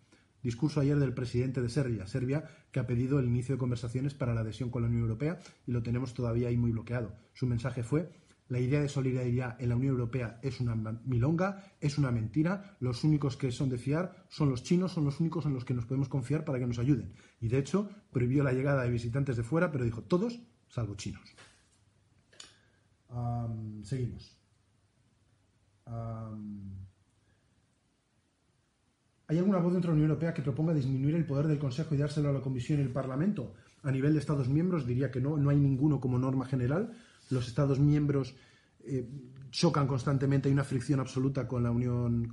discurso 0.43 0.81
ayer 0.81 0.99
del 0.99 1.15
presidente 1.15 1.61
de 1.61 1.69
Serbia, 1.69 2.07
Serbia 2.07 2.45
que 2.71 2.81
ha 2.81 2.87
pedido 2.87 3.19
el 3.19 3.27
inicio 3.27 3.55
de 3.55 3.59
conversaciones 3.59 4.15
para 4.15 4.35
la 4.35 4.43
adhesión 4.43 4.71
con 4.71 4.83
la 4.83 4.89
Unión 4.89 5.03
Europea 5.03 5.39
y 5.67 5.73
lo 5.73 5.83
tenemos 5.83 6.15
todavía 6.15 6.49
ahí 6.49 6.57
muy 6.57 6.71
bloqueado. 6.71 7.15
Su 7.35 7.47
mensaje 7.47 7.83
fue 7.83 8.11
la 8.51 8.59
idea 8.59 8.81
de 8.81 8.89
solidaridad 8.89 9.57
en 9.61 9.69
la 9.69 9.77
Unión 9.77 9.93
Europea 9.93 10.41
es 10.43 10.61
una 10.61 10.75
milonga, 10.75 11.73
es 11.81 11.99
una 11.99 12.11
mentira. 12.11 12.77
Los 12.81 13.05
únicos 13.05 13.37
que 13.37 13.53
son 13.53 13.69
de 13.69 13.79
fiar 13.79 14.27
son 14.29 14.51
los 14.51 14.65
chinos, 14.65 14.91
son 14.91 15.05
los 15.05 15.21
únicos 15.21 15.47
en 15.47 15.55
los 15.55 15.65
que 15.65 15.73
nos 15.73 15.87
podemos 15.87 16.09
confiar 16.09 16.45
para 16.45 16.59
que 16.59 16.67
nos 16.67 16.81
ayuden. 16.81 17.15
Y 17.41 17.47
de 17.47 17.59
hecho, 17.59 17.89
prohibió 18.11 18.43
la 18.43 18.53
llegada 18.53 18.83
de 18.83 18.91
visitantes 18.91 19.37
de 19.37 19.45
fuera, 19.45 19.71
pero 19.71 19.85
dijo 19.85 20.03
todos, 20.03 20.41
salvo 20.69 20.97
chinos. 20.97 21.23
seguimos. 23.85 24.37
¿Hay 29.29 29.39
alguna 29.39 29.59
voz 29.59 29.73
dentro 29.75 29.93
de 29.93 29.97
la 29.97 30.01
Unión 30.03 30.11
Europea 30.11 30.35
que 30.35 30.43
proponga 30.43 30.75
disminuir 30.75 31.15
el 31.15 31.25
poder 31.25 31.47
del 31.47 31.61
Consejo 31.61 31.95
y 31.95 31.99
dárselo 31.99 32.31
a 32.31 32.33
la 32.33 32.41
Comisión 32.41 32.81
y 32.81 32.83
el 32.83 32.91
Parlamento? 32.91 33.55
A 33.85 33.93
nivel 33.93 34.13
de 34.13 34.19
Estados 34.19 34.49
miembros 34.49 34.89
diría 34.89 35.13
que 35.13 35.21
no, 35.21 35.37
no 35.37 35.51
hay 35.51 35.57
ninguno 35.57 36.01
como 36.01 36.19
norma 36.19 36.47
general 36.47 36.97
los 37.31 37.49
Estados 37.49 37.79
miembros 37.79 38.35
eh, 38.85 39.09
chocan 39.51 39.87
constantemente, 39.87 40.49
hay 40.49 40.53
una 40.53 40.65
fricción 40.65 41.01
absoluta 41.01 41.49
con 41.49 41.63
la 41.63 41.71
unión, 41.71 42.31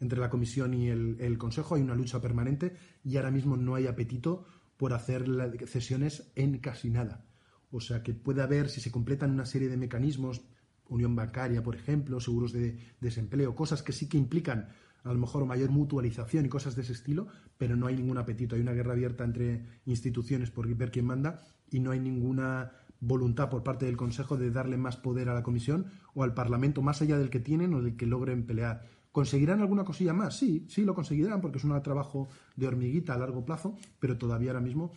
entre 0.00 0.18
la 0.18 0.30
Comisión 0.30 0.74
y 0.74 0.88
el, 0.88 1.38
Consejo, 1.38 1.74
hay 1.74 1.82
una 1.82 1.94
lucha 1.94 2.20
permanente 2.20 2.76
y 3.04 3.16
ahora 3.16 3.30
mismo 3.30 3.56
no 3.56 3.74
hay 3.74 3.86
apetito 3.86 4.46
por 4.76 4.92
hacer 4.92 5.24
cesiones 5.66 6.30
en 6.36 6.58
casi 6.58 6.90
nada. 6.90 7.26
O 7.70 7.80
sea 7.80 8.02
que 8.02 8.14
puede 8.14 8.42
haber, 8.42 8.68
si 8.68 8.80
se 8.80 8.92
completan 8.92 9.32
una 9.32 9.46
serie 9.46 9.68
de 9.68 9.76
mecanismos, 9.76 10.42
unión 10.88 11.16
bancaria, 11.16 11.62
por 11.62 11.74
ejemplo, 11.74 12.20
seguros 12.20 12.52
de 12.52 12.78
desempleo, 13.00 13.54
cosas 13.54 13.82
que 13.82 13.92
sí 13.92 14.08
que 14.08 14.18
implican 14.18 14.68
a 15.02 15.12
lo 15.12 15.18
mejor 15.18 15.44
mayor 15.44 15.70
mutualización 15.70 16.46
y 16.46 16.48
cosas 16.48 16.76
de 16.76 16.82
ese 16.82 16.92
estilo, 16.92 17.26
pero 17.58 17.76
no 17.76 17.86
hay 17.86 17.96
ningún 17.96 18.18
apetito. 18.18 18.54
Hay 18.54 18.62
una 18.62 18.72
guerra 18.72 18.92
abierta 18.92 19.24
entre 19.24 19.80
instituciones 19.84 20.50
por 20.50 20.72
ver 20.74 20.90
quién 20.90 21.06
manda 21.06 21.40
y 21.70 21.80
no 21.80 21.90
hay 21.90 22.00
ninguna 22.00 22.72
voluntad 23.06 23.50
por 23.50 23.62
parte 23.62 23.86
del 23.86 23.96
Consejo 23.96 24.36
de 24.36 24.50
darle 24.50 24.76
más 24.76 24.96
poder 24.96 25.28
a 25.28 25.34
la 25.34 25.42
Comisión 25.42 25.86
o 26.14 26.22
al 26.22 26.34
Parlamento 26.34 26.82
más 26.82 27.02
allá 27.02 27.18
del 27.18 27.30
que 27.30 27.40
tienen 27.40 27.74
o 27.74 27.82
del 27.82 27.96
que 27.96 28.06
logren 28.06 28.46
pelear. 28.46 28.88
¿Conseguirán 29.12 29.60
alguna 29.60 29.84
cosilla 29.84 30.12
más? 30.12 30.36
Sí, 30.36 30.66
sí 30.68 30.84
lo 30.84 30.94
conseguirán 30.94 31.40
porque 31.40 31.58
es 31.58 31.64
un 31.64 31.80
trabajo 31.82 32.28
de 32.56 32.66
hormiguita 32.66 33.14
a 33.14 33.18
largo 33.18 33.44
plazo, 33.44 33.76
pero 34.00 34.18
todavía 34.18 34.50
ahora 34.50 34.60
mismo 34.60 34.90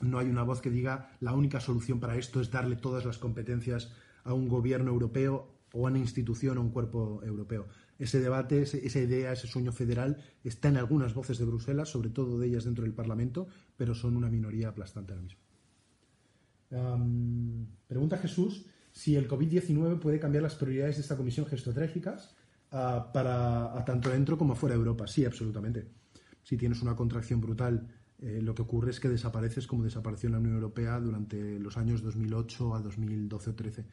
no 0.00 0.18
hay 0.18 0.28
una 0.28 0.44
voz 0.44 0.62
que 0.62 0.70
diga 0.70 1.10
la 1.20 1.34
única 1.34 1.60
solución 1.60 2.00
para 2.00 2.16
esto 2.16 2.40
es 2.40 2.50
darle 2.50 2.76
todas 2.76 3.04
las 3.04 3.18
competencias 3.18 3.92
a 4.24 4.32
un 4.32 4.48
gobierno 4.48 4.90
europeo 4.90 5.48
o 5.72 5.86
a 5.86 5.90
una 5.90 5.98
institución 5.98 6.56
o 6.56 6.62
un 6.62 6.70
cuerpo 6.70 7.20
europeo. 7.22 7.66
Ese 7.98 8.18
debate, 8.18 8.62
esa 8.62 8.98
idea, 8.98 9.32
ese 9.32 9.46
sueño 9.46 9.72
federal 9.72 10.16
está 10.42 10.68
en 10.68 10.78
algunas 10.78 11.12
voces 11.12 11.38
de 11.38 11.44
Bruselas, 11.44 11.90
sobre 11.90 12.08
todo 12.08 12.38
de 12.38 12.46
ellas 12.46 12.64
dentro 12.64 12.84
del 12.84 12.94
Parlamento, 12.94 13.46
pero 13.76 13.94
son 13.94 14.16
una 14.16 14.30
minoría 14.30 14.68
aplastante 14.68 15.12
ahora 15.12 15.24
mismo 15.24 15.49
pregunta 17.86 18.18
Jesús 18.18 18.66
si 18.92 19.16
el 19.16 19.28
COVID-19 19.28 19.98
puede 19.98 20.18
cambiar 20.18 20.42
las 20.42 20.54
prioridades 20.54 20.96
de 20.96 21.02
esta 21.02 21.16
comisión 21.16 21.46
geoestratégicas 21.46 22.34
uh, 22.72 23.12
para 23.12 23.84
tanto 23.84 24.10
dentro 24.10 24.36
como 24.36 24.54
fuera 24.54 24.74
de 24.74 24.80
Europa. 24.80 25.06
Sí, 25.06 25.24
absolutamente. 25.24 25.86
Si 26.42 26.56
tienes 26.56 26.82
una 26.82 26.96
contracción 26.96 27.40
brutal, 27.40 27.86
eh, 28.18 28.40
lo 28.42 28.54
que 28.54 28.62
ocurre 28.62 28.90
es 28.90 29.00
que 29.00 29.08
desapareces 29.08 29.66
como 29.66 29.84
desapareció 29.84 30.26
en 30.26 30.32
la 30.32 30.38
Unión 30.38 30.54
Europea 30.54 30.98
durante 31.00 31.58
los 31.58 31.76
años 31.76 32.02
2008 32.02 32.74
a 32.74 32.82
2012 32.82 33.50
o 33.50 33.54
13. 33.54 33.84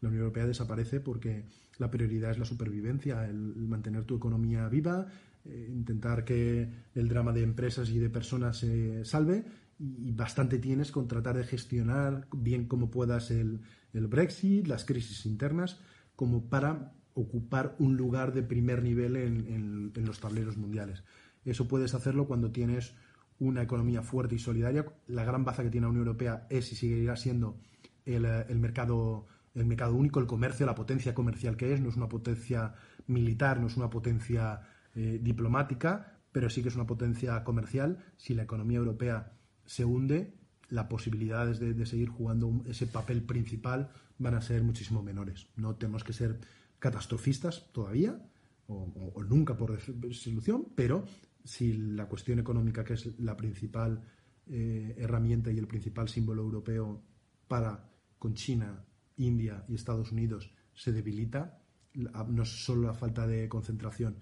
La 0.00 0.08
Unión 0.08 0.22
Europea 0.24 0.46
desaparece 0.46 1.00
porque 1.00 1.44
la 1.78 1.90
prioridad 1.90 2.32
es 2.32 2.38
la 2.38 2.44
supervivencia, 2.44 3.24
el, 3.24 3.36
mantener 3.68 4.04
tu 4.04 4.16
economía 4.16 4.68
viva, 4.68 5.06
eh, 5.44 5.68
intentar 5.72 6.24
que 6.24 6.68
el 6.94 7.08
drama 7.08 7.32
de 7.32 7.42
empresas 7.42 7.88
y 7.90 7.98
de 7.98 8.10
personas 8.10 8.58
se 8.58 9.04
salve 9.04 9.44
y 9.82 10.12
bastante 10.12 10.58
tienes 10.58 10.92
con 10.92 11.08
tratar 11.08 11.36
de 11.36 11.44
gestionar 11.44 12.28
bien 12.32 12.66
como 12.66 12.90
puedas 12.90 13.32
el, 13.32 13.60
Brexit, 13.92 14.68
las 14.68 14.84
crisis 14.84 15.26
internas, 15.26 15.80
como 16.14 16.48
para 16.48 16.92
ocupar 17.14 17.74
un 17.80 17.96
lugar 17.96 18.32
de 18.32 18.44
primer 18.44 18.82
nivel 18.82 19.16
en, 19.16 19.92
los 20.06 20.20
tableros 20.20 20.56
mundiales. 20.56 21.02
Eso 21.44 21.66
puedes 21.66 21.94
hacerlo 21.94 22.28
cuando 22.28 22.52
tienes 22.52 22.94
una 23.40 23.62
economía 23.62 24.02
fuerte 24.02 24.36
y 24.36 24.38
solidaria. 24.38 24.86
La 25.08 25.24
gran 25.24 25.44
baza 25.44 25.64
que 25.64 25.70
tiene 25.70 25.86
la 25.86 25.90
Unión 25.90 26.06
Europea 26.06 26.46
es 26.48 26.70
y 26.70 26.76
seguirá 26.76 27.16
siendo 27.16 27.58
el, 28.06 28.22
mercado, 28.60 29.26
el 29.54 29.66
mercado 29.66 29.96
único, 29.96 30.20
el 30.20 30.26
comercio, 30.26 30.64
la 30.64 30.76
potencia 30.76 31.12
comercial 31.12 31.56
que 31.56 31.74
es. 31.74 31.80
No 31.80 31.88
es 31.88 31.96
una 31.96 32.08
potencia 32.08 32.74
militar, 33.08 33.60
no 33.60 33.66
es 33.66 33.76
una 33.76 33.90
potencia 33.90 34.60
eh, 34.94 35.18
diplomática, 35.20 36.20
pero 36.30 36.48
sí 36.48 36.62
que 36.62 36.68
es 36.68 36.76
una 36.76 36.86
potencia 36.86 37.42
comercial. 37.42 37.98
Si 38.16 38.32
la 38.32 38.44
economía 38.44 38.78
europea 38.78 39.32
se 39.72 39.86
hunde, 39.86 40.34
las 40.68 40.84
posibilidades 40.84 41.58
de, 41.58 41.86
seguir 41.86 42.10
jugando 42.10 42.62
ese 42.66 42.86
papel 42.86 43.22
principal 43.22 43.88
van 44.18 44.34
a 44.34 44.42
ser 44.42 44.62
muchísimo 44.62 45.02
menores. 45.02 45.46
No 45.56 45.76
tenemos 45.76 46.04
que 46.04 46.12
ser 46.12 46.38
catastrofistas 46.78 47.72
todavía, 47.72 48.20
o, 48.66 49.24
nunca 49.26 49.56
por 49.56 49.80
solución, 50.12 50.66
pero 50.74 51.06
si 51.42 51.72
la 51.72 52.06
cuestión 52.06 52.38
económica, 52.38 52.84
que 52.84 52.92
es 52.94 53.18
la 53.18 53.34
principal 53.34 54.02
eh, 54.46 54.94
herramienta 54.98 55.50
y 55.50 55.58
el 55.58 55.66
principal 55.66 56.06
símbolo 56.10 56.42
europeo 56.42 57.02
para 57.48 57.88
con 58.18 58.34
China, 58.34 58.84
India 59.16 59.64
y 59.68 59.74
Estados 59.74 60.12
Unidos, 60.12 60.50
se 60.74 60.92
debilita, 60.92 61.62
no 61.94 62.44
solo 62.44 62.88
la 62.88 62.94
falta 62.94 63.26
de 63.26 63.48
concentración, 63.48 64.16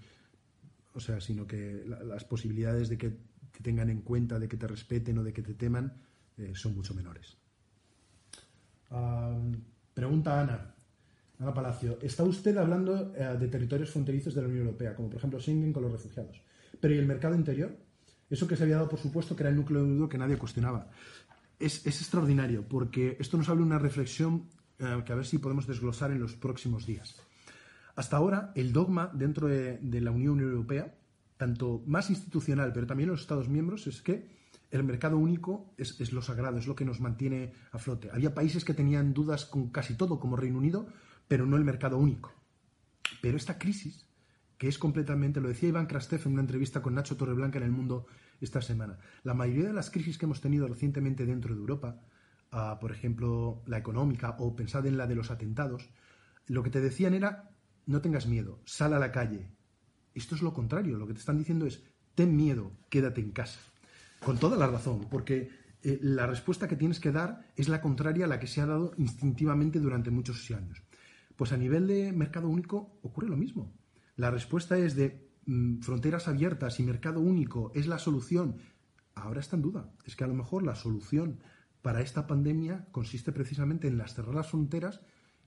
o 0.94 1.00
sea, 1.00 1.20
sino 1.20 1.44
que 1.44 1.84
las 1.86 2.24
posibilidades 2.24 2.88
de 2.88 2.98
que 2.98 3.29
te 3.50 3.62
tengan 3.62 3.90
en 3.90 4.02
cuenta, 4.02 4.38
de 4.38 4.48
que 4.48 4.56
te 4.56 4.66
respeten 4.66 5.18
o 5.18 5.22
de 5.22 5.32
que 5.32 5.42
te 5.42 5.54
teman, 5.54 5.92
eh, 6.36 6.52
son 6.54 6.74
mucho 6.74 6.94
menores. 6.94 7.36
pregunta 9.94 10.40
Ana. 10.40 10.74
Ana 11.38 11.54
Palacio. 11.54 11.98
Está 12.02 12.22
usted 12.22 12.56
hablando 12.58 13.14
eh, 13.16 13.36
de 13.38 13.48
territorios 13.48 13.90
fronterizos 13.90 14.34
de 14.34 14.42
la 14.42 14.48
Unión 14.48 14.66
Europea, 14.66 14.94
como 14.94 15.08
por 15.08 15.18
ejemplo 15.18 15.40
Schengen 15.40 15.72
con 15.72 15.82
los 15.82 15.92
refugiados. 15.92 16.42
Pero 16.78 16.94
¿y 16.94 16.98
el 16.98 17.06
mercado 17.06 17.34
interior? 17.34 17.76
Eso 18.28 18.46
que 18.46 18.56
se 18.56 18.62
había 18.62 18.76
dado 18.76 18.88
por 18.88 18.98
supuesto 18.98 19.34
que 19.34 19.42
era 19.42 19.50
el 19.50 19.56
núcleo 19.56 19.84
de 19.84 20.08
que 20.08 20.18
nadie 20.18 20.36
cuestionaba. 20.36 20.88
Es, 21.58 21.86
extraordinario 21.86 22.66
porque 22.68 23.16
esto 23.18 23.36
nos 23.36 23.48
habla 23.48 23.60
de 23.60 23.66
una 23.66 23.78
reflexión 23.78 24.48
eh, 24.78 25.02
que 25.04 25.12
a 25.12 25.16
ver 25.16 25.26
si 25.26 25.38
podemos 25.38 25.66
desglosar 25.66 26.10
en 26.10 26.20
los 26.20 26.36
próximos 26.36 26.86
días. 26.86 27.16
Hasta 27.96 28.16
ahora, 28.16 28.52
el 28.54 28.72
dogma 28.72 29.10
dentro 29.12 29.48
de 29.48 30.00
la 30.00 30.10
Unión 30.10 30.40
Europea 30.40 30.94
tanto 31.40 31.82
más 31.86 32.10
institucional, 32.10 32.70
pero 32.74 32.86
también 32.86 33.08
los 33.08 33.22
Estados 33.22 33.48
miembros, 33.48 33.86
es 33.86 34.02
que 34.02 34.28
el 34.70 34.84
mercado 34.84 35.16
único 35.16 35.72
es, 35.78 36.12
lo 36.12 36.20
sagrado, 36.20 36.58
es 36.58 36.66
lo 36.66 36.76
que 36.76 36.84
nos 36.84 37.00
mantiene 37.00 37.54
a 37.72 37.78
flote. 37.78 38.10
Había 38.12 38.34
países 38.34 38.62
que 38.62 38.74
tenían 38.74 39.14
dudas 39.14 39.46
con 39.46 39.70
casi 39.70 39.94
todo, 39.94 40.20
como 40.20 40.36
Reino 40.36 40.58
Unido, 40.58 40.86
pero 41.28 41.46
no 41.46 41.56
el 41.56 41.64
mercado 41.64 41.96
único. 41.96 42.30
Pero 43.22 43.38
esta 43.38 43.58
crisis, 43.58 44.06
que 44.58 44.68
es 44.68 44.76
completamente, 44.76 45.40
lo 45.40 45.48
decía 45.48 45.70
Iván 45.70 45.86
Krastev 45.86 46.26
en 46.26 46.32
una 46.34 46.42
entrevista 46.42 46.82
con 46.82 46.94
Nacho 46.94 47.16
Torreblanca 47.16 47.56
en 47.56 47.64
El 47.64 47.72
Mundo 47.72 48.04
esta 48.42 48.60
semana, 48.60 48.98
la 49.22 49.32
mayoría 49.32 49.68
de 49.68 49.72
las 49.72 49.90
crisis 49.90 50.18
que 50.18 50.26
hemos 50.26 50.42
tenido 50.42 50.68
recientemente 50.68 51.24
dentro 51.24 51.54
de 51.54 51.60
Europa, 51.60 52.02
ah, 52.50 52.76
por 52.82 52.92
ejemplo, 52.92 53.62
la 53.64 53.78
económica 53.78 54.36
o 54.40 54.54
pensad 54.54 54.84
en 54.84 54.98
la 54.98 55.06
de 55.06 55.14
los 55.14 55.30
atentados, 55.30 55.88
lo 56.48 56.62
que 56.62 56.70
te 56.70 56.82
decían 56.82 57.14
era, 57.14 57.50
no 57.86 58.02
tengas 58.02 58.26
miedo, 58.26 58.60
sal 58.66 58.92
a 58.92 58.98
la 58.98 59.10
calle, 59.10 59.48
esto 60.14 60.34
es 60.34 60.42
lo 60.42 60.52
contrario, 60.52 60.98
lo 60.98 61.06
que 61.06 61.14
te 61.14 61.20
están 61.20 61.38
diciendo 61.38 61.66
es, 61.66 61.82
ten 62.14 62.36
miedo, 62.36 62.72
quédate 62.88 63.20
en 63.20 63.30
casa. 63.30 63.60
Con 64.24 64.38
toda 64.38 64.56
la 64.56 64.66
razón, 64.66 65.06
porque 65.10 65.50
eh, 65.82 65.98
la 66.02 66.26
respuesta 66.26 66.68
que 66.68 66.76
tienes 66.76 67.00
que 67.00 67.12
dar 67.12 67.46
es 67.56 67.68
la 67.68 67.80
contraria 67.80 68.26
a 68.26 68.28
la 68.28 68.38
que 68.38 68.46
se 68.46 68.60
ha 68.60 68.66
dado 68.66 68.92
instintivamente 68.98 69.78
durante 69.80 70.10
muchos 70.10 70.50
años. 70.50 70.82
Pues 71.36 71.52
a 71.52 71.56
nivel 71.56 71.86
de 71.86 72.12
mercado 72.12 72.48
único 72.48 72.98
ocurre 73.02 73.28
lo 73.28 73.36
mismo. 73.36 73.72
La 74.16 74.30
respuesta 74.30 74.76
es 74.76 74.94
de 74.94 75.30
mm, 75.46 75.80
fronteras 75.80 76.28
abiertas 76.28 76.78
y 76.80 76.82
mercado 76.82 77.20
único 77.20 77.72
es 77.74 77.86
la 77.86 77.98
solución. 77.98 78.56
Ahora 79.14 79.40
está 79.40 79.56
en 79.56 79.62
duda. 79.62 79.90
Es 80.04 80.16
que 80.16 80.24
a 80.24 80.26
lo 80.26 80.34
mejor 80.34 80.62
la 80.62 80.74
solución 80.74 81.40
para 81.80 82.02
esta 82.02 82.26
pandemia 82.26 82.86
consiste 82.92 83.32
precisamente 83.32 83.88
en 83.88 83.96
las 83.96 84.14
cerrar 84.14 84.34
las 84.34 84.50
fronteras 84.50 85.00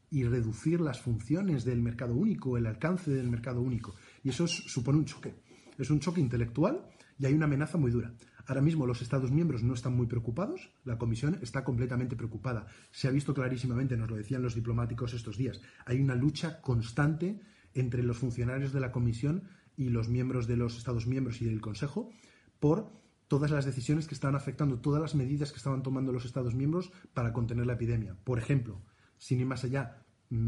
y 0.09 0.23
reducir 0.23 0.81
las 0.81 1.01
funciones 1.01 1.63
del 1.63 1.81
mercado 1.81 2.15
único, 2.15 2.57
el 2.57 2.65
alcance 2.65 3.11
del 3.11 3.29
mercado 3.29 3.61
único. 3.61 3.93
Y 4.23 4.29
eso 4.29 4.47
supone 4.47 4.99
un 4.99 5.05
choque. 5.05 5.35
Es 5.77 5.89
un 5.89 5.99
choque 5.99 6.21
intelectual 6.21 6.87
y 7.19 7.25
hay 7.25 7.33
una 7.33 7.45
amenaza 7.45 7.77
muy 7.77 7.91
dura. 7.91 8.13
Ahora 8.45 8.61
mismo 8.61 8.85
los 8.85 9.01
Estados 9.01 9.31
miembros 9.31 9.63
no 9.63 9.73
están 9.73 9.95
muy 9.95 10.05
preocupados, 10.05 10.71
la 10.83 10.97
Comisión 10.97 11.39
está 11.41 11.63
completamente 11.63 12.15
preocupada. 12.15 12.67
Se 12.91 13.07
ha 13.07 13.11
visto 13.11 13.33
clarísimamente, 13.33 13.95
nos 13.95 14.09
lo 14.09 14.17
decían 14.17 14.41
los 14.41 14.55
diplomáticos 14.55 15.13
estos 15.13 15.37
días, 15.37 15.61
hay 15.85 16.01
una 16.01 16.15
lucha 16.15 16.61
constante 16.61 17.39
entre 17.73 18.03
los 18.03 18.17
funcionarios 18.17 18.73
de 18.73 18.81
la 18.81 18.91
Comisión 18.91 19.43
y 19.77 19.89
los 19.89 20.09
miembros 20.09 20.45
de 20.47 20.57
los 20.57 20.77
Estados 20.77 21.07
miembros 21.07 21.41
y 21.41 21.45
del 21.45 21.61
Consejo 21.61 22.11
por 22.59 22.91
todas 23.29 23.49
las 23.49 23.65
decisiones 23.65 24.07
que 24.07 24.13
están 24.13 24.35
afectando, 24.35 24.79
todas 24.79 25.01
las 25.01 25.15
medidas 25.15 25.51
que 25.51 25.57
estaban 25.57 25.81
tomando 25.81 26.11
los 26.11 26.25
Estados 26.25 26.53
miembros 26.53 26.91
para 27.13 27.31
contener 27.31 27.65
la 27.65 27.73
epidemia. 27.73 28.15
Por 28.25 28.39
ejemplo, 28.39 28.83
sin 29.17 29.39
ir 29.39 29.45
más 29.45 29.63
allá, 29.63 30.02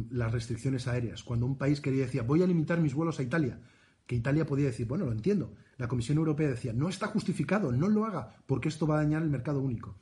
las 0.10 0.32
restricciones 0.32 0.88
aéreas. 0.88 1.24
Cuando 1.24 1.46
un 1.46 1.58
país 1.58 1.82
quería 1.82 2.06
decir, 2.06 2.24
voy 2.24 2.42
a 2.42 2.48
limitar 2.48 2.82
mis 2.82 2.94
vuelos 2.94 3.20
a 3.20 3.24
Italia, 3.24 3.60
que 4.08 4.16
Italia 4.16 4.46
podía 4.46 4.68
decir, 4.68 4.88
bueno, 4.88 5.06
lo 5.06 5.12
entiendo. 5.12 5.54
La 5.78 5.88
Comisión 5.88 6.18
Europea 6.18 6.50
decía, 6.50 6.74
no 6.74 6.90
está 6.90 7.08
justificado, 7.08 7.72
no 7.72 7.88
lo 7.88 8.06
haga, 8.06 8.36
porque 8.46 8.70
esto 8.70 8.88
va 8.88 8.96
a 8.96 9.04
dañar 9.04 9.22
el 9.22 9.30
mercado 9.30 9.62
único. 9.62 9.96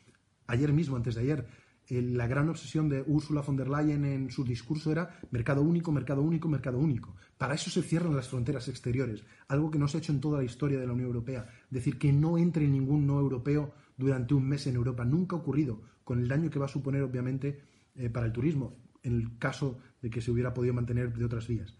Ayer 0.48 0.72
mismo, 0.72 0.96
antes 0.96 1.16
de 1.16 1.22
ayer, 1.22 1.48
la 1.90 2.28
gran 2.28 2.48
obsesión 2.50 2.88
de 2.88 3.04
Ursula 3.06 3.42
von 3.42 3.58
der 3.58 3.68
Leyen 3.68 4.06
en 4.06 4.32
su 4.32 4.44
discurso 4.44 4.92
era 4.92 5.20
mercado 5.32 5.62
único, 5.62 5.92
mercado 5.92 6.22
único, 6.22 6.48
mercado 6.48 6.80
único. 6.80 7.16
Para 7.38 7.56
eso 7.56 7.70
se 7.70 7.82
cierran 7.82 8.16
las 8.16 8.30
fronteras 8.30 8.68
exteriores, 8.70 9.24
algo 9.48 9.70
que 9.70 9.80
no 9.80 9.88
se 9.88 9.98
ha 9.98 10.00
hecho 10.00 10.14
en 10.14 10.22
toda 10.22 10.38
la 10.38 10.46
historia 10.46 10.80
de 10.80 10.88
la 10.88 10.94
Unión 10.94 11.08
Europea. 11.08 11.50
Decir 11.70 11.98
que 11.98 12.14
no 12.14 12.38
entre 12.38 12.68
ningún 12.68 13.06
no 13.06 13.20
europeo 13.20 13.74
durante 13.98 14.34
un 14.34 14.48
mes 14.48 14.66
en 14.68 14.76
Europa. 14.76 15.04
Nunca 15.04 15.36
ha 15.36 15.40
ocurrido, 15.40 15.82
con 16.04 16.20
el 16.20 16.28
daño 16.28 16.50
que 16.50 16.60
va 16.60 16.66
a 16.66 16.70
suponer, 16.70 17.02
obviamente, 17.02 17.60
eh, 17.96 18.10
para 18.10 18.26
el 18.26 18.32
turismo, 18.32 18.78
en 19.04 19.14
el 19.14 19.38
caso 19.38 19.78
de 20.02 20.10
que 20.10 20.22
se 20.22 20.32
hubiera 20.32 20.54
podido 20.54 20.74
mantener 20.74 21.14
de 21.14 21.26
otras 21.26 21.48
vías. 21.48 21.78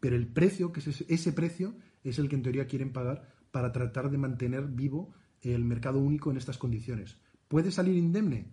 Pero 0.00 0.16
el 0.16 0.28
precio, 0.28 0.72
que 0.72 0.80
es 0.80 1.04
ese 1.08 1.32
precio, 1.32 1.74
es 2.04 2.18
el 2.18 2.28
que 2.28 2.36
en 2.36 2.42
teoría 2.42 2.66
quieren 2.66 2.92
pagar 2.92 3.28
para 3.50 3.72
tratar 3.72 4.10
de 4.10 4.18
mantener 4.18 4.66
vivo 4.66 5.12
el 5.40 5.64
mercado 5.64 5.98
único 5.98 6.30
en 6.30 6.36
estas 6.36 6.58
condiciones. 6.58 7.18
¿Puede 7.48 7.70
salir 7.70 7.96
indemne? 7.96 8.52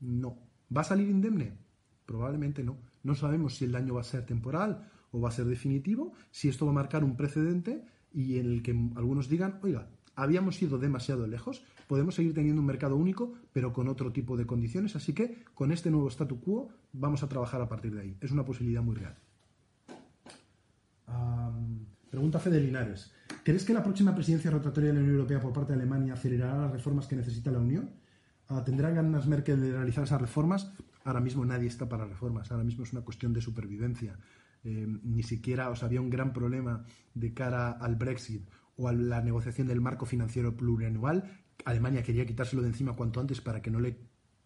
No. 0.00 0.38
¿Va 0.74 0.80
a 0.80 0.84
salir 0.84 1.08
indemne? 1.08 1.58
Probablemente 2.06 2.64
no. 2.64 2.78
No 3.02 3.14
sabemos 3.14 3.54
si 3.54 3.64
el 3.64 3.72
daño 3.72 3.94
va 3.94 4.00
a 4.00 4.04
ser 4.04 4.24
temporal 4.24 4.90
o 5.10 5.20
va 5.20 5.28
a 5.28 5.32
ser 5.32 5.46
definitivo, 5.46 6.12
si 6.30 6.48
esto 6.48 6.66
va 6.66 6.72
a 6.72 6.74
marcar 6.74 7.04
un 7.04 7.16
precedente 7.16 7.84
y 8.12 8.38
en 8.38 8.46
el 8.46 8.62
que 8.62 8.72
algunos 8.96 9.28
digan, 9.28 9.60
oiga, 9.62 9.88
habíamos 10.16 10.60
ido 10.60 10.78
demasiado 10.78 11.26
lejos, 11.26 11.62
podemos 11.86 12.14
seguir 12.14 12.34
teniendo 12.34 12.60
un 12.60 12.66
mercado 12.66 12.96
único, 12.96 13.34
pero 13.52 13.72
con 13.72 13.86
otro 13.88 14.12
tipo 14.12 14.36
de 14.36 14.46
condiciones, 14.46 14.96
así 14.96 15.12
que 15.12 15.44
con 15.54 15.70
este 15.70 15.90
nuevo 15.90 16.08
statu 16.08 16.40
quo 16.40 16.70
vamos 16.92 17.22
a 17.22 17.28
trabajar 17.28 17.60
a 17.60 17.68
partir 17.68 17.94
de 17.94 18.00
ahí. 18.00 18.16
Es 18.20 18.32
una 18.32 18.44
posibilidad 18.44 18.82
muy 18.82 18.96
real. 18.96 19.16
pregunta 22.10 22.40
Fede 22.40 22.60
Linares. 22.60 23.12
¿Crees 23.44 23.64
que 23.64 23.74
la 23.74 23.84
próxima 23.84 24.14
presidencia 24.14 24.50
rotatoria 24.50 24.88
de 24.88 24.94
la 24.94 25.00
Unión 25.00 25.16
Europea 25.16 25.40
por 25.40 25.52
parte 25.52 25.72
de 25.72 25.78
Alemania 25.78 26.14
acelerará 26.14 26.56
las 26.62 26.72
reformas 26.72 27.06
que 27.06 27.14
necesita 27.14 27.50
la 27.50 27.58
Unión? 27.58 27.90
¿Tendrán 28.64 28.94
ganas 28.94 29.26
Merkel 29.26 29.60
de 29.60 29.72
realizar 29.72 30.04
esas 30.04 30.20
reformas? 30.20 30.72
Ahora 31.04 31.20
mismo 31.20 31.44
nadie 31.44 31.68
está 31.68 31.88
para 31.88 32.06
reformas, 32.06 32.50
ahora 32.50 32.64
mismo 32.64 32.84
es 32.84 32.92
una 32.92 33.02
cuestión 33.02 33.32
de 33.32 33.40
supervivencia. 33.40 34.18
Eh, 34.64 34.86
ni 35.04 35.22
siquiera 35.22 35.70
os 35.70 35.84
había 35.84 36.00
un 36.00 36.10
gran 36.10 36.32
problema 36.32 36.84
de 37.14 37.32
cara 37.34 37.70
al 37.70 37.94
Brexit 37.94 38.42
o 38.76 38.88
a 38.88 38.92
la 38.92 39.20
negociación 39.22 39.66
del 39.66 39.80
marco 39.80 40.06
financiero 40.06 40.56
plurianual. 40.56 41.40
Alemania 41.64 42.02
quería 42.02 42.26
quitárselo 42.26 42.62
de 42.62 42.68
encima 42.68 42.94
cuanto 42.94 43.20
antes 43.20 43.40
para 43.40 43.62
que 43.62 43.70
no 43.70 43.80
le 43.80 43.98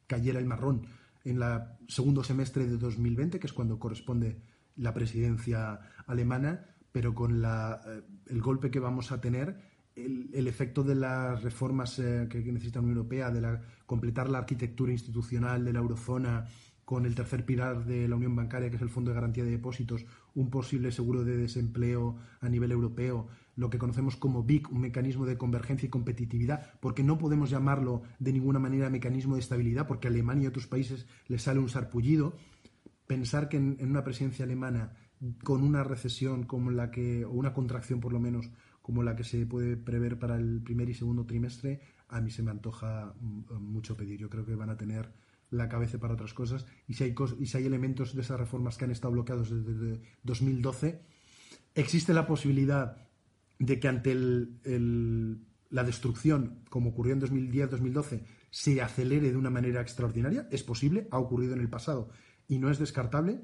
cayera 0.07 0.39
el 0.39 0.47
marrón 0.47 0.87
en 1.25 1.43
el 1.43 1.61
segundo 1.89 2.25
semestre 2.25 2.67
de 2.67 2.77
2020, 2.77 3.39
que 3.39 3.47
es 3.47 3.53
cuando 3.53 3.79
corresponde 3.79 4.41
la 4.77 4.95
presidencia 4.95 5.81
alemana, 6.07 6.67
pero 6.93 7.15
con 7.15 7.45
eh, 7.45 8.03
el 8.27 8.41
golpe 8.41 8.71
que 8.71 8.81
vamos 8.81 9.13
a 9.13 9.21
tener 9.21 9.57
el, 9.95 10.47
efecto 10.49 10.83
de 10.83 10.95
las 10.95 11.43
reformas 11.43 11.99
eh, 11.99 12.27
que, 12.31 12.41
necesita 12.41 12.79
la 12.79 12.85
Unión 12.85 12.99
Europea, 12.99 13.31
de 13.31 13.41
la, 13.41 13.61
completar 13.87 14.31
la 14.31 14.39
arquitectura 14.39 14.93
institucional 14.93 15.65
de 15.65 15.73
la 15.73 15.81
eurozona 15.81 16.47
con 16.85 17.07
el 17.07 17.15
tercer 17.15 17.45
pilar 17.45 17.85
de 17.85 18.09
la 18.09 18.17
Unión 18.17 18.35
Bancaria, 18.35 18.69
que 18.69 18.77
es 18.77 18.83
el 18.83 18.89
Fondo 18.89 19.11
de 19.11 19.15
Garantía 19.15 19.45
de 19.45 19.51
Depósitos, 19.51 20.07
un 20.35 20.51
posible 20.51 20.91
seguro 20.91 21.23
de 21.23 21.37
desempleo 21.37 22.17
a 22.41 22.49
nivel 22.49 22.73
europeo, 22.73 23.29
lo 23.61 23.69
que 23.69 23.77
conocemos 23.77 24.17
como 24.17 24.43
BIC, 24.43 24.73
un 24.73 24.81
mecanismo 24.81 25.27
de 25.27 25.37
convergencia 25.37 25.87
y 25.87 25.91
competitividad, 25.91 26.73
porque 26.81 27.03
no 27.03 27.19
podemos 27.19 27.51
llamarlo 27.51 28.01
de 28.19 28.33
ninguna 28.33 28.59
manera 28.59 28.89
mecanismo 28.89 29.35
de 29.35 29.41
estabilidad, 29.41 29.87
porque 29.87 30.09
a 30.09 30.11
Alemania 30.11 30.45
y 30.45 30.47
otros 30.47 30.67
países 30.67 31.07
les 31.29 31.43
sale 31.43 31.61
un 31.61 31.69
sarpullido. 31.69 32.33
Pensar 33.07 33.51
que 33.51 33.59
en, 33.59 33.77
en 33.79 33.91
una 33.91 34.03
presidencia 34.03 34.47
alemana, 34.47 34.95
con 35.45 35.63
una 35.63 35.85
recesión 35.85 36.45
como 36.45 36.71
la 36.71 36.91
que, 36.91 37.27
o 37.27 37.33
una 37.33 37.53
contracción 37.53 38.01
por 38.01 38.15
lo 38.15 38.19
menos, 38.19 38.51
como 38.81 39.03
la 39.03 39.15
que 39.15 39.25
se 39.25 39.45
puede 39.45 39.77
prever 39.77 40.19
para 40.19 40.37
el 40.37 40.63
primer 40.63 40.89
y 40.89 40.95
segundo 40.95 41.27
trimestre, 41.27 41.83
a 42.09 42.23
mí 42.23 42.31
se 42.31 42.43
me 42.43 42.53
antoja 42.53 43.15
mm, 43.21 43.57
mucho 43.61 43.95
pedir. 43.95 44.19
Yo 44.19 44.31
creo 44.31 44.47
que 44.47 44.55
van 44.55 44.71
a 44.71 44.79
tener 44.79 45.13
la 45.51 45.69
cabeza 45.69 45.99
para 45.99 46.15
otras 46.15 46.33
cosas 46.33 46.65
y 46.89 46.95
si 46.95 47.05
hay, 47.05 47.15
y 47.39 47.45
si 47.45 47.59
hay 47.59 47.67
elementos 47.67 48.15
de 48.15 48.23
esas 48.23 48.41
reformas 48.41 48.79
que 48.79 48.87
han 48.87 48.91
estado 48.91 49.13
bloqueados 49.13 49.51
desde 49.51 50.01
2012, 50.23 51.03
existe 51.75 52.15
la 52.15 52.27
posibilidad 52.27 53.10
de 53.61 53.79
que 53.79 53.87
ante 53.87 54.17
la 55.71 55.85
destrucción, 55.85 56.65
como 56.69 56.91
ocurrió 56.91 57.13
en 57.13 57.21
2010-2012, 57.21 58.25
se 58.51 58.83
acelere 58.83 59.31
de 59.31 59.37
una 59.37 59.51
manera 59.51 59.81
extraordinaria. 59.81 60.49
Es 60.51 60.65
posible, 60.65 61.07
ha 61.13 61.19
ocurrido 61.19 61.55
en 61.55 61.61
el 61.61 61.69
pasado 61.69 62.09
y 62.49 62.59
no 62.59 62.69
es 62.69 62.81
descartable 62.81 63.43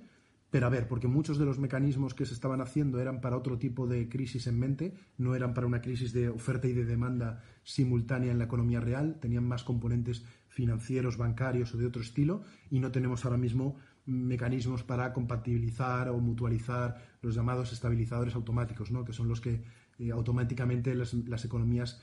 pero 0.50 0.66
a 0.66 0.70
ver, 0.70 0.86
porque 0.86 1.08
muchos 1.08 1.38
de 1.38 1.44
los 1.44 1.58
mecanismos 1.58 2.14
que 2.14 2.24
se 2.24 2.34
estaban 2.34 2.60
haciendo 2.60 3.00
eran 3.00 3.20
para 3.20 3.36
otro 3.36 3.58
tipo 3.58 3.86
de 3.86 4.08
crisis 4.08 4.46
en 4.46 4.58
mente, 4.58 4.94
no 5.18 5.34
eran 5.34 5.54
para 5.54 5.66
una 5.66 5.82
crisis 5.82 6.12
de 6.12 6.28
oferta 6.28 6.68
y 6.68 6.72
de 6.72 6.84
demanda 6.84 7.42
simultánea 7.64 8.30
en 8.30 8.38
la 8.38 8.44
economía 8.44 8.80
real, 8.80 9.18
tenían 9.20 9.46
más 9.46 9.64
componentes 9.64 10.24
financieros, 10.48 11.16
bancarios 11.16 11.74
o 11.74 11.78
de 11.78 11.86
otro 11.86 12.00
estilo, 12.00 12.44
y 12.70 12.78
no 12.78 12.92
tenemos 12.92 13.24
ahora 13.24 13.36
mismo 13.36 13.76
mecanismos 14.06 14.84
para 14.84 15.12
compatibilizar 15.12 16.08
o 16.10 16.18
mutualizar 16.20 17.02
los 17.22 17.34
llamados 17.34 17.72
estabilizadores 17.72 18.36
automáticos, 18.36 18.92
¿no? 18.92 19.04
que 19.04 19.12
son 19.12 19.28
los 19.28 19.40
que 19.40 19.64
eh, 19.98 20.10
automáticamente 20.10 20.94
las, 20.94 21.44
economías 21.44 22.00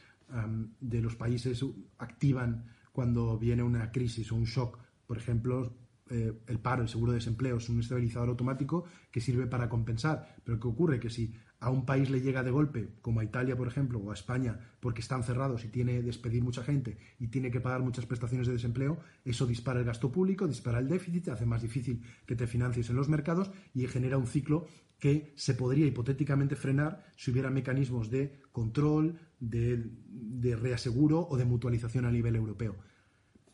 de 0.80 1.02
los 1.02 1.16
países 1.16 1.64
activan 2.00 2.66
cuando 2.92 3.38
viene 3.38 3.62
una 3.64 3.92
crisis 3.92 4.32
o 4.32 4.36
un 4.36 4.46
shock. 4.46 4.80
Por 5.06 5.18
ejemplo, 5.18 5.76
eh, 6.10 6.34
el 6.48 6.60
paro, 6.60 6.84
el 6.84 6.90
seguro 6.90 7.12
de 7.12 7.18
desempleo, 7.18 7.58
es 7.58 7.70
un 7.70 7.80
estabilizador 7.80 8.30
automático 8.30 8.86
que 9.12 9.20
sirve 9.20 9.48
para 9.48 9.68
compensar. 9.68 10.36
Pero 10.44 10.60
¿qué 10.60 10.68
ocurre? 10.68 11.00
Que 11.00 11.10
si 11.10 11.34
a 11.64 11.70
un 11.70 11.86
país 11.86 12.10
le 12.10 12.20
llega 12.20 12.44
de 12.44 12.52
golpe, 12.52 12.90
como 13.02 13.22
a 13.22 13.24
Italia, 13.24 13.56
por 13.56 13.70
ejemplo, 13.70 13.98
o 13.98 14.12
a 14.12 14.14
España, 14.14 14.60
porque 14.82 15.00
están 15.00 15.24
cerrados 15.24 15.64
y 15.64 15.70
tiene 15.70 15.94
que 15.94 16.04
despedir 16.04 16.44
mucha 16.44 16.62
gente 16.62 16.98
y 17.20 17.28
tiene 17.28 17.52
que 17.52 17.62
pagar 17.62 17.82
muchas 17.82 18.06
prestaciones 18.06 18.48
de 18.48 18.54
desempleo, 18.54 19.00
eso 19.24 19.48
dispara 19.48 19.80
el 19.80 19.86
gasto 19.86 20.12
público, 20.12 20.46
dispara 20.46 20.80
el 20.80 20.90
déficit, 20.90 21.30
hace 21.30 21.46
más 21.46 21.62
difícil 21.62 22.04
que 22.26 22.36
te 22.36 22.48
financies 22.48 22.90
en 22.90 22.98
los 22.98 23.08
mercados 23.08 23.50
y 23.74 23.88
genera 23.88 24.18
un 24.18 24.28
ciclo 24.28 24.68
que 25.00 25.32
se 25.38 25.54
podría 25.54 25.86
hipotéticamente 25.86 26.58
frenar 26.58 27.06
si 27.16 27.32
hubiera 27.32 27.50
mecanismos 27.50 28.12
de 28.12 28.42
control, 28.52 29.18
de, 29.40 30.58
reaseguro 30.60 31.26
o 31.30 31.38
de 31.38 31.46
mutualización 31.46 32.04
a 32.04 32.12
nivel 32.12 32.36
europeo. 32.36 32.76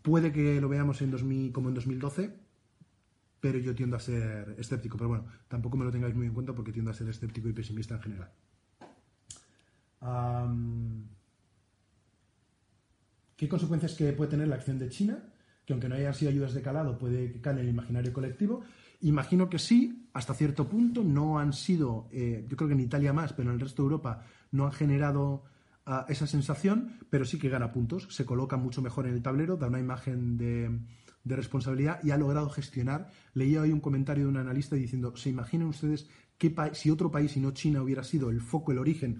Puede 0.01 0.31
que 0.31 0.59
lo 0.59 0.67
veamos 0.67 1.03
en 1.03 1.11
2000, 1.11 1.51
como 1.51 1.69
en 1.69 1.75
2012, 1.75 2.33
pero 3.39 3.59
yo 3.59 3.75
tiendo 3.75 3.95
a 3.95 3.99
ser 3.99 4.55
escéptico. 4.57 4.97
Pero 4.97 5.09
bueno, 5.09 5.25
tampoco 5.47 5.77
me 5.77 5.85
lo 5.85 5.91
tengáis 5.91 6.15
muy 6.15 6.27
en 6.27 6.33
cuenta 6.33 6.53
porque 6.53 6.71
tiendo 6.71 6.91
a 6.91 6.93
ser 6.93 7.09
escéptico 7.09 7.49
y 7.49 7.53
pesimista 7.53 7.95
en 7.95 8.01
general. 8.01 8.31
¿Qué 13.35 13.47
consecuencias 13.47 13.95
que 13.95 14.11
puede 14.13 14.31
tener 14.31 14.47
la 14.47 14.55
acción 14.55 14.79
de 14.79 14.89
China? 14.89 15.23
Que 15.65 15.73
aunque 15.73 15.87
no 15.87 15.95
hayan 15.95 16.13
sido 16.13 16.31
ayudas 16.31 16.53
de 16.53 16.61
calado, 16.61 16.97
puede 16.97 17.31
que 17.31 17.49
en 17.49 17.57
el 17.59 17.69
imaginario 17.69 18.11
colectivo. 18.11 18.61
Imagino 19.01 19.49
que 19.49 19.59
sí, 19.59 20.09
hasta 20.13 20.33
cierto 20.33 20.67
punto. 20.67 21.03
No 21.03 21.39
han 21.39 21.53
sido, 21.53 22.09
eh, 22.11 22.45
yo 22.49 22.57
creo 22.57 22.67
que 22.67 22.73
en 22.73 22.81
Italia 22.81 23.13
más, 23.13 23.33
pero 23.33 23.49
en 23.49 23.55
el 23.55 23.61
resto 23.61 23.83
de 23.83 23.85
Europa 23.85 24.25
no 24.51 24.65
han 24.65 24.73
generado 24.73 25.45
esa 26.07 26.27
sensación, 26.27 26.99
pero 27.09 27.25
sí 27.25 27.39
que 27.39 27.49
gana 27.49 27.71
puntos, 27.71 28.07
se 28.11 28.25
coloca 28.25 28.57
mucho 28.57 28.81
mejor 28.81 29.07
en 29.07 29.13
el 29.13 29.23
tablero, 29.23 29.57
da 29.57 29.67
una 29.67 29.79
imagen 29.79 30.37
de, 30.37 30.79
responsabilidad 31.25 31.99
y 32.03 32.11
ha 32.11 32.17
logrado 32.17 32.49
gestionar. 32.49 33.11
Leía 33.33 33.61
hoy 33.61 33.71
un 33.71 33.81
comentario 33.81 34.25
de 34.25 34.29
un 34.29 34.37
analista 34.37 34.75
diciendo, 34.75 35.15
¿se 35.15 35.29
imaginan 35.29 35.67
ustedes 35.67 36.07
qué 36.37 36.53
si 36.73 36.89
otro 36.89 37.11
país 37.11 37.35
y 37.37 37.39
no 37.39 37.51
China 37.51 37.83
hubiera 37.83 38.03
sido 38.03 38.29
el 38.29 38.41
foco, 38.41 38.71
el 38.71 38.79
origen 38.79 39.19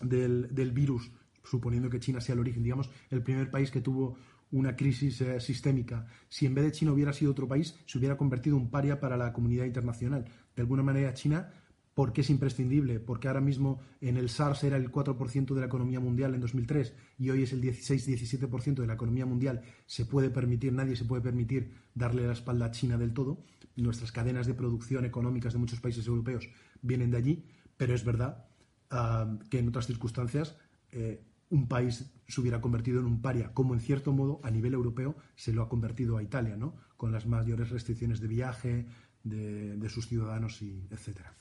del, 0.00 0.72
virus, 0.72 1.10
suponiendo 1.44 1.88
que 1.88 2.00
China 2.00 2.20
sea 2.20 2.34
el 2.34 2.40
origen, 2.40 2.62
digamos, 2.62 2.90
el 3.10 3.22
primer 3.22 3.50
país 3.50 3.70
que 3.70 3.80
tuvo 3.80 4.16
una 4.52 4.74
crisis 4.74 5.20
eh, 5.20 5.40
sistémica, 5.40 6.06
si 6.28 6.44
en 6.44 6.54
vez 6.54 6.64
de 6.64 6.72
China 6.72 6.92
hubiera 6.92 7.12
sido 7.12 7.30
otro 7.30 7.46
país, 7.46 7.76
se 7.86 7.98
hubiera 7.98 8.16
convertido 8.16 8.56
en 8.56 8.68
paria 8.68 8.98
para 8.98 9.16
la 9.16 9.32
comunidad 9.32 9.64
internacional. 9.64 10.24
De 10.56 10.62
alguna 10.62 10.82
manera 10.82 11.14
China 11.14 11.52
porque 12.00 12.22
es 12.22 12.30
imprescindible, 12.30 12.98
porque 12.98 13.28
ahora 13.28 13.42
mismo 13.42 13.78
en 14.00 14.16
el 14.16 14.30
SARS 14.30 14.64
era 14.64 14.78
el 14.78 14.90
4% 14.90 15.52
de 15.52 15.60
la 15.60 15.66
economía 15.66 16.00
mundial 16.00 16.34
en 16.34 16.40
2003 16.40 16.94
y 17.18 17.28
hoy 17.28 17.42
es 17.42 17.52
el 17.52 17.60
16-17% 17.60 18.76
de 18.76 18.86
la 18.86 18.94
economía 18.94 19.26
mundial, 19.26 19.60
se 19.84 20.06
puede 20.06 20.30
permitir, 20.30 20.72
nadie 20.72 20.96
se 20.96 21.04
puede 21.04 21.20
permitir 21.20 21.74
darle 21.94 22.26
la 22.26 22.32
espalda 22.32 22.64
a 22.64 22.70
China 22.70 22.96
del 22.96 23.12
todo. 23.12 23.44
Nuestras 23.76 24.12
cadenas 24.12 24.46
de 24.46 24.54
producción 24.54 25.04
económicas 25.04 25.52
de 25.52 25.58
muchos 25.58 25.78
países 25.78 26.06
europeos 26.06 26.48
vienen 26.80 27.10
de 27.10 27.18
allí, 27.18 27.44
pero 27.76 27.94
es 27.94 28.02
verdad 28.02 28.46
ah, 28.88 29.36
que 29.50 29.58
en 29.58 29.68
otras 29.68 29.86
circunstancias 29.86 30.56
eh, 30.92 31.22
un 31.50 31.68
país 31.68 32.10
se 32.26 32.40
hubiera 32.40 32.62
convertido 32.62 33.00
en 33.00 33.04
un 33.04 33.20
paria, 33.20 33.52
como 33.52 33.74
en 33.74 33.80
cierto 33.80 34.14
modo 34.14 34.40
a 34.42 34.50
nivel 34.50 34.72
europeo 34.72 35.16
se 35.36 35.52
lo 35.52 35.60
ha 35.60 35.68
convertido 35.68 36.16
a 36.16 36.22
Italia, 36.22 36.56
¿no? 36.56 36.76
con 36.96 37.12
las 37.12 37.26
mayores 37.26 37.68
restricciones 37.68 38.20
de 38.20 38.28
viaje 38.28 38.86
de, 39.22 39.88
sus 39.90 40.08
ciudadanos, 40.08 40.62
y 40.62 40.88
etcétera. 40.90 41.36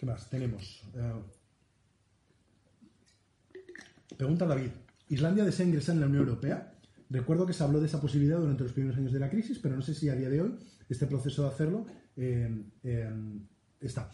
¿Qué 0.00 0.06
más? 0.06 0.30
Tenemos. 0.30 0.82
Eh, 0.94 1.12
pregunta 4.16 4.46
David. 4.46 4.70
¿Islandia 5.10 5.44
desea 5.44 5.66
ingresar 5.66 5.94
en 5.94 6.00
la 6.00 6.06
Unión 6.06 6.22
Europea? 6.22 6.72
Recuerdo 7.10 7.44
que 7.44 7.52
se 7.52 7.62
habló 7.62 7.80
de 7.80 7.86
esa 7.86 8.00
posibilidad 8.00 8.38
durante 8.38 8.62
los 8.62 8.72
primeros 8.72 8.96
años 8.96 9.12
de 9.12 9.20
la 9.20 9.28
crisis, 9.28 9.58
pero 9.58 9.76
no 9.76 9.82
sé 9.82 9.94
si 9.94 10.08
a 10.08 10.14
día 10.14 10.30
de 10.30 10.40
hoy 10.40 10.58
este 10.88 11.06
proceso 11.06 11.42
de 11.42 11.48
hacerlo 11.48 11.86
eh, 12.16 12.64
eh, 12.82 13.12
está. 13.78 14.10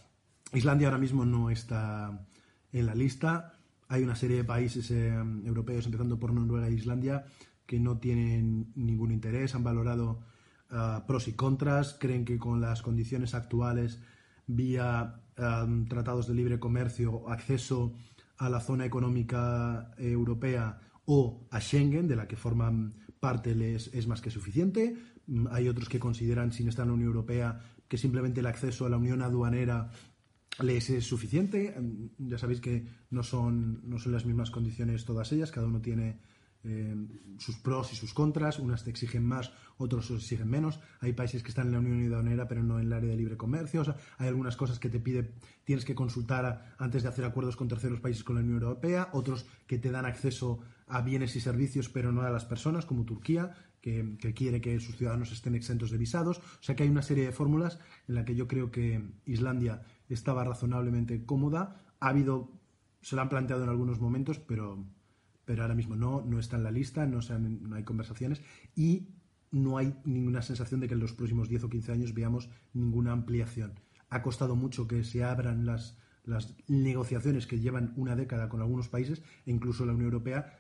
Islandia 0.53 0.89
ahora 0.89 0.99
mismo 0.99 1.25
no 1.25 1.51
está 1.51 2.27
en 2.73 2.87
la 2.87 2.97
lista. 2.97 3.53
Hay 3.87 4.03
una 4.03 4.17
serie 4.17 4.39
de 4.39 4.45
países 4.45 4.91
europeos, 4.91 5.87
empezando 5.87 6.19
por 6.19 6.33
Noruega 6.33 6.67
e 6.67 6.73
Islandia, 6.73 7.27
que 7.65 7.79
no 7.79 7.99
tienen 7.99 8.73
ningún 8.75 9.13
interés, 9.13 9.55
han 9.55 9.63
valorado 9.63 10.25
ah, 10.69 11.05
pros 11.07 11.29
y 11.29 11.35
contras, 11.35 11.97
creen 12.01 12.25
que 12.25 12.39
con 12.39 12.61
las 12.61 12.83
condiciones 12.83 13.35
actuales, 13.35 14.01
vía 14.49 15.21
tratados 15.37 16.27
de 16.27 16.35
libre 16.35 16.59
comercio, 16.59 17.29
acceso 17.29 17.93
a 18.39 18.49
la 18.49 18.61
zona 18.61 18.85
económica 18.85 19.93
europea 19.99 20.81
o 21.05 21.47
a 21.51 21.61
Schengen, 21.61 22.09
de 22.09 22.17
la 22.17 22.27
que 22.27 22.37
forman 22.37 22.95
parte, 23.21 23.55
les 23.55 23.89
es 23.95 24.07
más 24.07 24.21
que 24.21 24.31
suficiente. 24.31 24.97
Mm, 25.27 25.47
hay 25.51 25.69
otros 25.69 25.89
que 25.89 26.01
consideran, 26.01 26.53
sin 26.53 26.69
estar 26.69 26.85
en 26.85 26.91
la 26.91 26.95
Unión 26.95 27.09
Europea, 27.09 27.61
que 27.89 27.99
simplemente 27.99 28.41
el 28.41 28.47
acceso 28.47 28.87
a 28.87 28.91
la 28.91 28.97
Unión 28.97 29.23
Aduanera 29.23 29.91
les 30.63 30.91
es 30.91 31.05
suficiente. 31.05 31.75
Mm, 31.79 32.29
ya 32.29 32.39
sabéis 32.39 32.61
que 32.61 32.87
no 33.11 33.23
son, 33.23 33.89
no 33.89 33.99
son 33.99 34.13
las 34.13 34.27
mismas 34.27 34.51
condiciones 34.51 35.05
todas 35.05 35.33
ellas, 35.33 35.53
cada 35.53 35.67
uno 35.67 35.81
tiene 35.81 36.21
eh, 36.69 36.97
sus 37.39 37.57
pros 37.59 37.93
y 37.93 37.97
sus 37.97 38.13
contras, 38.13 38.59
unas 38.59 38.83
te 38.83 38.91
exigen 38.91 39.25
más, 39.25 39.53
otros 39.79 40.09
te 40.09 40.15
exigen 40.15 40.51
menos. 40.51 40.81
Hay 41.01 41.13
países 41.13 41.43
que 41.43 41.51
están 41.51 41.69
en 41.69 41.73
la 41.73 41.79
Unión 41.79 42.05
Aduanera 42.13 42.49
pero 42.49 42.63
no 42.65 42.81
en 42.81 42.87
el 42.87 42.93
área 42.93 43.11
de 43.11 43.17
libre 43.17 43.37
comercio. 43.37 43.85
hay 44.19 44.29
algunas 44.29 44.57
cosas 44.57 44.81
que 44.81 44.89
te 44.89 44.99
pide, 44.99 45.35
tienes 45.65 45.85
que 45.85 45.95
consultar 45.95 46.75
antes 46.79 47.05
de 47.05 47.09
hacer 47.09 47.25
acuerdos 47.25 47.57
con 47.57 47.69
terceros 47.69 48.01
países 48.01 48.25
con 48.25 48.35
la 48.35 48.43
Unión 48.43 48.63
Europea, 48.63 49.11
otros 49.13 49.47
que 49.69 49.79
te 49.79 49.93
dan 49.93 50.07
acceso 50.07 50.59
a 50.89 51.03
bienes 51.03 51.37
y 51.37 51.41
servicios 51.41 51.89
pero 51.89 52.11
no 52.11 52.23
a 52.23 52.31
las 52.31 52.45
personas, 52.45 52.85
como 52.85 53.05
Turquía, 53.05 53.55
que, 53.81 54.17
que, 54.19 54.35
quiere 54.35 54.61
que 54.61 54.81
sus 54.81 54.97
ciudadanos 54.97 55.31
estén 55.31 55.55
exentos 55.55 55.93
de 55.93 55.99
visados. 55.99 56.39
O 56.39 56.63
sea 56.63 56.75
que 56.75 56.83
hay 56.83 56.89
una 56.89 57.03
serie 57.03 57.27
de 57.27 57.33
fórmulas 57.33 57.79
en 58.09 58.17
la 58.17 58.25
que 58.25 58.35
yo 58.35 58.49
creo 58.49 58.73
que 58.73 59.03
Islandia 59.25 59.83
estaba 60.09 60.43
razonablemente 60.43 61.25
cómoda. 61.25 61.81
Ha 62.01 62.09
habido, 62.09 62.51
se 63.03 63.15
lo 63.15 63.23
han 63.23 63.29
planteado 63.29 63.63
en 63.63 63.69
algunos 63.69 64.01
momentos, 64.01 64.41
pero, 64.41 64.85
pero 65.47 65.63
ahora 65.63 65.75
mismo 65.75 65.97
no, 65.97 66.21
no 66.21 66.39
está 66.39 66.57
en 66.57 66.65
la 66.65 66.71
lista, 66.71 67.07
no, 67.07 67.21
no 67.39 67.77
hay 67.77 67.85
conversaciones 67.85 68.43
y 68.75 69.09
no 69.53 69.79
hay 69.79 69.97
ninguna 70.05 70.43
sensación 70.43 70.81
de 70.81 70.89
que 70.89 70.95
en 70.95 71.01
los 71.01 71.13
próximos 71.13 71.49
10 71.49 71.65
o 71.65 71.71
15 71.71 71.93
años 71.93 72.13
veamos 72.13 72.51
ninguna 72.75 73.13
ampliación. 73.13 73.81
Ha 74.11 74.23
costado 74.23 74.57
mucho 74.57 74.87
que 74.87 75.05
se 75.05 75.25
abran 75.25 75.65
las, 75.65 75.97
las 76.25 76.55
negociaciones 76.69 77.47
que 77.47 77.61
llevan 77.61 77.95
una 77.97 78.17
década 78.17 78.49
con 78.49 78.61
algunos 78.61 78.89
países 78.89 79.23
e 79.47 79.53
incluso 79.53 79.87
la 79.87 79.93
Unión 79.93 80.07
Europea, 80.07 80.59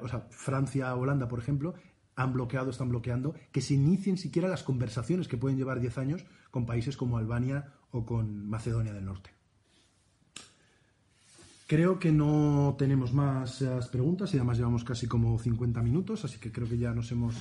o 0.00 0.08
sea, 0.08 0.26
Francia, 0.30 0.94
Holanda, 0.94 1.28
por 1.28 1.38
ejemplo, 1.38 1.74
han 2.16 2.32
bloqueado, 2.32 2.70
están 2.70 2.90
bloqueando, 2.90 3.34
que 3.52 3.60
se 3.60 3.74
inicien 3.74 4.18
siquiera 4.18 4.48
las 4.48 4.62
conversaciones 4.62 5.28
que 5.28 5.36
pueden 5.36 5.58
llevar 5.58 5.80
10 5.80 5.98
años 5.98 6.26
con 6.50 6.66
países 6.66 6.96
como 6.96 7.18
Albania 7.18 7.72
o 7.90 8.04
con 8.04 8.48
Macedonia 8.48 8.92
del 8.92 9.04
Norte. 9.04 9.33
Creo 11.66 11.98
que 11.98 12.12
no 12.12 12.76
tenemos 12.78 13.14
más 13.14 13.62
eh, 13.62 13.70
preguntas 13.90 14.34
y 14.34 14.36
además 14.36 14.58
llevamos 14.58 14.84
casi 14.84 15.06
como 15.06 15.38
50 15.38 15.80
minutos, 15.80 16.22
así 16.26 16.38
que 16.38 16.52
creo 16.52 16.68
que 16.68 16.76
ya 16.76 16.92
nos 16.92 17.10
hemos 17.10 17.34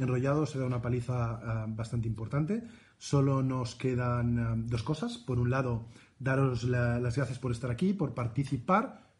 enrollado. 0.00 0.46
Se 0.46 0.58
da 0.58 0.64
una 0.64 0.80
paliza 0.80 1.40
eh, 1.42 1.64
bastante 1.68 2.08
importante. 2.08 2.62
Solo 2.96 3.42
nos 3.42 3.74
quedan 3.74 4.38
eh, 4.38 4.64
dos 4.66 4.82
cosas. 4.82 5.18
Por 5.18 5.38
un 5.38 5.50
lado, 5.50 5.88
daros 6.18 6.64
las 6.64 7.16
gracias 7.16 7.38
por 7.38 7.52
estar 7.52 7.70
aquí, 7.70 7.92
por 7.92 8.14
participar, 8.14 9.10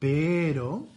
pero 0.00 0.88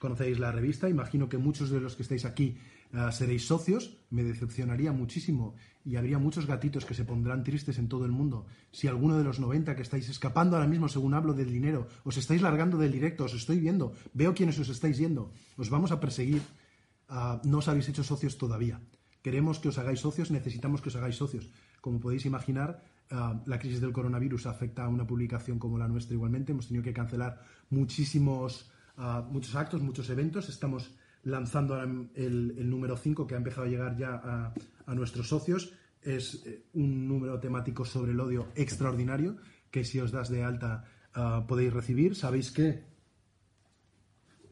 conocéis 0.00 0.40
la 0.40 0.50
revista, 0.50 0.88
imagino 0.88 1.28
que 1.28 1.38
muchos 1.38 1.70
de 1.70 1.80
los 1.80 1.94
que 1.94 2.02
estáis 2.02 2.24
aquí 2.24 2.58
uh, 2.92 3.10
seréis 3.12 3.46
socios, 3.46 3.98
me 4.10 4.22
decepcionaría 4.24 4.92
muchísimo 4.92 5.54
y 5.84 5.96
habría 5.96 6.18
muchos 6.18 6.46
gatitos 6.46 6.84
que 6.84 6.94
se 6.94 7.04
pondrán 7.04 7.42
tristes 7.42 7.78
en 7.78 7.88
todo 7.88 8.04
el 8.04 8.12
mundo 8.12 8.46
si 8.70 8.86
alguno 8.86 9.18
de 9.18 9.24
los 9.24 9.40
90 9.40 9.74
que 9.74 9.82
estáis 9.82 10.08
escapando 10.08 10.56
ahora 10.56 10.68
mismo 10.68 10.88
según 10.88 11.14
hablo 11.14 11.34
del 11.34 11.52
dinero, 11.52 11.88
os 12.04 12.16
estáis 12.16 12.42
largando 12.42 12.78
del 12.78 12.92
directo, 12.92 13.24
os 13.24 13.34
estoy 13.34 13.58
viendo, 13.58 13.92
veo 14.14 14.34
quiénes 14.34 14.58
os 14.58 14.68
estáis 14.68 14.98
yendo, 14.98 15.32
os 15.56 15.70
vamos 15.70 15.92
a 15.92 16.00
perseguir, 16.00 16.42
uh, 17.10 17.40
no 17.44 17.58
os 17.58 17.68
habéis 17.68 17.88
hecho 17.88 18.04
socios 18.04 18.38
todavía. 18.38 18.80
Queremos 19.22 19.58
que 19.58 19.68
os 19.68 19.78
hagáis 19.78 20.00
socios, 20.00 20.30
necesitamos 20.30 20.82
que 20.82 20.88
os 20.88 20.96
hagáis 20.96 21.14
socios. 21.14 21.48
Como 21.80 22.00
podéis 22.00 22.26
imaginar, 22.26 22.82
uh, 23.10 23.38
la 23.46 23.58
crisis 23.58 23.80
del 23.80 23.92
coronavirus 23.92 24.46
afecta 24.46 24.84
a 24.84 24.88
una 24.88 25.06
publicación 25.06 25.58
como 25.58 25.78
la 25.78 25.86
nuestra 25.86 26.14
igualmente. 26.14 26.52
Hemos 26.52 26.66
tenido 26.66 26.82
que 26.84 26.92
cancelar 26.92 27.40
muchísimos 27.70 28.70
muchos 29.30 29.54
actos, 29.56 29.80
muchos 29.80 30.10
eventos. 30.10 30.48
Estamos 30.48 30.92
lanzando 31.24 31.80
el, 31.82 32.70
número 32.70 32.96
5 32.96 33.26
que 33.26 33.34
ha 33.34 33.38
empezado 33.38 33.66
a 33.66 33.70
llegar 33.70 33.96
ya 33.96 34.52
a, 34.86 34.94
nuestros 34.94 35.28
socios. 35.28 35.72
Es 36.02 36.42
eh, 36.46 36.64
un 36.74 37.06
número 37.06 37.38
temático 37.38 37.84
sobre 37.84 38.12
el 38.12 38.20
odio 38.20 38.48
extraordinario 38.56 39.36
que 39.70 39.84
si 39.84 40.00
os 40.00 40.10
das 40.10 40.28
de 40.28 40.42
alta 40.42 40.84
ah, 41.14 41.44
podéis 41.46 41.72
recibir. 41.72 42.14
Sabéis 42.16 42.50
que 42.50 42.84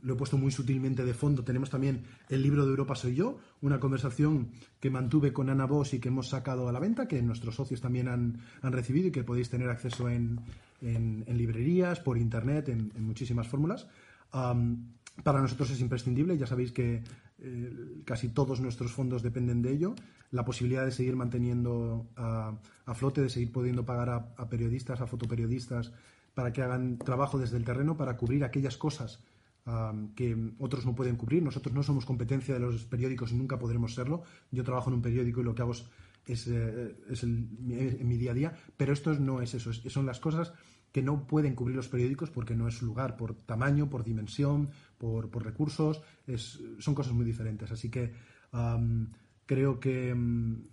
lo 0.03 0.15
he 0.15 0.17
puesto 0.17 0.39
muy 0.39 0.51
sutilmente 0.51 1.05
de 1.05 1.13
fondo. 1.13 1.45
Tenemos 1.45 1.69
también 1.69 2.05
el 2.29 2.43
libro 2.43 2.65
de 2.65 2.71
Europa 2.71 2.95
Soy 2.95 3.15
Yo, 3.15 3.39
una 3.61 3.81
conversación 3.81 4.53
que 4.79 4.89
mantuve 4.89 5.33
con 5.33 5.51
Ana 5.51 5.67
Bosch 5.67 5.95
y 5.95 5.99
que 5.99 6.09
hemos 6.09 6.29
sacado 6.29 6.69
a 6.69 6.73
la 6.73 6.81
venta, 6.81 7.07
que 7.07 7.21
nuestros 7.21 7.57
socios 7.57 7.83
también 7.83 8.09
han, 8.09 8.41
recibido 8.63 9.09
y 9.09 9.13
que 9.13 9.25
podéis 9.25 9.51
tener 9.51 9.69
acceso 9.69 10.09
en, 10.09 10.41
librerías, 10.81 12.01
por 12.01 12.17
internet, 12.17 12.71
en 12.71 13.05
muchísimas 13.05 13.47
fórmulas 13.47 13.87
para 15.23 15.41
nosotros 15.41 15.71
es 15.71 15.81
imprescindible, 15.81 16.39
ya 16.39 16.47
sabéis 16.47 16.73
que 16.73 17.03
eh, 17.39 18.03
casi 18.05 18.29
todos 18.29 18.61
nuestros 18.61 18.93
fondos 18.93 19.23
dependen 19.23 19.63
de 19.63 19.73
ello. 19.73 19.95
La 20.31 20.45
posibilidad 20.45 20.85
de 20.85 20.93
seguir 20.93 21.17
manteniendo 21.17 22.09
a, 22.17 22.55
flote, 22.95 23.23
de 23.23 23.29
seguir 23.29 23.53
pudiendo 23.53 23.85
pagar 23.85 24.11
a, 24.11 24.49
periodistas, 24.49 25.01
a 25.01 25.07
fotoperiodistas, 25.07 25.93
para 26.35 26.53
que 26.53 26.63
hagan 26.63 26.99
trabajo 26.99 27.39
desde 27.39 27.57
el 27.57 27.65
terreno, 27.65 27.97
para 27.97 28.17
cubrir 28.17 28.45
aquellas 28.45 28.77
cosas 28.77 29.23
que 30.17 30.53
otros 30.59 30.87
no 30.87 30.95
pueden 30.95 31.17
cubrir. 31.17 31.43
Nosotros 31.43 31.75
no 31.75 31.83
somos 31.83 32.07
competencia 32.07 32.55
de 32.55 32.61
los 32.61 32.85
periódicos 32.85 33.33
y 33.33 33.37
nunca 33.37 33.59
podremos 33.59 33.95
serlo. 33.95 34.23
Yo 34.51 34.65
trabajo 34.65 34.91
en 34.91 34.95
un 34.95 35.03
periódico 35.03 35.41
y 35.41 35.45
lo 35.45 35.55
que 35.55 35.63
hago 35.63 35.73
es, 36.27 36.47
eh, 36.47 36.97
en 37.09 38.09
mi 38.09 38.17
día 38.17 38.31
a 38.31 38.35
día, 38.35 38.55
pero 38.77 38.93
esto 38.93 39.15
no 39.15 39.43
es 39.43 39.55
eso, 39.55 39.73
son 39.73 40.07
las 40.07 40.21
cosas 40.21 40.53
que 40.93 41.03
no 41.03 41.27
pueden 41.27 41.55
cubrir 41.55 41.77
los 41.77 41.89
periódicos 41.89 42.31
porque 42.31 42.55
no 42.55 42.69
es 42.69 42.75
su 42.75 42.87
lugar, 42.87 43.17
por 43.17 43.35
tamaño, 43.35 43.89
por 43.89 44.05
dimensión, 44.05 44.71
por, 44.99 45.31
recursos, 45.45 46.03
son 46.79 46.95
cosas 46.95 47.13
muy 47.13 47.25
diferentes. 47.25 47.71
Así 47.71 47.91
que 47.91 48.13
creo 49.47 49.81
que 49.81 50.15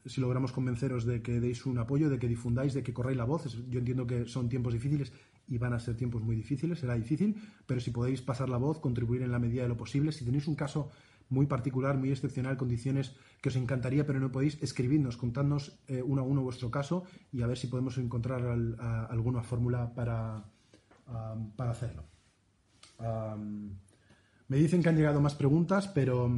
si 0.05 0.21
logramos 0.21 0.51
convenceros 0.51 1.05
de 1.05 1.21
que 1.21 1.39
deis 1.39 1.65
un 1.65 1.77
apoyo, 1.77 2.09
de 2.09 2.19
que 2.19 2.27
difundáis, 2.27 2.73
de 2.73 2.83
que 2.83 2.93
corráis 2.93 3.17
la 3.17 3.25
voz, 3.25 3.57
yo 3.69 3.79
entiendo 3.79 4.05
que 4.05 4.25
son 4.25 4.49
tiempos 4.49 4.73
difíciles 4.73 5.13
y 5.47 5.57
van 5.57 5.73
a 5.73 5.79
ser 5.79 5.95
tiempos 5.95 6.23
muy 6.23 6.35
difíciles, 6.35 6.79
será 6.79 6.95
difícil, 6.95 7.35
pero 7.65 7.79
si 7.79 7.91
podéis 7.91 8.21
pasar 8.21 8.49
la 8.49 8.57
voz, 8.57 8.79
contribuir 8.79 9.21
en 9.21 9.31
la 9.31 9.39
medida 9.39 9.63
de 9.63 9.69
lo 9.69 9.77
posible, 9.77 10.11
si 10.11 10.25
tenéis 10.25 10.47
un 10.47 10.55
caso 10.55 10.91
muy 11.29 11.45
particular, 11.45 11.97
muy 11.97 12.11
excepcional, 12.11 12.57
condiciones 12.57 13.15
que 13.41 13.49
os 13.49 13.55
encantaría, 13.55 14.05
pero 14.05 14.19
no 14.19 14.31
podéis, 14.31 14.61
escribidnos, 14.61 15.17
contadnos 15.17 15.79
eh, 15.87 16.01
uno 16.01 16.21
a 16.21 16.25
uno 16.25 16.41
vuestro 16.41 16.71
caso 16.71 17.03
y 17.31 17.41
a 17.41 17.47
ver 17.47 17.57
si 17.57 17.67
podemos 17.67 17.97
encontrar 17.97 18.43
alguna 19.09 19.43
fórmula 19.43 19.93
para, 19.93 20.45
para 21.55 21.71
hacerlo. 21.71 22.03
me 24.47 24.57
dicen 24.57 24.81
que 24.81 24.89
han 24.89 24.95
llegado 24.95 25.21
más 25.21 25.35
preguntas, 25.35 25.87
pero 25.87 26.31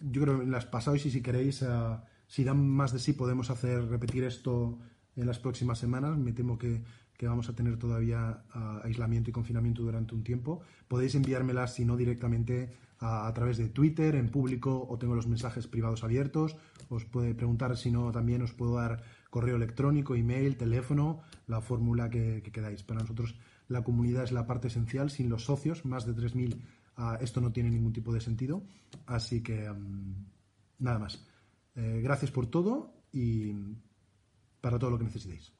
yo 0.00 0.22
creo 0.22 0.40
que 0.40 0.46
las 0.46 0.66
pasáis 0.66 1.06
y 1.06 1.10
si 1.10 1.22
queréis, 1.22 1.62
uh, 1.62 1.98
si 2.26 2.44
dan 2.44 2.66
más 2.68 2.92
de 2.92 2.98
sí, 2.98 3.12
podemos 3.12 3.50
hacer 3.50 3.88
repetir 3.88 4.24
esto 4.24 4.78
en 5.16 5.26
las 5.26 5.38
próximas 5.38 5.78
semanas. 5.78 6.16
Me 6.18 6.32
temo 6.32 6.58
que, 6.58 6.82
que 7.16 7.26
vamos 7.26 7.48
a 7.48 7.54
tener 7.54 7.78
todavía 7.78 8.44
uh, 8.54 8.86
aislamiento 8.86 9.30
y 9.30 9.32
confinamiento 9.32 9.82
durante 9.82 10.14
un 10.14 10.24
tiempo. 10.24 10.62
Podéis 10.88 11.14
enviármelas, 11.14 11.74
si 11.74 11.84
no 11.84 11.96
directamente, 11.96 12.70
a, 13.00 13.32
través 13.34 13.58
de 13.58 13.68
Twitter, 13.68 14.14
en 14.14 14.30
público, 14.30 14.86
o 14.88 14.98
tengo 14.98 15.14
los 15.14 15.26
mensajes 15.26 15.66
privados 15.66 16.04
abiertos. 16.04 16.56
Os 16.88 17.04
puede 17.04 17.34
preguntar 17.34 17.76
si 17.76 17.90
no, 17.90 18.10
también 18.12 18.42
os 18.42 18.52
puedo 18.52 18.76
dar 18.76 19.02
correo 19.30 19.56
electrónico, 19.56 20.14
email, 20.14 20.56
teléfono, 20.56 21.20
la 21.46 21.60
fórmula 21.60 22.08
que, 22.08 22.42
queráis. 22.42 22.82
Para 22.82 23.00
nosotros 23.00 23.34
la 23.68 23.82
comunidad 23.82 24.24
es 24.24 24.32
la 24.32 24.46
parte 24.46 24.68
esencial. 24.68 25.10
Sin 25.10 25.28
los 25.28 25.44
socios, 25.44 25.84
más 25.84 26.06
de 26.06 26.14
3.000, 26.14 26.56
uh, 26.98 27.22
esto 27.22 27.40
no 27.40 27.52
tiene 27.52 27.70
ningún 27.70 27.92
tipo 27.92 28.12
de 28.12 28.20
sentido. 28.20 28.62
Así 29.06 29.42
que 29.42 29.70
nada 30.78 30.98
más. 30.98 31.24
Eh, 31.76 32.00
gracias 32.02 32.30
por 32.30 32.46
todo 32.46 32.94
y 33.12 33.52
para 34.60 34.78
todo 34.78 34.90
lo 34.90 34.98
que 34.98 35.04
necesitéis. 35.04 35.52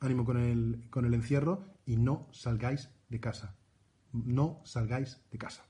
Ánimo 0.00 0.24
con 0.24 0.38
el, 0.38 0.86
con 0.90 1.04
el 1.04 1.14
encierro 1.14 1.64
y 1.84 1.96
no 1.96 2.28
salgáis 2.32 2.90
de 3.08 3.20
casa. 3.20 3.56
No 4.12 4.60
salgáis 4.64 5.20
de 5.30 5.38
casa. 5.38 5.69